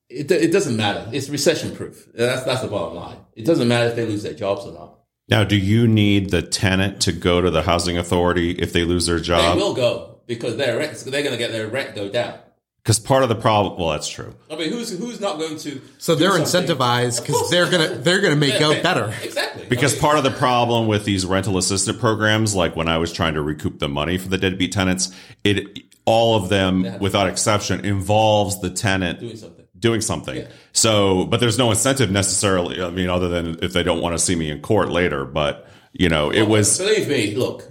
it, 0.09 0.30
it 0.30 0.52
doesn't 0.52 0.76
matter. 0.76 1.09
It's 1.12 1.28
recession 1.28 1.74
proof. 1.74 2.09
That's, 2.14 2.44
that's 2.44 2.62
the 2.62 2.68
bottom 2.68 2.96
line. 2.96 3.18
It 3.35 3.44
doesn't 3.44 3.66
matter 3.66 3.88
if 3.88 3.96
they 3.96 4.07
lose 4.07 4.22
their 4.22 4.35
jobs 4.35 4.66
or 4.66 4.72
not. 4.72 4.98
Now, 5.28 5.42
do 5.42 5.57
you 5.57 5.88
need 5.88 6.30
the 6.30 6.42
tenant 6.42 7.00
to 7.02 7.12
go 7.12 7.40
to 7.40 7.50
the 7.50 7.62
housing 7.62 7.96
authority 7.96 8.50
if 8.52 8.72
they 8.72 8.85
lose 8.85 9.07
their 9.07 9.18
job? 9.18 9.57
They 9.57 9.62
will 9.62 9.74
go 9.74 10.20
because 10.26 10.57
their 10.57 10.78
rent, 10.78 10.96
they're 10.98 11.22
going 11.22 11.33
to 11.33 11.38
get 11.38 11.50
their 11.50 11.68
rent 11.68 11.94
go 11.94 12.09
down. 12.09 12.38
Because 12.85 12.99
part 12.99 13.23
of 13.23 13.31
the 13.31 13.35
problem, 13.35 13.79
well, 13.79 13.88
that's 13.90 14.09
true. 14.09 14.35
I 14.51 14.57
mean, 14.57 14.70
who's 14.70 14.90
who's 14.90 15.18
not 15.18 15.38
going 15.38 15.57
to? 15.61 15.81
So 15.97 16.14
do 16.14 16.20
they're 16.20 16.44
something? 16.44 16.77
incentivized 16.77 17.23
because 17.27 17.51
they're 17.51 17.70
gonna 17.70 17.94
they're 17.97 18.20
gonna 18.20 18.37
make 18.37 18.61
Yeah, 18.61 18.66
out 18.68 18.83
better. 18.83 19.14
Exactly. 19.23 19.64
Because 19.70 19.92
I 19.92 19.94
mean, 19.94 20.01
part 20.03 20.18
of 20.18 20.25
the 20.25 20.31
problem 20.33 20.87
with 20.87 21.07
these 21.07 21.25
rental 21.25 21.57
assistant 21.57 21.99
programs, 21.99 22.55
like 22.55 22.77
when 22.77 22.87
I 22.87 22.99
was 22.99 23.11
trying 23.11 23.35
to 23.35 23.40
recoup 23.42 23.79
the 23.79 23.88
money 23.88 24.18
for 24.18 24.29
the 24.29 24.37
deadbeat 24.37 24.73
tenants, 24.73 25.14
it 25.44 25.79
all 26.05 26.37
of 26.37 26.51
them, 26.51 26.99
without 27.01 27.27
exception, 27.27 27.83
involves 27.87 28.61
the 28.61 28.68
tenant 28.68 29.20
doing 29.20 29.37
something. 29.38 29.64
doing 29.79 30.01
something. 30.03 30.47
So, 30.75 31.25
but 31.25 31.40
there's 31.40 31.57
no 31.57 31.70
incentive 31.70 32.11
necessarily. 32.11 32.83
I 32.83 32.90
mean, 32.90 33.09
other 33.09 33.31
than 33.31 33.59
if 33.62 33.73
they 33.73 33.83
don't 33.83 34.03
want 34.03 34.14
to 34.14 34.18
see 34.23 34.37
me 34.37 34.51
in 34.51 34.61
court 34.61 34.90
later. 34.90 35.25
But 35.25 35.66
you 35.94 36.11
know, 36.11 36.31
it 36.31 36.42
was 36.42 36.77
Believe 36.77 37.09
me, 37.09 37.35
look, 37.35 37.64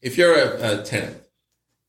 if 0.00 0.16
you're 0.16 0.32
a, 0.34 0.78
a 0.80 0.82
tenant 0.84 1.16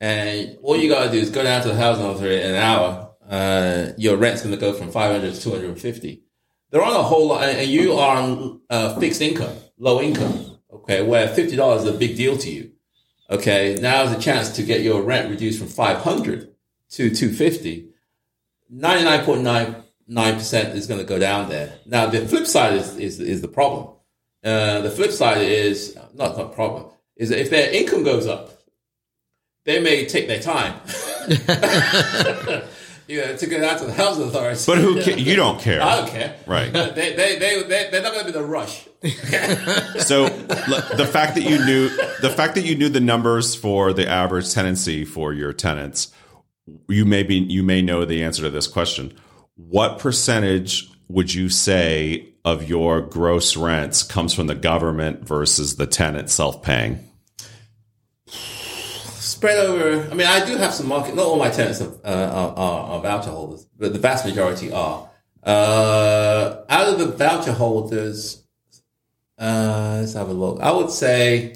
and 0.01 0.57
all 0.63 0.75
you 0.75 0.89
got 0.89 1.05
to 1.05 1.11
do 1.11 1.19
is 1.19 1.29
go 1.29 1.43
down 1.43 1.61
to 1.61 1.69
the 1.69 1.75
housing 1.75 2.05
authority 2.05 2.41
in 2.41 2.49
an 2.49 2.55
hour, 2.55 3.11
uh, 3.29 3.91
your 3.97 4.17
rent's 4.17 4.41
to 4.41 4.57
go 4.57 4.73
from 4.73 4.91
500 4.91 5.33
to 5.33 5.39
250. 5.39 6.23
They're 6.71 6.83
on 6.83 6.95
a 6.95 7.03
whole 7.03 7.27
lot, 7.27 7.43
and 7.43 7.69
you 7.69 7.93
are 7.93 8.17
on 8.17 8.61
uh, 8.69 8.99
fixed 8.99 9.21
income, 9.21 9.55
low 9.77 10.01
income, 10.01 10.57
okay, 10.73 11.03
where 11.03 11.27
$50 11.27 11.77
is 11.77 11.85
a 11.85 11.93
big 11.93 12.17
deal 12.17 12.35
to 12.37 12.49
you. 12.49 12.71
Okay, 13.29 13.77
now 13.79 14.03
is 14.03 14.11
a 14.11 14.19
chance 14.19 14.49
to 14.55 14.63
get 14.63 14.81
your 14.81 15.03
rent 15.03 15.29
reduced 15.29 15.59
from 15.59 15.67
500 15.67 16.51
to 16.89 17.15
250. 17.15 17.89
99.99% 18.73 20.75
is 20.75 20.87
going 20.87 20.99
to 20.99 21.05
go 21.05 21.19
down 21.19 21.47
there. 21.47 21.77
Now, 21.85 22.07
the 22.07 22.27
flip 22.27 22.47
side 22.47 22.73
is, 22.73 22.97
is, 22.97 23.19
is 23.19 23.41
the 23.41 23.47
problem. 23.47 23.95
Uh, 24.43 24.81
the 24.81 24.89
flip 24.89 25.11
side 25.11 25.43
is 25.43 25.95
not 26.15 26.35
not 26.35 26.55
problem 26.55 26.87
is 27.15 27.29
that 27.29 27.39
if 27.39 27.51
their 27.51 27.71
income 27.71 28.03
goes 28.03 28.25
up, 28.25 28.50
they 29.65 29.79
may 29.81 30.05
take 30.05 30.27
their 30.27 30.39
time. 30.39 30.75
you 33.07 33.21
know, 33.21 33.35
to 33.35 33.47
get 33.47 33.63
out 33.63 33.79
to 33.79 33.85
the 33.85 33.93
housing 33.93 34.27
authority. 34.27 34.59
but 34.65 34.77
who 34.77 35.01
ca- 35.01 35.17
you 35.17 35.35
don't 35.35 35.59
care, 35.59 35.81
I 35.81 35.97
don't 35.97 36.09
care. 36.09 36.35
right? 36.47 36.71
They, 36.95 37.13
they, 37.15 37.37
they, 37.39 37.63
they, 37.63 37.89
they're 37.91 38.01
not 38.01 38.13
going 38.13 38.25
to 38.25 38.31
be 38.31 38.37
the 38.37 38.43
rush. 38.43 38.87
So 40.01 40.29
the 40.29 41.09
fact 41.11 41.35
that 41.35 41.43
you 41.43 41.63
knew 41.65 41.89
the 42.21 42.29
fact 42.35 42.55
that 42.55 42.65
you 42.65 42.75
knew 42.75 42.89
the 42.89 42.99
numbers 42.99 43.55
for 43.55 43.93
the 43.93 44.07
average 44.07 44.53
tenancy 44.53 45.05
for 45.05 45.33
your 45.33 45.53
tenants, 45.53 46.11
you 46.87 47.05
may 47.05 47.23
be 47.23 47.35
you 47.35 47.63
may 47.63 47.81
know 47.81 48.05
the 48.05 48.23
answer 48.23 48.43
to 48.43 48.49
this 48.49 48.67
question. 48.67 49.13
What 49.55 49.99
percentage 49.99 50.89
would 51.07 51.33
you 51.33 51.49
say 51.49 52.29
of 52.45 52.67
your 52.69 53.01
gross 53.01 53.55
rents 53.57 54.03
comes 54.03 54.33
from 54.33 54.47
the 54.47 54.55
government 54.55 55.27
versus 55.27 55.75
the 55.75 55.87
tenant 55.87 56.29
self 56.29 56.61
paying? 56.63 56.99
Spread 59.41 59.57
over. 59.65 60.07
I 60.11 60.13
mean, 60.13 60.27
I 60.27 60.45
do 60.45 60.55
have 60.55 60.71
some 60.71 60.87
market. 60.87 61.15
Not 61.15 61.25
all 61.25 61.39
my 61.39 61.49
tenants 61.49 61.81
are, 61.81 61.91
uh, 62.05 62.53
are, 62.55 62.57
are, 62.57 63.01
voucher 63.01 63.31
holders, 63.31 63.65
but 63.75 63.91
the 63.91 63.97
vast 63.97 64.23
majority 64.23 64.71
are. 64.71 65.09
Uh, 65.41 66.63
out 66.69 66.89
of 66.89 66.99
the 66.99 67.07
voucher 67.07 67.51
holders, 67.51 68.43
uh, 69.39 69.97
let's 69.99 70.13
have 70.13 70.29
a 70.29 70.31
look. 70.31 70.61
I 70.61 70.71
would 70.71 70.91
say 70.91 71.55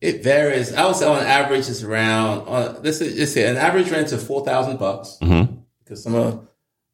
it 0.00 0.24
varies. 0.24 0.72
I 0.72 0.86
would 0.86 0.96
say 0.96 1.06
on 1.06 1.22
average 1.22 1.68
it's 1.68 1.82
around. 1.82 2.48
On, 2.48 2.82
this 2.82 3.02
is 3.02 3.34
see, 3.34 3.42
an 3.44 3.58
average 3.58 3.90
rent 3.90 4.12
of 4.12 4.22
four 4.26 4.42
thousand 4.46 4.78
bucks 4.78 5.18
because 5.20 6.02
some 6.02 6.14
are, 6.14 6.40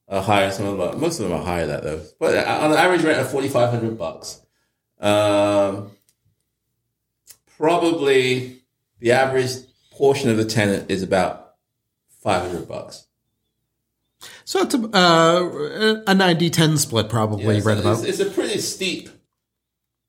are 0.08 0.22
higher, 0.22 0.50
some 0.50 0.66
of 0.66 0.76
them 0.76 0.88
are, 0.88 0.98
most 0.98 1.20
of 1.20 1.28
them 1.28 1.38
are 1.38 1.44
higher 1.44 1.68
than 1.68 1.76
that 1.76 1.84
though. 1.84 2.02
But 2.18 2.36
on 2.48 2.72
an 2.72 2.76
average 2.76 3.04
rent 3.04 3.20
of 3.20 3.30
forty 3.30 3.48
five 3.48 3.70
hundred 3.70 3.96
bucks, 3.96 4.40
um, 4.98 5.92
probably 7.56 8.60
the 8.98 9.12
average 9.12 9.52
portion 9.96 10.30
of 10.30 10.36
the 10.36 10.44
tenant 10.44 10.90
is 10.90 11.02
about 11.02 11.54
five 12.22 12.42
hundred 12.42 12.68
bucks. 12.68 13.06
So 14.46 14.60
it's 14.62 14.74
a 14.74 14.78
uh, 14.78 16.02
a 16.06 16.14
90-10 16.14 16.78
split 16.78 17.08
probably 17.10 17.56
Yeah, 17.56 17.60
so 17.60 17.68
right 17.68 17.78
about. 17.78 17.98
it's, 18.04 18.20
it's 18.20 18.20
a 18.20 18.32
pretty 18.32 18.58
steep. 18.58 19.08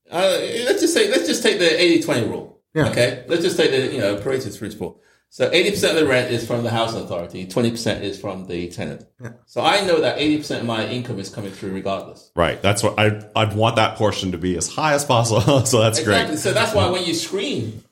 Uh, 0.09 0.37
let's 0.65 0.81
just 0.81 0.93
say 0.93 1.09
let's 1.09 1.27
just 1.27 1.43
take 1.43 1.59
the 1.59 1.65
80-20 1.65 2.29
rule. 2.29 2.61
Yeah. 2.73 2.89
Okay, 2.89 3.23
let's 3.27 3.41
just 3.43 3.57
take 3.57 3.71
the 3.71 3.93
you 3.93 3.99
know 3.99 4.17
Pareto's 4.17 4.57
principle. 4.57 5.01
So 5.29 5.49
eighty 5.51 5.71
percent 5.71 5.97
of 5.97 6.03
the 6.03 6.07
rent 6.09 6.31
is 6.31 6.45
from 6.47 6.63
the 6.63 6.69
housing 6.69 7.01
authority, 7.01 7.45
twenty 7.45 7.71
percent 7.71 8.03
is 8.05 8.17
from 8.19 8.47
the 8.47 8.69
tenant. 8.69 9.05
So 9.45 9.61
I 9.61 9.81
know 9.81 9.99
that 10.01 10.17
eighty 10.17 10.37
percent 10.37 10.61
of 10.61 10.67
my 10.67 10.85
income 10.87 11.19
is 11.19 11.29
coming 11.29 11.51
through 11.51 11.71
regardless. 11.73 12.31
Right. 12.35 12.61
That's 12.61 12.83
what 12.83 12.97
I 12.99 13.21
I'd 13.35 13.53
want 13.55 13.75
that 13.77 13.97
portion 13.97 14.31
to 14.31 14.37
be 14.37 14.55
as 14.57 14.69
high 14.69 14.93
as 14.93 15.03
possible. 15.03 15.41
so 15.65 15.81
that's 15.81 15.99
Exactly. 15.99 16.27
great. 16.35 16.39
So 16.39 16.53
that's 16.53 16.73
why 16.73 16.89
when 16.89 17.03
you 17.05 17.13
screen, 17.13 17.83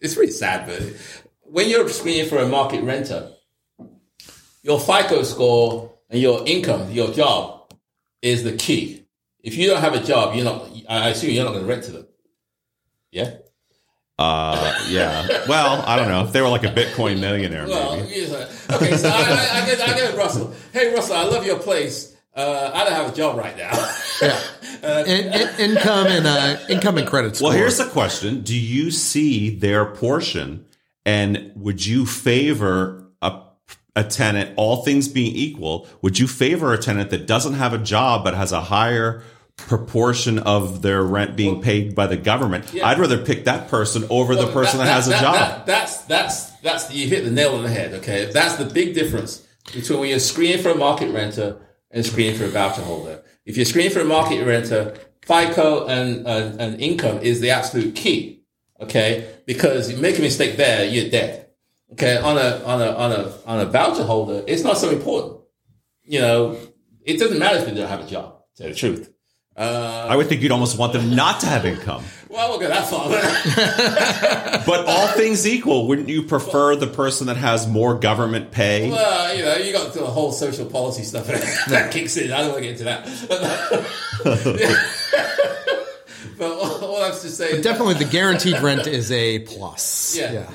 it's 0.00 0.16
really 0.16 0.32
sad, 0.32 0.66
but 0.66 0.82
when 1.50 1.68
you're 1.68 1.88
screening 1.88 2.28
for 2.28 2.38
a 2.38 2.46
market 2.48 2.82
renter, 2.82 3.30
your 4.62 4.78
FICO 4.78 5.22
score 5.22 5.92
and 6.08 6.20
your 6.20 6.46
income, 6.46 6.90
your 6.90 7.12
job, 7.12 7.72
is 8.22 8.44
the 8.44 8.52
key. 8.52 9.06
If 9.42 9.56
you 9.56 9.68
don't 9.68 9.80
have 9.80 9.94
a 9.94 10.00
job, 10.02 10.34
you're 10.34 10.44
not. 10.44 10.68
I 10.88 11.08
assume 11.10 11.30
you're 11.30 11.44
not 11.44 11.52
going 11.52 11.64
to 11.64 11.68
rent 11.68 11.84
to 11.84 11.92
them. 11.92 12.06
Yeah. 13.10 13.30
Uh, 14.18 14.74
yeah. 14.88 15.26
Well, 15.48 15.82
I 15.86 15.96
don't 15.96 16.08
know. 16.08 16.24
If 16.24 16.32
they 16.32 16.42
were 16.42 16.48
like 16.48 16.64
a 16.64 16.68
Bitcoin 16.68 17.20
millionaire, 17.20 17.66
Well, 17.66 17.96
maybe. 17.96 18.26
okay. 18.26 18.96
So 18.96 19.08
I, 19.08 19.12
I, 19.12 19.62
I, 19.62 19.66
get, 19.66 19.80
I 19.80 19.94
get 19.96 20.14
Russell. 20.14 20.52
Hey, 20.74 20.92
Russell, 20.92 21.16
I 21.16 21.24
love 21.24 21.46
your 21.46 21.58
place. 21.58 22.14
Uh, 22.36 22.70
I 22.74 22.84
don't 22.84 22.92
have 22.92 23.12
a 23.12 23.16
job 23.16 23.36
right 23.38 23.56
now. 23.56 23.72
Yeah. 24.22 24.38
In, 25.06 25.32
in, 25.32 25.70
income 25.70 26.06
and 26.08 26.26
uh, 26.26 26.58
income 26.68 26.98
and 26.98 27.08
credit 27.08 27.36
score. 27.36 27.48
Well, 27.48 27.56
here's 27.56 27.78
the 27.78 27.86
question: 27.86 28.42
Do 28.42 28.54
you 28.54 28.90
see 28.90 29.48
their 29.56 29.86
portion, 29.86 30.66
and 31.06 31.52
would 31.56 31.84
you 31.84 32.06
favor 32.06 33.06
a 33.22 33.40
a 33.96 34.04
tenant, 34.04 34.52
all 34.56 34.84
things 34.84 35.08
being 35.08 35.34
equal, 35.34 35.86
would 36.02 36.18
you 36.18 36.28
favor 36.28 36.72
a 36.72 36.78
tenant 36.78 37.10
that 37.10 37.26
doesn't 37.26 37.54
have 37.54 37.72
a 37.72 37.78
job 37.78 38.22
but 38.24 38.34
has 38.34 38.52
a 38.52 38.60
higher 38.60 39.22
proportion 39.56 40.38
of 40.38 40.80
their 40.82 41.02
rent 41.02 41.36
being 41.36 41.60
paid 41.60 41.94
by 41.94 42.06
the 42.06 42.16
government? 42.16 42.72
I'd 42.82 42.98
rather 42.98 43.18
pick 43.24 43.44
that 43.44 43.68
person 43.68 44.04
over 44.10 44.34
the 44.34 44.46
person 44.46 44.78
that, 44.78 44.86
has 44.88 45.08
a 45.08 45.12
job. 45.18 45.34
that- 45.34 45.66
that's 45.66 45.96
that's 46.04 46.50
that's 46.62 46.92
you 46.92 47.08
hit 47.08 47.24
the 47.24 47.30
nail 47.30 47.54
on 47.56 47.62
the 47.62 47.68
head. 47.68 47.94
Okay, 47.94 48.30
that's 48.32 48.56
the 48.56 48.64
big 48.64 48.94
difference 48.94 49.46
between 49.72 50.00
when 50.00 50.08
you're 50.08 50.18
screening 50.18 50.62
for 50.62 50.70
a 50.70 50.74
market 50.74 51.10
renter 51.12 51.56
and 51.90 52.04
screening 52.06 52.36
for 52.36 52.44
a 52.44 52.48
voucher 52.48 52.82
holder. 52.82 53.22
If 53.44 53.56
you're 53.56 53.66
screening 53.66 53.92
for 53.92 54.00
a 54.00 54.04
market 54.04 54.44
renter, 54.44 54.94
FICO 55.22 55.86
and 55.86 56.26
and, 56.26 56.60
and 56.60 56.80
income 56.80 57.18
is 57.18 57.40
the 57.40 57.50
absolute 57.50 57.94
key. 57.94 58.39
Okay, 58.80 59.28
because 59.46 59.90
you 59.90 59.98
make 59.98 60.18
a 60.18 60.22
mistake 60.22 60.56
there, 60.56 60.86
you're 60.86 61.10
dead. 61.10 61.48
Okay, 61.92 62.16
on 62.16 62.38
a 62.38 62.62
on 62.64 62.80
a 62.80 62.90
on 62.92 63.12
a 63.12 63.32
on 63.46 63.60
a 63.60 63.66
voucher 63.66 64.04
holder, 64.04 64.42
it's 64.46 64.62
not 64.62 64.78
so 64.78 64.88
important. 64.90 65.40
You 66.04 66.20
know, 66.20 66.56
it 67.04 67.18
doesn't 67.18 67.38
matter 67.38 67.58
if 67.58 67.66
they 67.66 67.74
don't 67.74 67.88
have 67.88 68.00
a 68.00 68.06
job. 68.06 68.38
To 68.56 68.62
tell 68.62 68.70
the 68.70 68.74
truth. 68.74 69.12
Uh, 69.56 70.06
I 70.08 70.14
would 70.16 70.28
think 70.28 70.40
you'd 70.40 70.52
almost 70.52 70.78
want 70.78 70.92
them 70.94 71.14
not 71.14 71.40
to 71.40 71.46
have 71.46 71.66
income. 71.66 72.02
well, 72.30 72.48
we'll 72.48 72.60
go 72.60 72.68
that 72.68 72.86
far. 72.86 73.10
But 74.66 74.86
all 74.86 75.08
things 75.08 75.46
equal, 75.46 75.86
wouldn't 75.88 76.08
you 76.08 76.22
prefer 76.22 76.76
the 76.76 76.86
person 76.86 77.26
that 77.26 77.36
has 77.36 77.66
more 77.66 77.98
government 77.98 78.52
pay? 78.52 78.90
Well, 78.90 79.36
you 79.36 79.42
know, 79.42 79.56
you 79.56 79.72
got 79.72 79.92
the 79.92 80.06
whole 80.06 80.32
social 80.32 80.64
policy 80.66 81.02
stuff 81.02 81.26
that 81.26 81.90
kicks 81.90 82.16
in. 82.16 82.30
I 82.30 82.42
don't 82.42 82.52
want 82.52 82.62
to 82.62 82.72
get 82.72 82.80
into 82.80 82.84
that. 82.84 83.06
But 87.10 87.16
all, 87.18 87.18
all 87.18 87.18
I 87.18 87.18
have 87.18 87.20
to 87.22 87.28
say 87.30 87.50
is 87.50 87.64
Definitely 87.64 87.94
the 87.94 88.04
guaranteed 88.10 88.60
rent 88.60 88.86
is 88.86 89.10
a 89.12 89.40
plus. 89.40 90.16
yeah. 90.18 90.50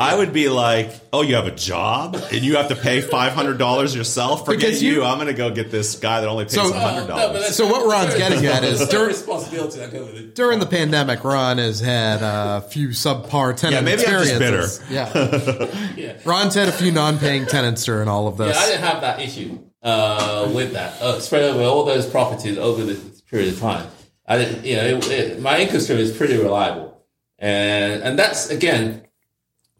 I 0.00 0.14
would 0.16 0.32
be 0.32 0.48
like, 0.48 0.90
"Oh, 1.12 1.22
you 1.22 1.36
have 1.36 1.46
a 1.46 1.52
job 1.54 2.16
and 2.16 2.42
you 2.42 2.56
have 2.56 2.68
to 2.68 2.76
pay 2.76 3.00
five 3.00 3.32
hundred 3.32 3.58
dollars 3.58 3.94
yourself. 3.94 4.44
Forget 4.44 4.60
Because 4.60 4.82
you- 4.82 4.94
you. 4.94 5.04
I'm 5.04 5.16
going 5.18 5.28
to 5.28 5.34
go 5.34 5.50
get 5.50 5.70
this 5.70 5.94
guy 5.96 6.20
that 6.20 6.28
only 6.28 6.44
pays 6.44 6.54
So- 6.54 6.68
a 6.70 6.78
hundred 6.78 7.02
No, 7.02 7.06
but 7.06 7.16
dollars." 7.16 7.32
that's- 7.34 7.56
So 7.56 7.66
what 7.68 7.86
Ron's 7.86 8.14
getting 8.14 8.44
at 8.46 8.64
is 8.64 8.78
there's 8.78 8.90
during- 8.90 9.08
responsibility 9.08 9.78
that 9.78 9.92
goes 9.92 10.06
with 10.12 10.16
it. 10.20 10.34
During 10.34 10.58
the 10.58 10.66
pandemic, 10.66 11.22
Ron 11.24 11.58
has 11.58 11.80
had 11.80 12.22
a 12.22 12.60
few 12.68 12.88
subpar 12.88 13.56
tenant 13.56 13.86
Yeah, 13.86 13.96
maybe 13.96 14.06
I'm 14.06 14.12
just 14.24 14.30
experiences. 14.32 14.80
Yeah. 14.90 15.68
Yeah. 15.96 16.12
Ron's 16.24 16.54
had 16.54 16.68
a 16.68 16.72
few 16.72 16.90
non-paying 16.92 17.46
tenants 17.46 17.84
during 17.84 18.08
all 18.08 18.26
of 18.28 18.36
this. 18.36 18.56
Yeah, 18.56 18.62
I 18.62 18.66
didn't 18.66 18.82
have 18.84 19.00
that 19.02 19.20
issue 19.20 19.58
uh, 19.82 20.50
with 20.52 20.72
that. 20.72 21.00
Uh, 21.00 21.18
spread 21.20 21.44
over 21.44 21.62
all 21.62 21.84
those 21.84 22.06
properties 22.06 22.58
over 22.58 22.84
the 22.84 22.94
period 23.30 23.54
of 23.54 23.60
time. 23.60 23.86
I 24.28 24.36
didn't, 24.36 24.64
you 24.64 24.76
know, 24.76 24.84
it, 24.84 25.10
it, 25.10 25.40
my 25.40 25.58
income 25.58 25.80
stream 25.80 25.98
is 25.98 26.14
pretty 26.14 26.36
reliable, 26.36 27.02
and 27.38 28.02
and 28.02 28.18
that's 28.18 28.50
again, 28.50 29.06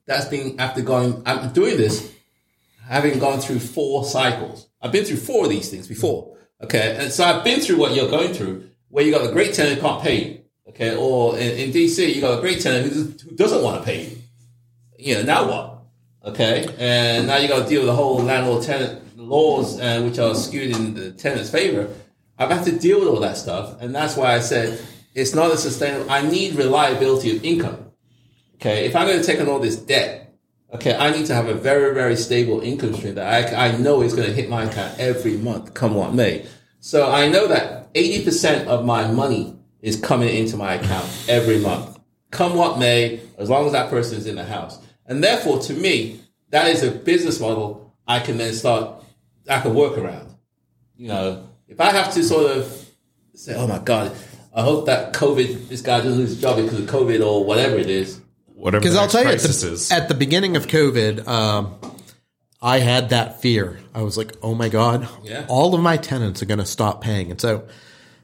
that's 0.06 0.24
been 0.24 0.58
after 0.58 0.80
going. 0.80 1.22
I'm 1.26 1.52
doing 1.52 1.76
this, 1.76 2.10
having 2.82 3.18
gone 3.18 3.40
through 3.40 3.58
four 3.58 4.04
cycles. 4.04 4.68
I've 4.80 4.90
been 4.90 5.04
through 5.04 5.18
four 5.18 5.44
of 5.44 5.50
these 5.50 5.68
things 5.70 5.86
before. 5.86 6.36
Okay, 6.64 6.96
and 6.98 7.12
so 7.12 7.24
I've 7.24 7.44
been 7.44 7.60
through 7.60 7.76
what 7.76 7.94
you're 7.94 8.10
going 8.10 8.32
through, 8.32 8.70
where 8.88 9.04
you 9.04 9.12
got 9.12 9.28
a 9.28 9.32
great 9.32 9.52
tenant 9.52 9.76
who 9.76 9.86
can't 9.86 10.02
pay 10.02 10.24
you. 10.24 10.40
Okay, 10.70 10.96
or 10.96 11.36
in, 11.38 11.58
in 11.58 11.70
DC, 11.70 12.14
you 12.14 12.20
got 12.22 12.38
a 12.38 12.40
great 12.40 12.60
tenant 12.60 12.92
who, 12.92 13.02
who 13.02 13.36
doesn't 13.36 13.62
want 13.62 13.80
to 13.80 13.84
pay 13.84 14.06
you. 14.06 14.18
You 14.98 15.14
know, 15.16 15.22
now 15.22 15.48
what? 15.48 16.32
Okay, 16.32 16.66
and 16.78 17.26
now 17.26 17.36
you 17.36 17.48
got 17.48 17.64
to 17.64 17.68
deal 17.68 17.80
with 17.80 17.88
the 17.88 17.94
whole 17.94 18.22
landlord 18.22 18.64
tenant 18.64 19.18
laws, 19.18 19.78
uh, 19.78 20.00
which 20.00 20.18
are 20.18 20.34
skewed 20.34 20.74
in 20.74 20.94
the 20.94 21.12
tenant's 21.12 21.50
favor. 21.50 21.88
I've 22.38 22.50
had 22.50 22.64
to 22.66 22.78
deal 22.78 23.00
with 23.00 23.08
all 23.08 23.20
that 23.20 23.36
stuff, 23.36 23.80
and 23.80 23.94
that's 23.94 24.16
why 24.16 24.34
I 24.34 24.40
said 24.40 24.80
it's 25.14 25.34
not 25.34 25.50
a 25.50 25.56
sustainable. 25.56 26.10
I 26.10 26.22
need 26.22 26.54
reliability 26.54 27.36
of 27.36 27.44
income. 27.44 27.90
Okay, 28.56 28.86
if 28.86 28.94
I'm 28.94 29.06
going 29.06 29.20
to 29.20 29.26
take 29.26 29.40
on 29.40 29.48
all 29.48 29.58
this 29.58 29.76
debt, 29.76 30.34
okay, 30.72 30.94
I 30.94 31.10
need 31.10 31.26
to 31.26 31.34
have 31.34 31.48
a 31.48 31.54
very 31.54 31.94
very 31.94 32.16
stable 32.16 32.60
income 32.60 32.94
stream 32.94 33.16
that 33.16 33.54
I, 33.54 33.68
I 33.68 33.76
know 33.78 34.02
is 34.02 34.14
going 34.14 34.28
to 34.28 34.34
hit 34.34 34.48
my 34.48 34.64
account 34.64 34.98
every 34.98 35.36
month, 35.36 35.74
come 35.74 35.94
what 35.94 36.14
may. 36.14 36.46
So 36.80 37.10
I 37.10 37.28
know 37.28 37.48
that 37.48 37.92
80% 37.94 38.66
of 38.66 38.84
my 38.84 39.10
money 39.10 39.56
is 39.80 40.00
coming 40.00 40.28
into 40.28 40.56
my 40.56 40.74
account 40.74 41.06
every 41.28 41.58
month, 41.58 41.98
come 42.30 42.54
what 42.54 42.78
may, 42.78 43.20
as 43.36 43.50
long 43.50 43.66
as 43.66 43.72
that 43.72 43.90
person 43.90 44.18
is 44.18 44.26
in 44.26 44.36
the 44.36 44.44
house. 44.44 44.78
And 45.06 45.24
therefore, 45.24 45.58
to 45.60 45.72
me, 45.72 46.20
that 46.50 46.68
is 46.68 46.82
a 46.82 46.90
business 46.90 47.40
model 47.40 47.94
I 48.06 48.20
can 48.20 48.38
then 48.38 48.54
start, 48.54 49.02
I 49.48 49.60
can 49.60 49.74
work 49.74 49.98
around. 49.98 50.34
You 50.96 51.08
know, 51.08 51.47
if 51.68 51.80
I 51.80 51.90
have 51.92 52.12
to 52.14 52.22
sort 52.24 52.50
of 52.56 52.88
say, 53.34 53.54
oh 53.54 53.66
my 53.66 53.78
God, 53.78 54.16
I 54.54 54.62
hope 54.62 54.86
that 54.86 55.12
COVID, 55.14 55.68
this 55.68 55.82
guy 55.82 55.98
doesn't 55.98 56.16
lose 56.18 56.30
his 56.30 56.40
job 56.40 56.56
because 56.56 56.78
of 56.80 56.86
COVID 56.86 57.24
or 57.24 57.44
whatever 57.44 57.76
it 57.76 57.88
is. 57.90 58.20
Whatever 58.54 58.80
Because 58.82 58.96
I'll 58.96 59.06
tell 59.08 59.22
you, 59.22 59.28
at 59.30 59.38
the, 59.38 59.48
is. 59.48 59.92
at 59.92 60.08
the 60.08 60.14
beginning 60.14 60.56
of 60.56 60.66
COVID, 60.66 61.28
um, 61.28 61.76
I 62.60 62.80
had 62.80 63.10
that 63.10 63.40
fear. 63.40 63.78
I 63.94 64.02
was 64.02 64.16
like, 64.16 64.32
oh 64.42 64.54
my 64.56 64.68
God, 64.68 65.08
Yeah. 65.22 65.46
all 65.48 65.74
of 65.74 65.80
my 65.80 65.96
tenants 65.96 66.42
are 66.42 66.46
going 66.46 66.58
to 66.58 66.66
stop 66.66 67.00
paying. 67.00 67.30
And 67.30 67.40
so 67.40 67.68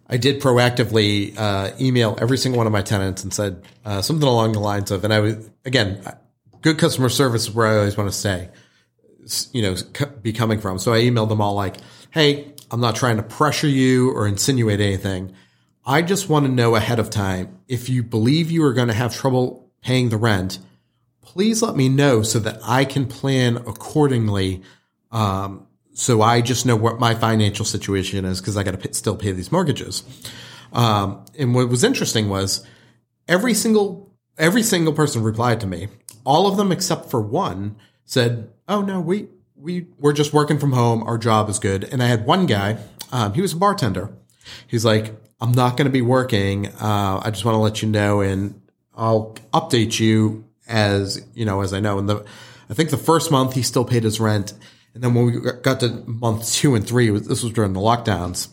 I 0.09 0.17
did 0.17 0.41
proactively 0.43 1.39
uh, 1.39 1.71
email 1.81 2.19
every 2.21 2.37
single 2.39 2.57
one 2.59 2.67
of 2.67 2.73
my 2.73 2.83
tenants 2.83 3.23
and 3.23 3.33
said 3.33 3.63
uh, 3.85 4.03
something 4.03 4.27
along 4.29 4.53
the 4.53 4.59
lines 4.61 4.91
of, 4.91 5.05
and 5.05 5.13
I 5.15 5.21
was, 5.21 5.49
again, 5.65 6.03
good 6.63 6.79
customer 6.79 7.09
service 7.11 7.43
is 7.47 7.55
where 7.55 7.67
I 7.69 7.77
always 7.79 7.97
want 7.97 8.11
to 8.11 8.17
stay, 8.17 8.49
s- 9.23 9.49
you 9.53 9.63
know, 9.63 9.77
c- 9.77 9.87
be 10.21 10.33
coming 10.33 10.59
from. 10.59 10.81
So 10.81 10.93
I 10.93 11.03
emailed 11.03 11.29
them 11.29 11.41
all 11.41 11.55
like, 11.55 11.77
hey, 12.11 12.54
I'm 12.71 12.81
not 12.81 12.97
trying 12.97 13.17
to 13.17 13.23
pressure 13.23 13.69
you 13.69 14.11
or 14.11 14.27
insinuate 14.27 14.81
anything. 14.81 15.33
I 15.87 16.03
just 16.03 16.29
want 16.29 16.47
to 16.47 16.53
know 16.53 16.77
ahead 16.77 16.99
of 16.99 17.11
time 17.11 17.59
if 17.69 17.89
you 17.89 18.03
believe 18.03 18.51
you 18.51 18.65
are 18.65 18.73
going 18.73 18.89
to 18.89 18.95
have 18.95 19.15
trouble 19.15 19.71
paying 19.83 20.09
the 20.09 20.17
rent, 20.17 20.59
please 21.21 21.63
let 21.63 21.77
me 21.77 21.89
know 21.89 22.23
so 22.23 22.39
that 22.39 22.59
I 22.65 22.85
can 22.85 23.07
plan 23.07 23.57
accordingly. 23.57 24.63
Um, 25.13 25.67
so 25.93 26.23
I 26.23 26.41
just 26.41 26.67
know 26.67 26.77
what 26.77 26.99
my 26.99 27.15
financial 27.15 27.65
situation 27.65 28.25
is 28.25 28.41
because 28.41 28.57
I 28.57 28.63
got 28.63 28.81
to 28.81 28.95
still 28.95 29.17
pay 29.17 29.33
these 29.33 29.53
mortgages. 29.53 30.03
Um, 30.73 31.25
and 31.39 31.55
what 31.55 31.69
was 31.69 31.85
interesting 31.85 32.29
was 32.29 32.67
every 33.29 33.55
single 33.55 34.13
every 34.37 34.63
single 34.63 34.93
person 34.93 35.23
replied 35.23 35.61
to 35.61 35.67
me. 35.67 35.89
All 36.25 36.47
of 36.47 36.57
them 36.57 36.73
except 36.73 37.11
for 37.11 37.21
one 37.21 37.77
said, 38.05 38.51
"Oh 38.67 38.83
no, 38.83 39.01
we 39.01 39.29
we 39.65 39.87
we're 39.99 40.13
just 40.13 40.33
working 40.33 40.59
from 40.59 40.73
home. 40.73 41.03
Our 41.03 41.19
job 41.19 41.49
is 41.49 41.59
good." 41.59 41.85
And 41.85 42.03
I 42.03 42.07
had 42.07 42.27
one 42.27 42.47
guy. 42.47 42.79
Um, 43.11 43.33
he 43.33 43.41
was 43.41 43.53
a 43.53 43.57
bartender. 43.57 44.17
He's 44.67 44.85
like, 44.85 45.15
"I'm 45.41 45.53
not 45.53 45.77
going 45.77 45.87
to 45.87 45.93
be 45.93 46.03
working. 46.03 46.69
Uh, 46.69 47.21
I 47.25 47.31
just 47.31 47.45
want 47.45 47.55
to 47.55 47.61
let 47.61 47.83
you 47.83 47.89
know, 47.89 48.21
and 48.21 48.61
I'll 48.95 49.35
update 49.53 49.99
you 49.99 50.45
as 50.69 51.25
you 51.35 51.45
know 51.45 51.63
as 51.63 51.73
I 51.73 51.81
know." 51.81 51.99
And 51.99 52.09
the 52.09 52.25
I 52.71 52.75
think 52.75 52.91
the 52.91 52.97
first 52.97 53.31
month 53.31 53.55
he 53.55 53.63
still 53.63 53.85
paid 53.85 54.05
his 54.05 54.21
rent, 54.21 54.53
and 54.95 55.03
then 55.03 55.15
when 55.15 55.27
we 55.27 55.41
got 55.63 55.81
to 55.81 55.89
month 56.07 56.53
two 56.53 56.75
and 56.75 56.87
three, 56.87 57.11
this 57.11 57.43
was 57.43 57.53
during 57.53 57.73
the 57.73 57.81
lockdowns 57.81 58.49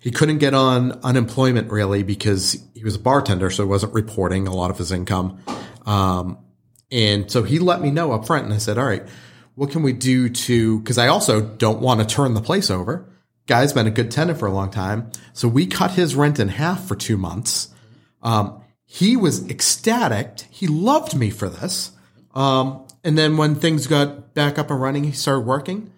he 0.00 0.10
couldn't 0.10 0.38
get 0.38 0.54
on 0.54 0.92
unemployment 1.02 1.70
really 1.70 2.02
because 2.02 2.58
he 2.74 2.82
was 2.82 2.96
a 2.96 2.98
bartender, 2.98 3.50
so 3.50 3.64
he 3.64 3.68
wasn't 3.68 3.92
reporting 3.92 4.48
a 4.48 4.54
lot 4.54 4.70
of 4.70 4.78
his 4.78 4.90
income. 4.90 5.42
Um, 5.84 6.38
and 6.90 7.30
so 7.30 7.42
he 7.42 7.58
let 7.58 7.80
me 7.82 7.90
know 7.90 8.12
up 8.12 8.26
front, 8.26 8.46
and 8.46 8.54
I 8.54 8.58
said, 8.58 8.78
"All 8.78 8.86
right, 8.86 9.06
what 9.54 9.70
can 9.70 9.82
we 9.82 9.92
do 9.92 10.28
to?" 10.28 10.80
Because 10.80 10.98
I 10.98 11.08
also 11.08 11.40
don't 11.40 11.80
want 11.80 12.00
to 12.00 12.06
turn 12.06 12.34
the 12.34 12.40
place 12.40 12.70
over. 12.70 13.06
Guy's 13.46 13.72
been 13.72 13.86
a 13.86 13.90
good 13.90 14.10
tenant 14.10 14.38
for 14.38 14.46
a 14.46 14.52
long 14.52 14.70
time, 14.70 15.10
so 15.32 15.48
we 15.48 15.66
cut 15.66 15.92
his 15.92 16.14
rent 16.14 16.38
in 16.38 16.48
half 16.48 16.86
for 16.86 16.94
two 16.94 17.16
months. 17.16 17.68
Um, 18.22 18.60
he 18.84 19.16
was 19.16 19.48
ecstatic. 19.48 20.40
He 20.50 20.66
loved 20.66 21.16
me 21.16 21.30
for 21.30 21.48
this. 21.48 21.92
Um, 22.34 22.86
and 23.02 23.16
then 23.16 23.36
when 23.36 23.54
things 23.54 23.86
got 23.86 24.34
back 24.34 24.58
up 24.58 24.70
and 24.70 24.80
running, 24.80 25.04
he 25.04 25.12
started 25.12 25.46
working 25.46 25.90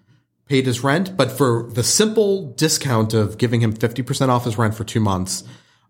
paid 0.52 0.66
his 0.66 0.84
rent, 0.84 1.16
but 1.16 1.32
for 1.32 1.68
the 1.72 1.82
simple 1.82 2.52
discount 2.52 3.14
of 3.14 3.38
giving 3.38 3.62
him 3.62 3.72
50% 3.72 4.28
off 4.28 4.44
his 4.44 4.58
rent 4.58 4.74
for 4.74 4.84
two 4.84 5.00
months, 5.00 5.44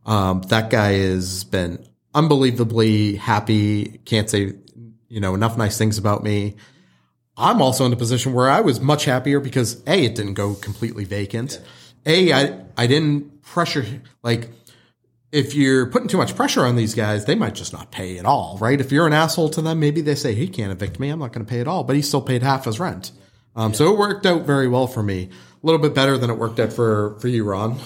um, 0.06 0.42
that 0.42 0.70
guy 0.70 0.92
has 0.92 1.42
been 1.42 1.84
unbelievably 2.14 3.16
happy. 3.16 4.00
Can't 4.04 4.30
say, 4.30 4.52
you 5.08 5.18
know, 5.20 5.34
enough 5.34 5.56
nice 5.56 5.76
things 5.78 5.98
about 5.98 6.22
me. 6.22 6.54
I'm 7.36 7.62
also 7.62 7.86
in 7.86 7.92
a 7.92 7.96
position 7.96 8.32
where 8.32 8.50
I 8.50 8.60
was 8.60 8.80
much 8.80 9.04
happier 9.04 9.40
because 9.40 9.82
A, 9.86 10.04
it 10.04 10.14
didn't 10.14 10.34
go 10.34 10.54
completely 10.54 11.04
vacant. 11.04 11.60
A, 12.04 12.32
I, 12.32 12.60
I 12.76 12.86
didn't 12.86 13.42
pressure, 13.42 13.84
like, 14.22 14.50
if 15.30 15.54
you're 15.54 15.86
putting 15.86 16.08
too 16.08 16.18
much 16.18 16.36
pressure 16.36 16.64
on 16.64 16.76
these 16.76 16.94
guys, 16.94 17.24
they 17.24 17.34
might 17.34 17.54
just 17.54 17.72
not 17.72 17.90
pay 17.90 18.18
at 18.18 18.26
all, 18.26 18.58
right? 18.60 18.78
If 18.78 18.92
you're 18.92 19.06
an 19.06 19.14
asshole 19.14 19.48
to 19.50 19.62
them, 19.62 19.80
maybe 19.80 20.02
they 20.02 20.14
say, 20.14 20.34
he 20.34 20.46
can't 20.46 20.70
evict 20.70 21.00
me. 21.00 21.08
I'm 21.08 21.20
not 21.20 21.32
going 21.32 21.44
to 21.44 21.50
pay 21.50 21.60
at 21.60 21.68
all, 21.68 21.84
but 21.84 21.96
he 21.96 22.02
still 22.02 22.20
paid 22.20 22.42
half 22.42 22.66
his 22.66 22.78
rent. 22.78 23.12
Um, 23.56 23.72
So 23.72 23.92
it 23.92 23.98
worked 23.98 24.26
out 24.26 24.42
very 24.42 24.68
well 24.68 24.86
for 24.86 25.02
me. 25.02 25.30
A 25.62 25.66
little 25.66 25.80
bit 25.80 25.94
better 25.94 26.18
than 26.18 26.28
it 26.28 26.36
worked 26.36 26.60
out 26.60 26.72
for, 26.72 27.18
for 27.20 27.28
you, 27.28 27.44
Ron. 27.44 27.78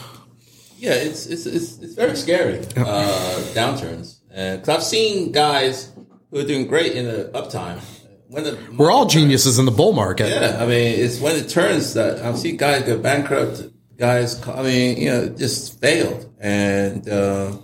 Yeah, 0.78 0.92
it's 0.92 1.26
it's 1.26 1.46
it's, 1.46 1.78
it's 1.78 1.94
very 1.94 2.16
scary 2.16 2.58
uh, 2.58 3.42
downturns 3.54 4.16
because 4.28 4.68
I've 4.68 4.82
seen 4.82 5.32
guys 5.32 5.90
who 6.30 6.38
are 6.38 6.44
doing 6.44 6.66
great 6.66 6.92
in 6.92 7.06
the 7.06 7.30
uptime. 7.32 7.80
When 8.28 8.44
the 8.44 8.58
We're 8.76 8.90
all 8.90 9.06
geniuses 9.06 9.58
in 9.58 9.64
the 9.66 9.70
bull 9.70 9.92
market. 9.92 10.28
yeah, 10.28 10.58
I 10.60 10.66
mean 10.66 11.00
it's 11.00 11.20
when 11.20 11.36
it 11.36 11.48
turns 11.48 11.94
that 11.94 12.20
I've 12.20 12.38
seen 12.38 12.56
guys 12.56 12.82
go 12.84 12.98
bankrupt. 12.98 13.62
Guys, 13.96 14.46
I 14.46 14.62
mean 14.62 14.98
you 14.98 15.10
know 15.10 15.28
just 15.28 15.80
failed, 15.80 16.30
and 16.38 17.08
uh, 17.08 17.56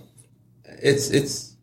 it's 0.65 1.09
it's 1.09 1.55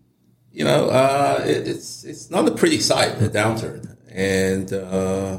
you 0.52 0.64
know 0.64 0.88
uh, 0.90 1.42
it, 1.46 1.66
it's 1.66 2.04
it's 2.04 2.30
not 2.30 2.46
a 2.46 2.52
pretty 2.52 2.78
sight 2.78 3.18
the 3.18 3.28
downturn, 3.28 3.96
and 4.10 4.72
uh, 4.72 5.38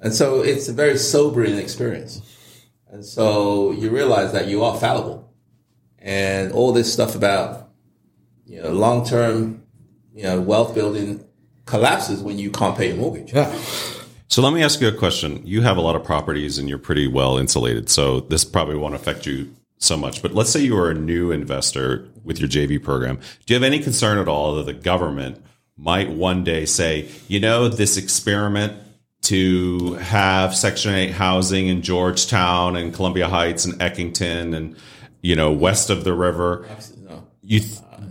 and 0.00 0.14
so 0.14 0.42
it's 0.42 0.68
a 0.68 0.72
very 0.72 0.98
sobering 0.98 1.56
experience, 1.58 2.22
and 2.88 3.04
so 3.04 3.72
you 3.72 3.90
realize 3.90 4.32
that 4.32 4.48
you 4.48 4.64
are 4.64 4.76
fallible 4.78 5.32
and 5.98 6.52
all 6.52 6.72
this 6.72 6.92
stuff 6.92 7.14
about 7.14 7.68
you 8.46 8.62
know 8.62 8.70
long 8.70 9.04
term 9.04 9.62
you 10.14 10.22
know 10.22 10.40
wealth 10.40 10.74
building 10.74 11.25
collapses 11.66 12.22
when 12.22 12.38
you 12.38 12.50
can't 12.50 12.76
pay 12.76 12.88
your 12.88 12.96
mortgage. 12.96 13.32
Yeah. 13.32 13.54
So 14.28 14.42
let 14.42 14.52
me 14.52 14.62
ask 14.62 14.80
you 14.80 14.88
a 14.88 14.92
question. 14.92 15.40
You 15.44 15.62
have 15.62 15.76
a 15.76 15.80
lot 15.80 15.94
of 15.94 16.02
properties 16.04 16.58
and 16.58 16.68
you're 16.68 16.78
pretty 16.78 17.06
well 17.06 17.38
insulated, 17.38 17.88
so 17.88 18.20
this 18.20 18.44
probably 18.44 18.76
won't 18.76 18.94
affect 18.94 19.26
you 19.26 19.54
so 19.78 19.96
much. 19.96 20.22
But 20.22 20.32
let's 20.34 20.50
say 20.50 20.60
you 20.60 20.76
are 20.78 20.90
a 20.90 20.94
new 20.94 21.30
investor 21.30 22.08
with 22.24 22.40
your 22.40 22.48
JV 22.48 22.82
program. 22.82 23.16
Do 23.44 23.54
you 23.54 23.54
have 23.54 23.62
any 23.62 23.78
concern 23.78 24.18
at 24.18 24.26
all 24.26 24.54
that 24.56 24.66
the 24.66 24.72
government 24.72 25.42
might 25.76 26.10
one 26.10 26.42
day 26.42 26.64
say, 26.64 27.08
you 27.28 27.38
know, 27.38 27.68
this 27.68 27.96
experiment 27.96 28.72
to 29.22 29.94
have 29.94 30.54
Section 30.56 30.94
8 30.94 31.10
housing 31.12 31.68
in 31.68 31.82
Georgetown 31.82 32.76
and 32.76 32.94
Columbia 32.94 33.28
Heights 33.28 33.64
and 33.64 33.74
Eckington 33.74 34.56
and, 34.56 34.76
you 35.20 35.36
know, 35.36 35.52
west 35.52 35.90
of 35.90 36.04
the 36.04 36.14
river, 36.14 36.66
No. 37.02 37.26
you 37.42 37.60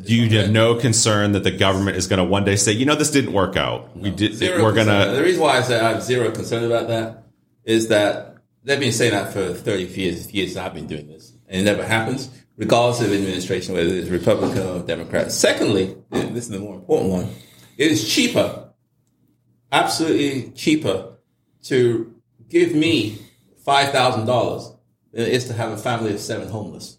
you 0.03 0.29
have 0.39 0.51
no 0.51 0.75
concern 0.75 1.33
that 1.33 1.43
the 1.43 1.51
government 1.51 1.97
is 1.97 2.07
going 2.07 2.17
to 2.19 2.23
one 2.23 2.45
day 2.45 2.55
say, 2.55 2.71
you 2.71 2.85
know, 2.85 2.95
this 2.95 3.11
didn't 3.11 3.33
work 3.33 3.55
out. 3.55 3.95
We 3.97 4.11
did. 4.11 4.35
Zero 4.35 4.63
We're 4.63 4.73
going 4.73 4.87
to. 4.87 5.15
The 5.15 5.23
reason 5.23 5.41
why 5.41 5.57
I 5.57 5.61
say 5.61 5.79
I 5.79 5.89
have 5.91 6.03
zero 6.03 6.31
concern 6.31 6.63
about 6.63 6.87
that 6.87 7.23
is 7.63 7.87
that 7.89 8.37
they've 8.63 8.79
been 8.79 8.91
saying 8.91 9.11
that 9.11 9.33
for 9.33 9.53
30 9.53 9.83
years, 9.85 10.31
years 10.31 10.57
I've 10.57 10.73
been 10.73 10.87
doing 10.87 11.07
this. 11.07 11.33
And 11.47 11.61
it 11.61 11.63
never 11.63 11.85
happens, 11.85 12.29
regardless 12.57 13.01
of 13.01 13.13
administration, 13.13 13.75
whether 13.75 13.89
it's 13.89 14.09
Republican 14.09 14.65
or 14.65 14.79
Democrat. 14.79 15.31
Secondly, 15.31 15.95
this 16.09 16.45
is 16.45 16.49
the 16.49 16.59
more 16.59 16.75
important 16.75 17.11
one, 17.11 17.29
it 17.77 17.91
is 17.91 18.07
cheaper, 18.07 18.69
absolutely 19.71 20.51
cheaper 20.51 21.17
to 21.63 22.13
give 22.49 22.73
me 22.73 23.19
$5,000 23.65 24.77
than 25.11 25.21
it 25.21 25.27
is 25.27 25.45
to 25.45 25.53
have 25.53 25.71
a 25.71 25.77
family 25.77 26.13
of 26.13 26.19
seven 26.19 26.47
homeless. 26.47 26.97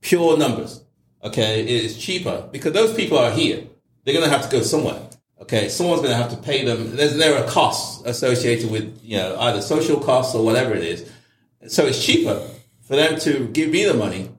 Pure 0.00 0.38
numbers. 0.38 0.84
Okay. 1.22 1.60
It 1.60 1.84
is 1.84 1.98
cheaper 1.98 2.48
because 2.50 2.72
those 2.72 2.94
people 2.94 3.18
are 3.18 3.30
here. 3.30 3.64
They're 4.04 4.14
going 4.14 4.28
to 4.28 4.30
have 4.30 4.48
to 4.48 4.56
go 4.56 4.62
somewhere. 4.62 5.00
Okay. 5.40 5.68
Someone's 5.68 6.02
going 6.02 6.12
to 6.12 6.16
have 6.22 6.30
to 6.30 6.36
pay 6.36 6.64
them. 6.64 6.96
There's, 6.96 7.16
there 7.16 7.36
are 7.36 7.48
costs 7.48 8.02
associated 8.04 8.70
with, 8.70 9.00
you 9.02 9.16
know, 9.16 9.38
either 9.40 9.60
social 9.62 10.00
costs 10.00 10.34
or 10.34 10.44
whatever 10.44 10.74
it 10.74 10.84
is. 10.84 11.10
So 11.68 11.86
it's 11.86 12.04
cheaper 12.04 12.46
for 12.82 12.96
them 12.96 13.18
to 13.20 13.46
give 13.48 13.70
me 13.70 13.84
the 13.84 13.94
money 13.94 14.30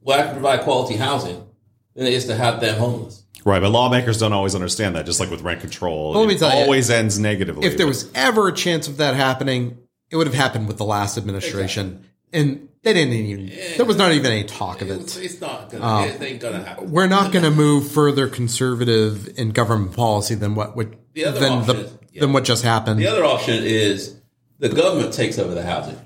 where 0.00 0.20
I 0.20 0.22
can 0.24 0.32
provide 0.32 0.60
quality 0.60 0.96
housing 0.96 1.46
than 1.94 2.06
it 2.06 2.12
is 2.12 2.26
to 2.26 2.36
have 2.36 2.60
them 2.60 2.78
homeless. 2.78 3.24
Right, 3.44 3.60
but 3.60 3.70
lawmakers 3.70 4.18
don't 4.18 4.32
always 4.32 4.56
understand 4.56 4.96
that. 4.96 5.06
Just 5.06 5.20
like 5.20 5.30
with 5.30 5.40
rent 5.42 5.60
control, 5.60 6.10
Well, 6.10 6.20
let 6.20 6.28
me 6.28 6.34
it 6.34 6.38
tell 6.38 6.50
you, 6.50 6.64
always 6.64 6.90
ends 6.90 7.18
negatively. 7.18 7.64
If 7.64 7.76
there 7.76 7.86
was 7.86 8.10
ever 8.12 8.48
a 8.48 8.52
chance 8.52 8.88
of 8.88 8.96
that 8.96 9.14
happening, 9.14 9.78
it 10.10 10.16
would 10.16 10.26
have 10.26 10.34
happened 10.34 10.66
with 10.66 10.78
the 10.78 10.84
last 10.84 11.16
administration. 11.16 12.04
And 12.32 12.68
they 12.82 12.92
didn't 12.92 13.14
even, 13.14 13.52
there 13.76 13.86
was 13.86 13.96
not 13.96 14.12
even 14.12 14.30
any 14.30 14.44
talk 14.44 14.82
of 14.82 14.90
It's, 14.90 15.16
it. 15.16 15.24
it's 15.24 15.40
not 15.40 15.70
gonna, 15.70 16.06
it 16.06 16.22
ain't 16.22 16.40
gonna 16.40 16.62
happen. 16.62 16.90
We're 16.90 17.06
not 17.08 17.32
going 17.32 17.44
to 17.44 17.50
move 17.50 17.90
further 17.90 18.28
conservative 18.28 19.28
in 19.38 19.50
government 19.50 19.96
policy 19.96 20.34
than 20.34 20.54
what 20.54 20.76
would, 20.76 20.96
The 21.14 21.24
other 21.26 21.40
than 21.40 21.52
option 21.52 21.76
the, 21.76 21.82
is- 21.84 21.98
yeah. 22.12 22.20
than 22.20 22.32
what 22.32 22.44
just 22.44 22.62
happened. 22.64 23.00
The 23.00 23.06
other 23.08 23.24
option 23.24 23.62
is 23.64 24.16
the 24.58 24.68
government 24.68 25.12
takes 25.14 25.38
over 25.38 25.54
the 25.54 25.62
housing. 25.64 25.98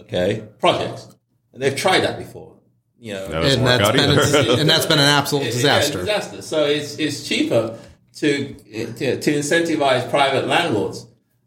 Okay, 0.00 0.46
projects, 0.60 1.08
and 1.52 1.60
they've 1.60 1.74
tried 1.74 2.00
that 2.00 2.16
before. 2.18 2.54
you 3.00 3.12
know, 3.14 3.26
That 3.28 3.44
and 3.44 3.64
work 3.64 3.78
that's, 3.78 3.88
out 3.88 3.94
been 3.94 4.10
a, 4.56 4.60
and 4.60 4.68
that's 4.70 4.86
been 4.86 4.98
an 5.00 5.04
absolute 5.06 5.44
Yeah, 5.46 5.50
disaster. 5.50 5.98
disaster. 5.98 6.42
So 6.42 6.64
it's 6.66 6.96
it's 6.98 7.26
cheaper 7.26 7.76
to 8.16 8.54
to, 8.54 9.20
to 9.20 9.32
incentivize 9.32 10.08
private 10.08 10.46
landlords, 10.46 11.06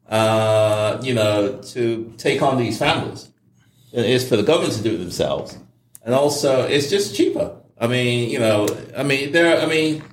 uh, 0.09 0.99
you 1.03 1.13
know, 1.13 1.61
to 1.69 2.13
take 2.17 2.41
on 2.41 2.57
these 2.57 2.77
families 2.77 3.28
it 3.91 4.05
is 4.05 4.27
for 4.27 4.37
the 4.37 4.43
government 4.43 4.73
to 4.73 4.83
do 4.83 4.95
it 4.95 4.97
themselves. 4.97 5.57
And 6.03 6.13
also, 6.13 6.63
it's 6.63 6.89
just 6.89 7.15
cheaper. 7.15 7.57
I 7.77 7.87
mean, 7.87 8.29
you 8.29 8.39
know, 8.39 8.67
I 8.95 9.03
mean, 9.03 9.31
there. 9.31 9.61
I 9.61 9.65
mean, 9.65 10.03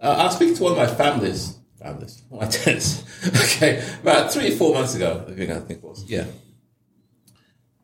uh, 0.00 0.28
I 0.28 0.34
speaking 0.34 0.54
to 0.56 0.62
one 0.64 0.72
of 0.72 0.78
my 0.78 0.86
families, 0.86 1.58
families, 1.80 2.22
my 2.30 2.46
tenants. 2.46 3.04
Okay, 3.54 3.80
about 4.02 4.32
three 4.32 4.52
or 4.52 4.56
four 4.56 4.74
months 4.74 4.96
ago, 4.96 5.24
I 5.28 5.32
think 5.32 5.50
I 5.50 5.60
think 5.60 5.78
it 5.78 5.84
was. 5.84 6.02
Yeah, 6.10 6.24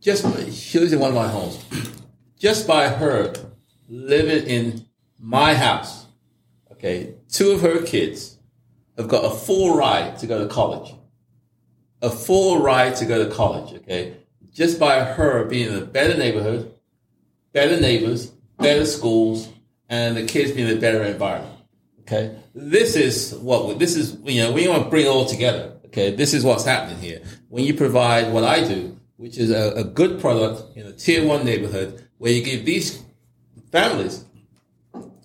just 0.00 0.24
she 0.52 0.80
lives 0.80 0.92
in 0.92 0.98
one 0.98 1.10
of 1.10 1.14
my 1.14 1.28
homes. 1.28 1.64
Just 2.38 2.68
by 2.68 2.88
her 2.88 3.34
living 3.88 4.46
in 4.46 4.86
my 5.18 5.54
house, 5.54 6.06
okay, 6.72 7.14
two 7.28 7.50
of 7.50 7.60
her 7.62 7.82
kids 7.82 8.36
have 8.96 9.08
got 9.08 9.24
a 9.24 9.30
full 9.30 9.76
ride 9.76 10.18
to 10.18 10.26
go 10.26 10.38
to 10.46 10.52
college. 10.52 10.94
A 12.00 12.10
full 12.10 12.62
ride 12.62 12.94
to 12.96 13.06
go 13.06 13.24
to 13.24 13.34
college, 13.34 13.74
okay? 13.74 14.16
Just 14.52 14.80
by 14.80 15.04
her 15.04 15.44
being 15.44 15.68
in 15.68 15.82
a 15.82 15.84
better 15.84 16.16
neighborhood, 16.16 16.74
better 17.52 17.80
neighbors, 17.80 18.26
better 18.58 18.84
schools, 18.84 19.48
and 19.88 20.16
the 20.16 20.24
kids 20.24 20.52
being 20.52 20.68
in 20.68 20.76
a 20.76 20.80
better 20.80 21.02
environment. 21.04 21.54
Okay, 22.00 22.36
this 22.54 22.96
is 22.96 23.34
what 23.34 23.78
this 23.78 23.96
is. 23.96 24.16
You 24.24 24.44
know, 24.44 24.52
we 24.52 24.66
want 24.68 24.84
to 24.84 24.90
bring 24.90 25.06
it 25.06 25.08
all 25.08 25.26
together. 25.26 25.76
Okay, 25.86 26.14
this 26.14 26.34
is 26.34 26.44
what's 26.44 26.64
happening 26.64 26.98
here. 26.98 27.22
When 27.48 27.64
you 27.64 27.74
provide 27.74 28.32
what 28.32 28.44
I 28.44 28.66
do, 28.66 28.98
which 29.16 29.36
is 29.38 29.50
a, 29.50 29.80
a 29.80 29.84
good 29.84 30.20
product 30.20 30.76
in 30.76 30.86
a 30.86 30.92
tier 30.92 31.26
one 31.26 31.44
neighborhood, 31.44 32.06
where 32.18 32.32
you 32.32 32.42
give 32.42 32.64
these 32.64 33.02
families 33.70 34.24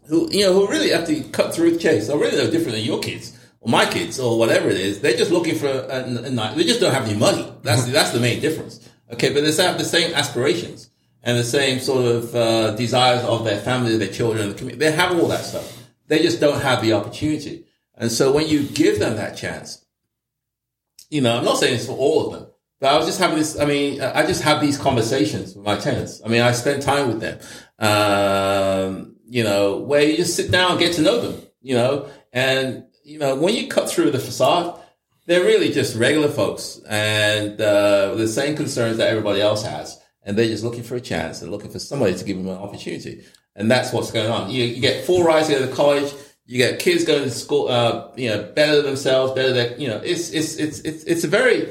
who 0.08 0.30
you 0.32 0.46
know 0.46 0.54
who 0.54 0.68
really 0.68 0.90
have 0.90 1.08
to 1.08 1.24
cut 1.30 1.54
through 1.56 1.72
the 1.72 1.80
chase, 1.80 2.10
are 2.10 2.18
really 2.18 2.38
no 2.38 2.52
different 2.52 2.74
than 2.74 2.86
your 2.86 3.00
kids 3.00 3.38
or 3.62 3.70
my 3.70 3.86
kids 3.86 4.20
or 4.20 4.38
whatever 4.38 4.70
it 4.70 4.78
is. 4.78 5.00
They're 5.00 5.18
just 5.18 5.32
looking 5.32 5.56
for 5.56 5.68
a, 5.68 5.88
a, 5.88 6.24
a 6.24 6.30
night. 6.30 6.58
They 6.58 6.64
just 6.64 6.82
don't 6.82 6.94
have 6.94 7.08
any 7.08 7.18
money. 7.18 7.52
That's 7.62 7.86
that's 7.86 8.12
the 8.12 8.20
main 8.20 8.42
difference. 8.42 8.90
Okay, 9.14 9.32
but 9.32 9.44
they 9.44 9.64
have 9.64 9.78
the 9.78 9.86
same 9.86 10.14
aspirations 10.14 10.90
and 11.22 11.38
the 11.38 11.44
same 11.44 11.80
sort 11.80 12.06
of 12.06 12.36
uh, 12.36 12.72
desires 12.72 13.24
of 13.24 13.46
their 13.46 13.62
family, 13.62 13.96
their 13.98 14.08
children. 14.08 14.56
They 14.78 14.92
have 14.92 15.18
all 15.18 15.28
that 15.28 15.46
stuff. 15.46 15.78
They 16.08 16.20
just 16.20 16.40
don't 16.40 16.62
have 16.62 16.82
the 16.82 16.94
opportunity. 16.94 17.66
And 17.96 18.12
so 18.12 18.32
when 18.32 18.48
you 18.48 18.64
give 18.64 19.00
them 19.00 19.16
that 19.18 19.38
chance, 19.38 19.86
you 21.10 21.22
know, 21.22 21.38
I'm 21.38 21.46
not 21.46 21.60
saying 21.60 21.76
it's 21.76 21.86
for 21.86 21.96
all 21.96 22.26
of 22.26 22.34
them, 22.34 22.52
but 22.80 22.92
I 22.92 22.98
was 22.98 23.06
just 23.06 23.20
having 23.20 23.38
this. 23.38 23.60
I 23.60 23.66
mean, 23.66 24.02
I 24.02 24.26
just 24.26 24.42
have 24.42 24.60
these 24.60 24.80
conversations 24.80 25.56
with 25.56 25.64
my 25.64 25.76
tenants. 25.76 26.22
I 26.26 26.28
mean, 26.28 26.42
I 26.42 26.52
spend 26.54 26.82
time 26.82 27.08
with 27.08 27.22
them. 27.22 27.40
Um, 27.78 29.16
you 29.30 29.44
know, 29.44 29.78
where 29.78 30.02
you 30.02 30.18
just 30.18 30.36
sit 30.36 30.50
down 30.50 30.72
and 30.72 30.80
get 30.80 30.94
to 30.94 31.02
know 31.04 31.22
them. 31.22 31.42
You 31.62 31.76
know, 31.76 32.10
and 32.34 32.86
you 33.04 33.20
know, 33.20 33.36
when 33.36 33.54
you 33.54 33.68
cut 33.68 33.90
through 33.90 34.10
the 34.10 34.20
facade, 34.20 34.80
they're 35.26 35.44
really 35.44 35.72
just 35.72 35.96
regular 35.96 36.30
folks 36.30 36.80
and 36.88 37.60
uh, 37.60 38.16
the 38.16 38.28
same 38.28 38.56
concerns 38.56 38.98
that 38.98 39.10
everybody 39.10 39.42
else 39.42 39.64
has, 39.64 40.00
and 40.24 40.38
they're 40.38 40.48
just 40.48 40.64
looking 40.64 40.84
for 40.84 40.96
a 40.96 41.02
chance 41.02 41.42
and 41.42 41.52
looking 41.52 41.72
for 41.72 41.80
somebody 41.80 42.16
to 42.16 42.24
give 42.24 42.38
them 42.38 42.48
an 42.48 42.58
opportunity. 42.58 43.24
And 43.56 43.70
that's 43.70 43.94
what's 43.94 44.12
going 44.12 44.32
on. 44.32 44.50
You, 44.50 44.64
you 44.64 44.82
get 44.82 45.06
full 45.06 45.24
rides 45.24 45.48
to 45.48 45.54
go 45.54 45.68
to 45.68 45.74
college. 45.74 46.14
You 46.46 46.58
get 46.58 46.80
kids 46.80 47.06
going 47.06 47.24
to 47.24 47.30
school, 47.30 47.70
uh, 47.70 48.12
you 48.18 48.28
know, 48.28 48.52
better 48.54 48.82
themselves, 48.82 49.32
better 49.32 49.54
than, 49.54 49.80
you 49.80 49.88
know, 49.88 50.02
it's, 50.04 50.32
it's, 50.32 50.58
it's, 50.58 50.80
it's, 50.80 51.04
it's 51.06 51.24
a 51.24 51.28
very, 51.28 51.70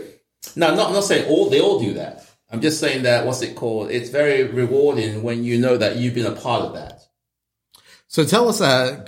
no, 0.56 0.68
I'm 0.68 0.76
not, 0.76 0.88
I'm 0.88 0.94
not 0.94 1.04
saying 1.04 1.28
all, 1.28 1.50
they 1.50 1.60
all 1.60 1.78
do 1.78 1.92
that. 1.94 2.26
I'm 2.50 2.62
just 2.62 2.80
saying 2.80 3.02
that, 3.02 3.26
what's 3.26 3.42
it 3.42 3.54
called? 3.54 3.90
It's 3.90 4.08
very 4.08 4.44
rewarding 4.44 5.22
when 5.22 5.44
you 5.44 5.58
know 5.58 5.76
that 5.76 5.96
you've 5.96 6.14
been 6.14 6.24
a 6.26 6.32
part 6.32 6.62
of 6.62 6.74
that. 6.74 7.02
So 8.08 8.24
tell 8.24 8.48
us, 8.48 8.62
uh, 8.62 9.04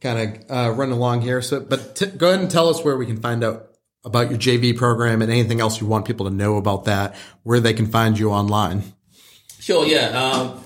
kind 0.00 0.44
of 0.46 0.50
uh, 0.50 0.70
run 0.70 0.92
along 0.92 1.22
here. 1.22 1.42
So, 1.42 1.60
but 1.60 1.96
t- 1.96 2.06
go 2.06 2.28
ahead 2.28 2.40
and 2.40 2.50
tell 2.50 2.68
us 2.68 2.84
where 2.84 2.96
we 2.96 3.06
can 3.06 3.20
find 3.20 3.42
out 3.42 3.67
about 4.04 4.30
your 4.30 4.38
JV 4.38 4.76
program 4.76 5.22
and 5.22 5.30
anything 5.30 5.60
else 5.60 5.80
you 5.80 5.86
want 5.86 6.06
people 6.06 6.26
to 6.26 6.34
know 6.34 6.56
about 6.56 6.84
that, 6.84 7.16
where 7.42 7.60
they 7.60 7.72
can 7.72 7.86
find 7.86 8.18
you 8.18 8.30
online. 8.30 8.82
Sure, 9.60 9.84
yeah. 9.86 10.08
Um, 10.08 10.64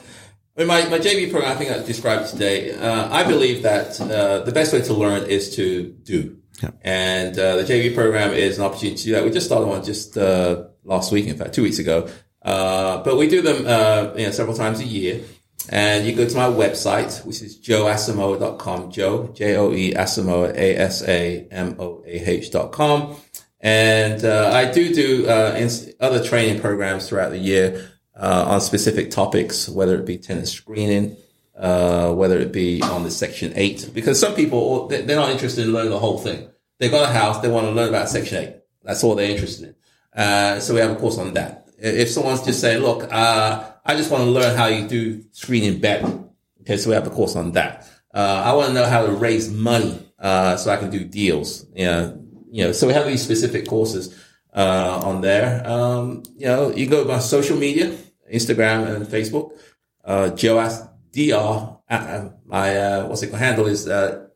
I 0.56 0.60
mean, 0.60 0.68
my, 0.68 0.86
my 0.88 0.98
JV 0.98 1.30
program, 1.30 1.52
I 1.52 1.56
think 1.56 1.70
I 1.70 1.82
described 1.82 2.30
today. 2.30 2.72
Uh, 2.72 3.08
I 3.10 3.24
believe 3.24 3.62
that 3.62 3.98
uh, 4.00 4.40
the 4.40 4.52
best 4.52 4.72
way 4.72 4.82
to 4.82 4.92
learn 4.92 5.24
is 5.24 5.56
to 5.56 5.84
do. 6.02 6.38
Yeah. 6.62 6.70
And 6.82 7.38
uh, 7.38 7.56
the 7.56 7.62
JV 7.62 7.94
program 7.94 8.32
is 8.32 8.58
an 8.58 8.64
opportunity 8.64 8.96
to 8.96 9.04
do 9.04 9.12
that. 9.12 9.24
We 9.24 9.30
just 9.30 9.46
started 9.46 9.66
one 9.66 9.82
just 9.82 10.18
uh, 10.18 10.64
last 10.84 11.10
week, 11.10 11.26
in 11.26 11.36
fact, 11.36 11.54
two 11.54 11.62
weeks 11.62 11.78
ago. 11.78 12.08
Uh, 12.42 13.02
but 13.02 13.16
we 13.16 13.28
do 13.28 13.40
them 13.40 13.64
uh, 13.66 14.12
you 14.16 14.26
know, 14.26 14.32
several 14.32 14.56
times 14.56 14.80
a 14.80 14.84
year. 14.84 15.22
And 15.70 16.06
you 16.06 16.14
go 16.14 16.26
to 16.28 16.36
my 16.36 16.46
website, 16.48 17.24
which 17.24 17.40
is 17.42 17.56
joeasamoah.com, 17.58 18.90
Joe, 18.90 19.28
J-O-E, 19.34 19.94
Asamoah, 19.94 20.52
dot 22.50 22.72
com. 22.72 23.16
And 23.60 24.24
uh, 24.24 24.50
I 24.52 24.70
do 24.72 24.92
do 24.92 25.28
uh, 25.28 25.68
other 26.00 26.22
training 26.24 26.60
programs 26.60 27.08
throughout 27.08 27.30
the 27.30 27.38
year 27.38 27.90
uh, 28.16 28.44
on 28.48 28.60
specific 28.60 29.10
topics, 29.12 29.68
whether 29.68 29.94
it 29.94 30.04
be 30.04 30.18
tenant 30.18 30.48
screening, 30.48 31.16
uh, 31.56 32.12
whether 32.12 32.38
it 32.38 32.50
be 32.52 32.82
on 32.82 33.04
the 33.04 33.10
Section 33.10 33.52
8, 33.54 33.90
because 33.94 34.18
some 34.18 34.34
people, 34.34 34.88
they- 34.88 35.02
they're 35.02 35.16
not 35.16 35.30
interested 35.30 35.64
in 35.64 35.72
learning 35.72 35.90
the 35.92 35.98
whole 35.98 36.18
thing. 36.18 36.48
They've 36.80 36.90
got 36.90 37.08
a 37.08 37.12
house, 37.12 37.38
they 37.40 37.48
want 37.48 37.66
to 37.68 37.72
learn 37.72 37.88
about 37.90 38.08
Section 38.08 38.42
8. 38.42 38.56
That's 38.82 39.04
all 39.04 39.14
they're 39.14 39.30
interested 39.30 39.68
in. 39.68 40.20
Uh, 40.20 40.58
so 40.58 40.74
we 40.74 40.80
have 40.80 40.90
a 40.90 40.96
course 40.96 41.18
on 41.18 41.32
that. 41.34 41.68
If 41.78 42.10
someone's 42.10 42.42
just 42.42 42.60
saying, 42.60 42.82
look, 42.82 43.08
uh, 43.12 43.71
I 43.84 43.96
just 43.96 44.10
want 44.10 44.24
to 44.24 44.30
learn 44.30 44.56
how 44.56 44.66
you 44.66 44.86
do 44.88 45.24
screening 45.32 45.80
better. 45.80 46.20
Okay, 46.60 46.76
so 46.76 46.90
we 46.90 46.94
have 46.94 47.06
a 47.06 47.10
course 47.10 47.34
on 47.36 47.52
that. 47.52 47.88
Uh, 48.14 48.42
I 48.44 48.52
want 48.52 48.68
to 48.68 48.74
know 48.74 48.86
how 48.86 49.06
to 49.06 49.12
raise 49.12 49.50
money, 49.50 50.12
uh, 50.18 50.56
so 50.56 50.70
I 50.70 50.76
can 50.76 50.90
do 50.90 51.04
deals. 51.04 51.66
Know, 51.74 52.22
you 52.50 52.64
know, 52.64 52.72
so 52.72 52.86
we 52.86 52.92
have 52.92 53.06
these 53.06 53.22
specific 53.22 53.66
courses, 53.66 54.14
uh, 54.54 55.00
on 55.02 55.20
there. 55.22 55.66
Um, 55.66 56.22
you 56.36 56.46
know, 56.46 56.70
you 56.70 56.86
go 56.86 57.04
my 57.04 57.18
social 57.18 57.56
media, 57.56 57.96
Instagram 58.32 58.94
and 58.94 59.06
Facebook, 59.06 59.52
uh, 60.04 60.28
DR, 60.28 61.78
uh, 61.88 62.28
my, 62.44 62.76
uh, 62.76 63.06
what's 63.06 63.22
it 63.22 63.28
called? 63.28 63.40
Handle 63.40 63.66
is, 63.66 63.88
uh, 63.88 64.26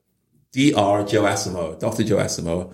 DR 0.52 1.04
Joe 1.06 1.22
Asamoah, 1.22 1.78
Dr. 1.78 2.02
Joe. 2.02 2.72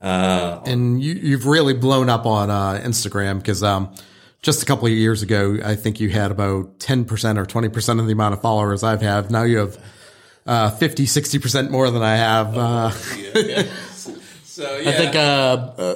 Uh, 0.00 0.60
And 0.66 1.02
you, 1.02 1.14
you've 1.14 1.46
really 1.46 1.74
blown 1.74 2.08
up 2.08 2.26
on 2.26 2.50
uh, 2.50 2.80
Instagram 2.84 3.38
because 3.38 3.62
um, 3.62 3.92
just 4.44 4.62
a 4.62 4.66
couple 4.66 4.86
of 4.86 4.92
years 4.92 5.22
ago, 5.22 5.58
I 5.64 5.74
think 5.74 6.00
you 6.00 6.10
had 6.10 6.30
about 6.30 6.78
10% 6.78 7.38
or 7.38 7.46
20% 7.46 7.98
of 7.98 8.06
the 8.06 8.12
amount 8.12 8.34
of 8.34 8.42
followers 8.42 8.82
I've 8.84 9.00
had. 9.00 9.30
Now 9.30 9.42
you 9.44 9.56
have 9.58 9.78
uh, 10.46 10.70
50, 10.70 11.06
60% 11.06 11.70
more 11.70 11.90
than 11.90 12.02
I 12.02 12.16
have. 12.16 12.56
Uh, 12.56 12.90
so 14.44 14.76
yeah. 14.78 14.90
I 14.90 14.92
think 14.92 15.14
uh, 15.16 15.18
uh, 15.18 15.94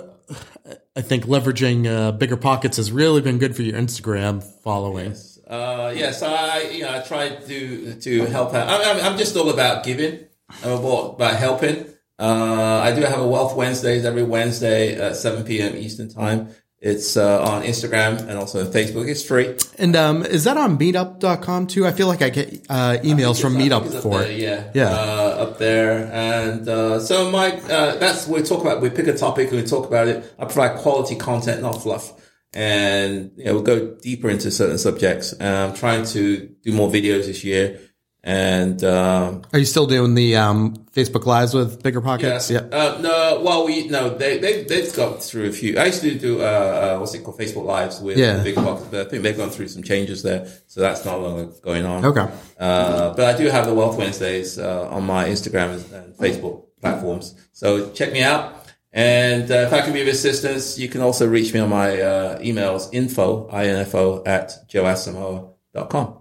I 0.97 1.03
think 1.03 1.27
leveraging 1.27 1.87
uh, 1.87 2.13
bigger 2.13 2.39
pockets 2.39 2.79
has 2.79 2.91
really 2.91 3.21
been 3.21 3.39
good 3.39 3.55
for 3.55 3.63
your 3.63 3.79
Instagram 3.79 4.43
following. 4.43 5.15
Uh, 5.47 5.93
yeah, 5.95 6.11
so 6.11 6.27
I, 6.27 6.71
you 6.73 6.83
know, 6.83 6.97
I 6.97 7.01
try 7.01 7.29
to 7.29 7.95
to 7.95 8.25
help 8.27 8.55
out. 8.55 8.69
I'm, 8.69 8.81
I'm- 8.97 9.13
I'm 9.13 9.19
just 9.19 9.37
all 9.37 9.51
about 9.51 9.85
giving. 9.85 10.21
I'm 10.65 10.73
about, 10.73 11.15
about 11.17 11.37
helping. 11.37 11.85
Uh, 12.19 12.81
I 12.83 12.95
do 12.95 13.03
have 13.03 13.21
a 13.21 13.29
Wealth 13.29 13.55
Wednesdays 13.55 14.05
every 14.07 14.23
Wednesday 14.25 14.97
at 14.97 15.17
7 15.17 15.45
p.m. 15.45 15.77
Eastern 15.77 16.09
Time. 16.09 16.49
It's 16.81 17.17
uh, 17.17 17.43
on 17.43 17.63
Instagram 17.65 18.21
and 18.21 18.39
also 18.39 18.65
Facebook. 18.71 19.09
It's 19.09 19.25
free. 19.25 19.57
And 19.79 19.97
um, 19.97 20.23
is 20.25 20.45
that 20.45 20.57
on 20.57 20.79
meetup.com 20.79 21.67
too? 21.67 21.85
I 21.85 21.91
feel 21.91 22.07
like 22.07 22.23
I 22.23 22.31
get 22.31 22.67
uh, 22.71 22.99
emails 23.03 23.41
from 23.41 23.57
I 23.57 23.61
think 23.69 23.73
Meetup 23.73 24.03
for 24.03 24.23
it. 24.23 24.39
yeah, 24.39 24.71
Yeah. 24.75 24.91
uh, 24.93 25.37
up 25.49 25.59
there. 25.59 26.09
And 26.13 26.69
uh, 26.69 27.01
so 27.01 27.33
my 27.33 27.51
uh, 27.53 27.97
that's 27.97 28.29
we 28.29 28.43
talk 28.43 28.61
about. 28.61 28.81
We 28.81 28.91
pick 28.91 29.09
a 29.09 29.17
topic 29.17 29.49
and 29.51 29.61
we 29.61 29.67
talk 29.67 29.87
about 29.89 30.07
it. 30.07 30.33
I 30.39 30.45
provide 30.45 30.79
quality 30.79 31.17
content, 31.17 31.63
not 31.63 31.83
fluff. 31.83 32.13
And 32.55 33.33
you 33.37 33.45
know, 33.47 33.55
we'll 33.55 33.63
go 33.63 33.97
deeper 34.01 34.31
into 34.31 34.51
certain 34.53 34.79
subjects. 34.79 35.35
I'm 35.41 35.75
trying 35.75 36.05
to 36.07 36.49
do 36.63 36.73
more 36.73 36.89
videos 36.89 37.27
this 37.27 37.43
year. 37.45 37.81
And 38.29 38.85
um, 38.85 39.41
Are 39.55 39.59
you 39.59 39.65
still 39.65 39.87
doing 39.87 40.15
the 40.15 40.37
um, 40.37 40.77
Facebook 40.93 41.25
Lives 41.25 41.55
with 41.55 41.83
Bigger 41.83 42.03
Pockets? 42.03 42.51
Yes. 42.51 42.63
yeah, 42.71 42.79
uh, 42.79 42.99
no, 43.01 43.41
well, 43.43 43.65
we 43.65 43.89
no, 43.89 44.19
they 44.19 44.37
they 44.37 44.65
they've 44.65 44.95
gone 44.95 45.17
through 45.17 45.49
a 45.49 45.53
few. 45.53 45.79
I 45.79 45.87
used 45.87 46.03
to 46.03 46.15
do 46.19 46.43
uh, 46.43 46.45
uh 46.45 46.99
what's 46.99 47.15
it 47.15 47.25
called, 47.25 47.39
Facebook 47.39 47.65
Lives 47.65 48.03
with 48.03 48.19
Yeah. 48.19 48.43
Big 48.43 48.57
Box, 48.57 48.83
but 48.91 49.07
I 49.07 49.09
think 49.09 49.23
they've 49.23 49.35
gone 49.35 49.49
through 49.49 49.69
some 49.69 49.83
changes 49.83 50.23
there, 50.23 50.47
so 50.67 50.83
that's 50.83 51.07
not 51.07 51.23
longer 51.23 51.47
going 51.63 51.87
on. 51.87 52.05
Okay. 52.05 52.29
Uh, 52.61 53.15
but 53.15 53.35
I 53.35 53.39
do 53.39 53.49
have 53.49 53.65
the 53.65 53.73
Wealth 53.73 53.97
Wednesdays 53.97 54.59
uh, 54.59 54.91
on 54.91 55.05
my 55.05 55.25
Instagram 55.25 55.83
and- 55.95 56.15
Facebook 56.17 56.65
platforms. 56.83 57.35
So 57.53 57.91
check 57.93 58.13
me 58.13 58.23
out. 58.23 58.57
And 58.93 59.51
uh, 59.51 59.55
if 59.55 59.73
I 59.73 59.81
can 59.81 59.95
be 59.95 60.03
of 60.03 60.09
assistance, 60.09 60.79
you 60.79 60.89
can 60.89 61.01
also 61.01 61.27
reach 61.27 61.55
me 61.55 61.61
on 61.61 61.71
my 61.71 62.01
uh, 62.01 62.39
emails, 62.41 62.89
info, 62.93 63.49
info 63.51 64.23
at 64.25 64.69
joeasamoah.com. 64.69 65.55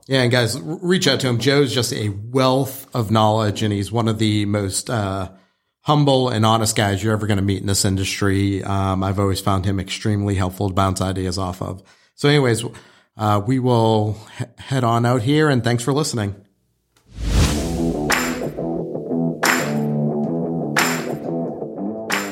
Yeah, 0.07 0.21
and 0.21 0.31
guys, 0.31 0.59
reach 0.61 1.07
out 1.07 1.19
to 1.21 1.27
him. 1.27 1.39
Joe's 1.39 1.73
just 1.73 1.93
a 1.93 2.09
wealth 2.09 2.87
of 2.95 3.09
knowledge, 3.11 3.63
and 3.63 3.73
he's 3.73 3.91
one 3.91 4.07
of 4.07 4.19
the 4.19 4.45
most 4.45 4.89
uh, 4.89 5.29
humble 5.81 6.29
and 6.29 6.45
honest 6.45 6.75
guys 6.75 7.03
you're 7.03 7.13
ever 7.13 7.25
going 7.27 7.37
to 7.37 7.43
meet 7.43 7.61
in 7.61 7.67
this 7.67 7.85
industry. 7.85 8.63
Um, 8.63 9.03
I've 9.03 9.19
always 9.19 9.39
found 9.39 9.65
him 9.65 9.79
extremely 9.79 10.35
helpful 10.35 10.67
to 10.69 10.73
bounce 10.75 11.01
ideas 11.01 11.37
off 11.37 11.61
of. 11.61 11.81
So, 12.15 12.29
anyways, 12.29 12.63
Uh, 13.19 13.41
we 13.47 13.57
will 13.57 14.15
he- 14.37 14.45
head 14.59 14.83
on 14.83 15.03
out 15.03 15.23
here 15.23 15.49
and 15.49 15.63
thanks 15.63 15.83
for 15.83 15.91
listening. 15.91 16.35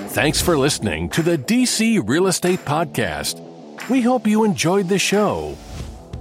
Thanks 0.09 0.41
for 0.41 0.57
listening 0.57 1.09
to 1.09 1.21
the 1.21 1.37
DC 1.37 2.01
Real 2.07 2.27
Estate 2.27 2.59
Podcast. 2.59 3.41
We 3.89 4.01
hope 4.01 4.25
you 4.25 4.45
enjoyed 4.45 4.87
the 4.87 4.97
show. 4.97 5.57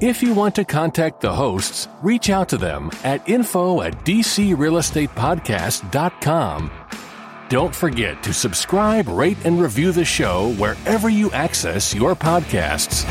If 0.04 0.22
you 0.22 0.34
want 0.34 0.54
to 0.56 0.66
contact 0.66 1.22
the 1.22 1.32
hosts, 1.32 1.88
reach 2.02 2.28
out 2.28 2.50
to 2.50 2.58
them 2.58 2.90
at 3.04 3.26
info 3.26 3.80
at 3.80 4.04
dcrealestatepodcast.com. 4.04 6.70
Don't 7.48 7.74
forget 7.74 8.22
to 8.22 8.34
subscribe, 8.34 9.08
rate, 9.08 9.38
and 9.46 9.58
review 9.58 9.92
the 9.92 10.04
show 10.04 10.52
wherever 10.56 11.08
you 11.08 11.30
access 11.30 11.94
your 11.94 12.14
podcasts. 12.14 13.06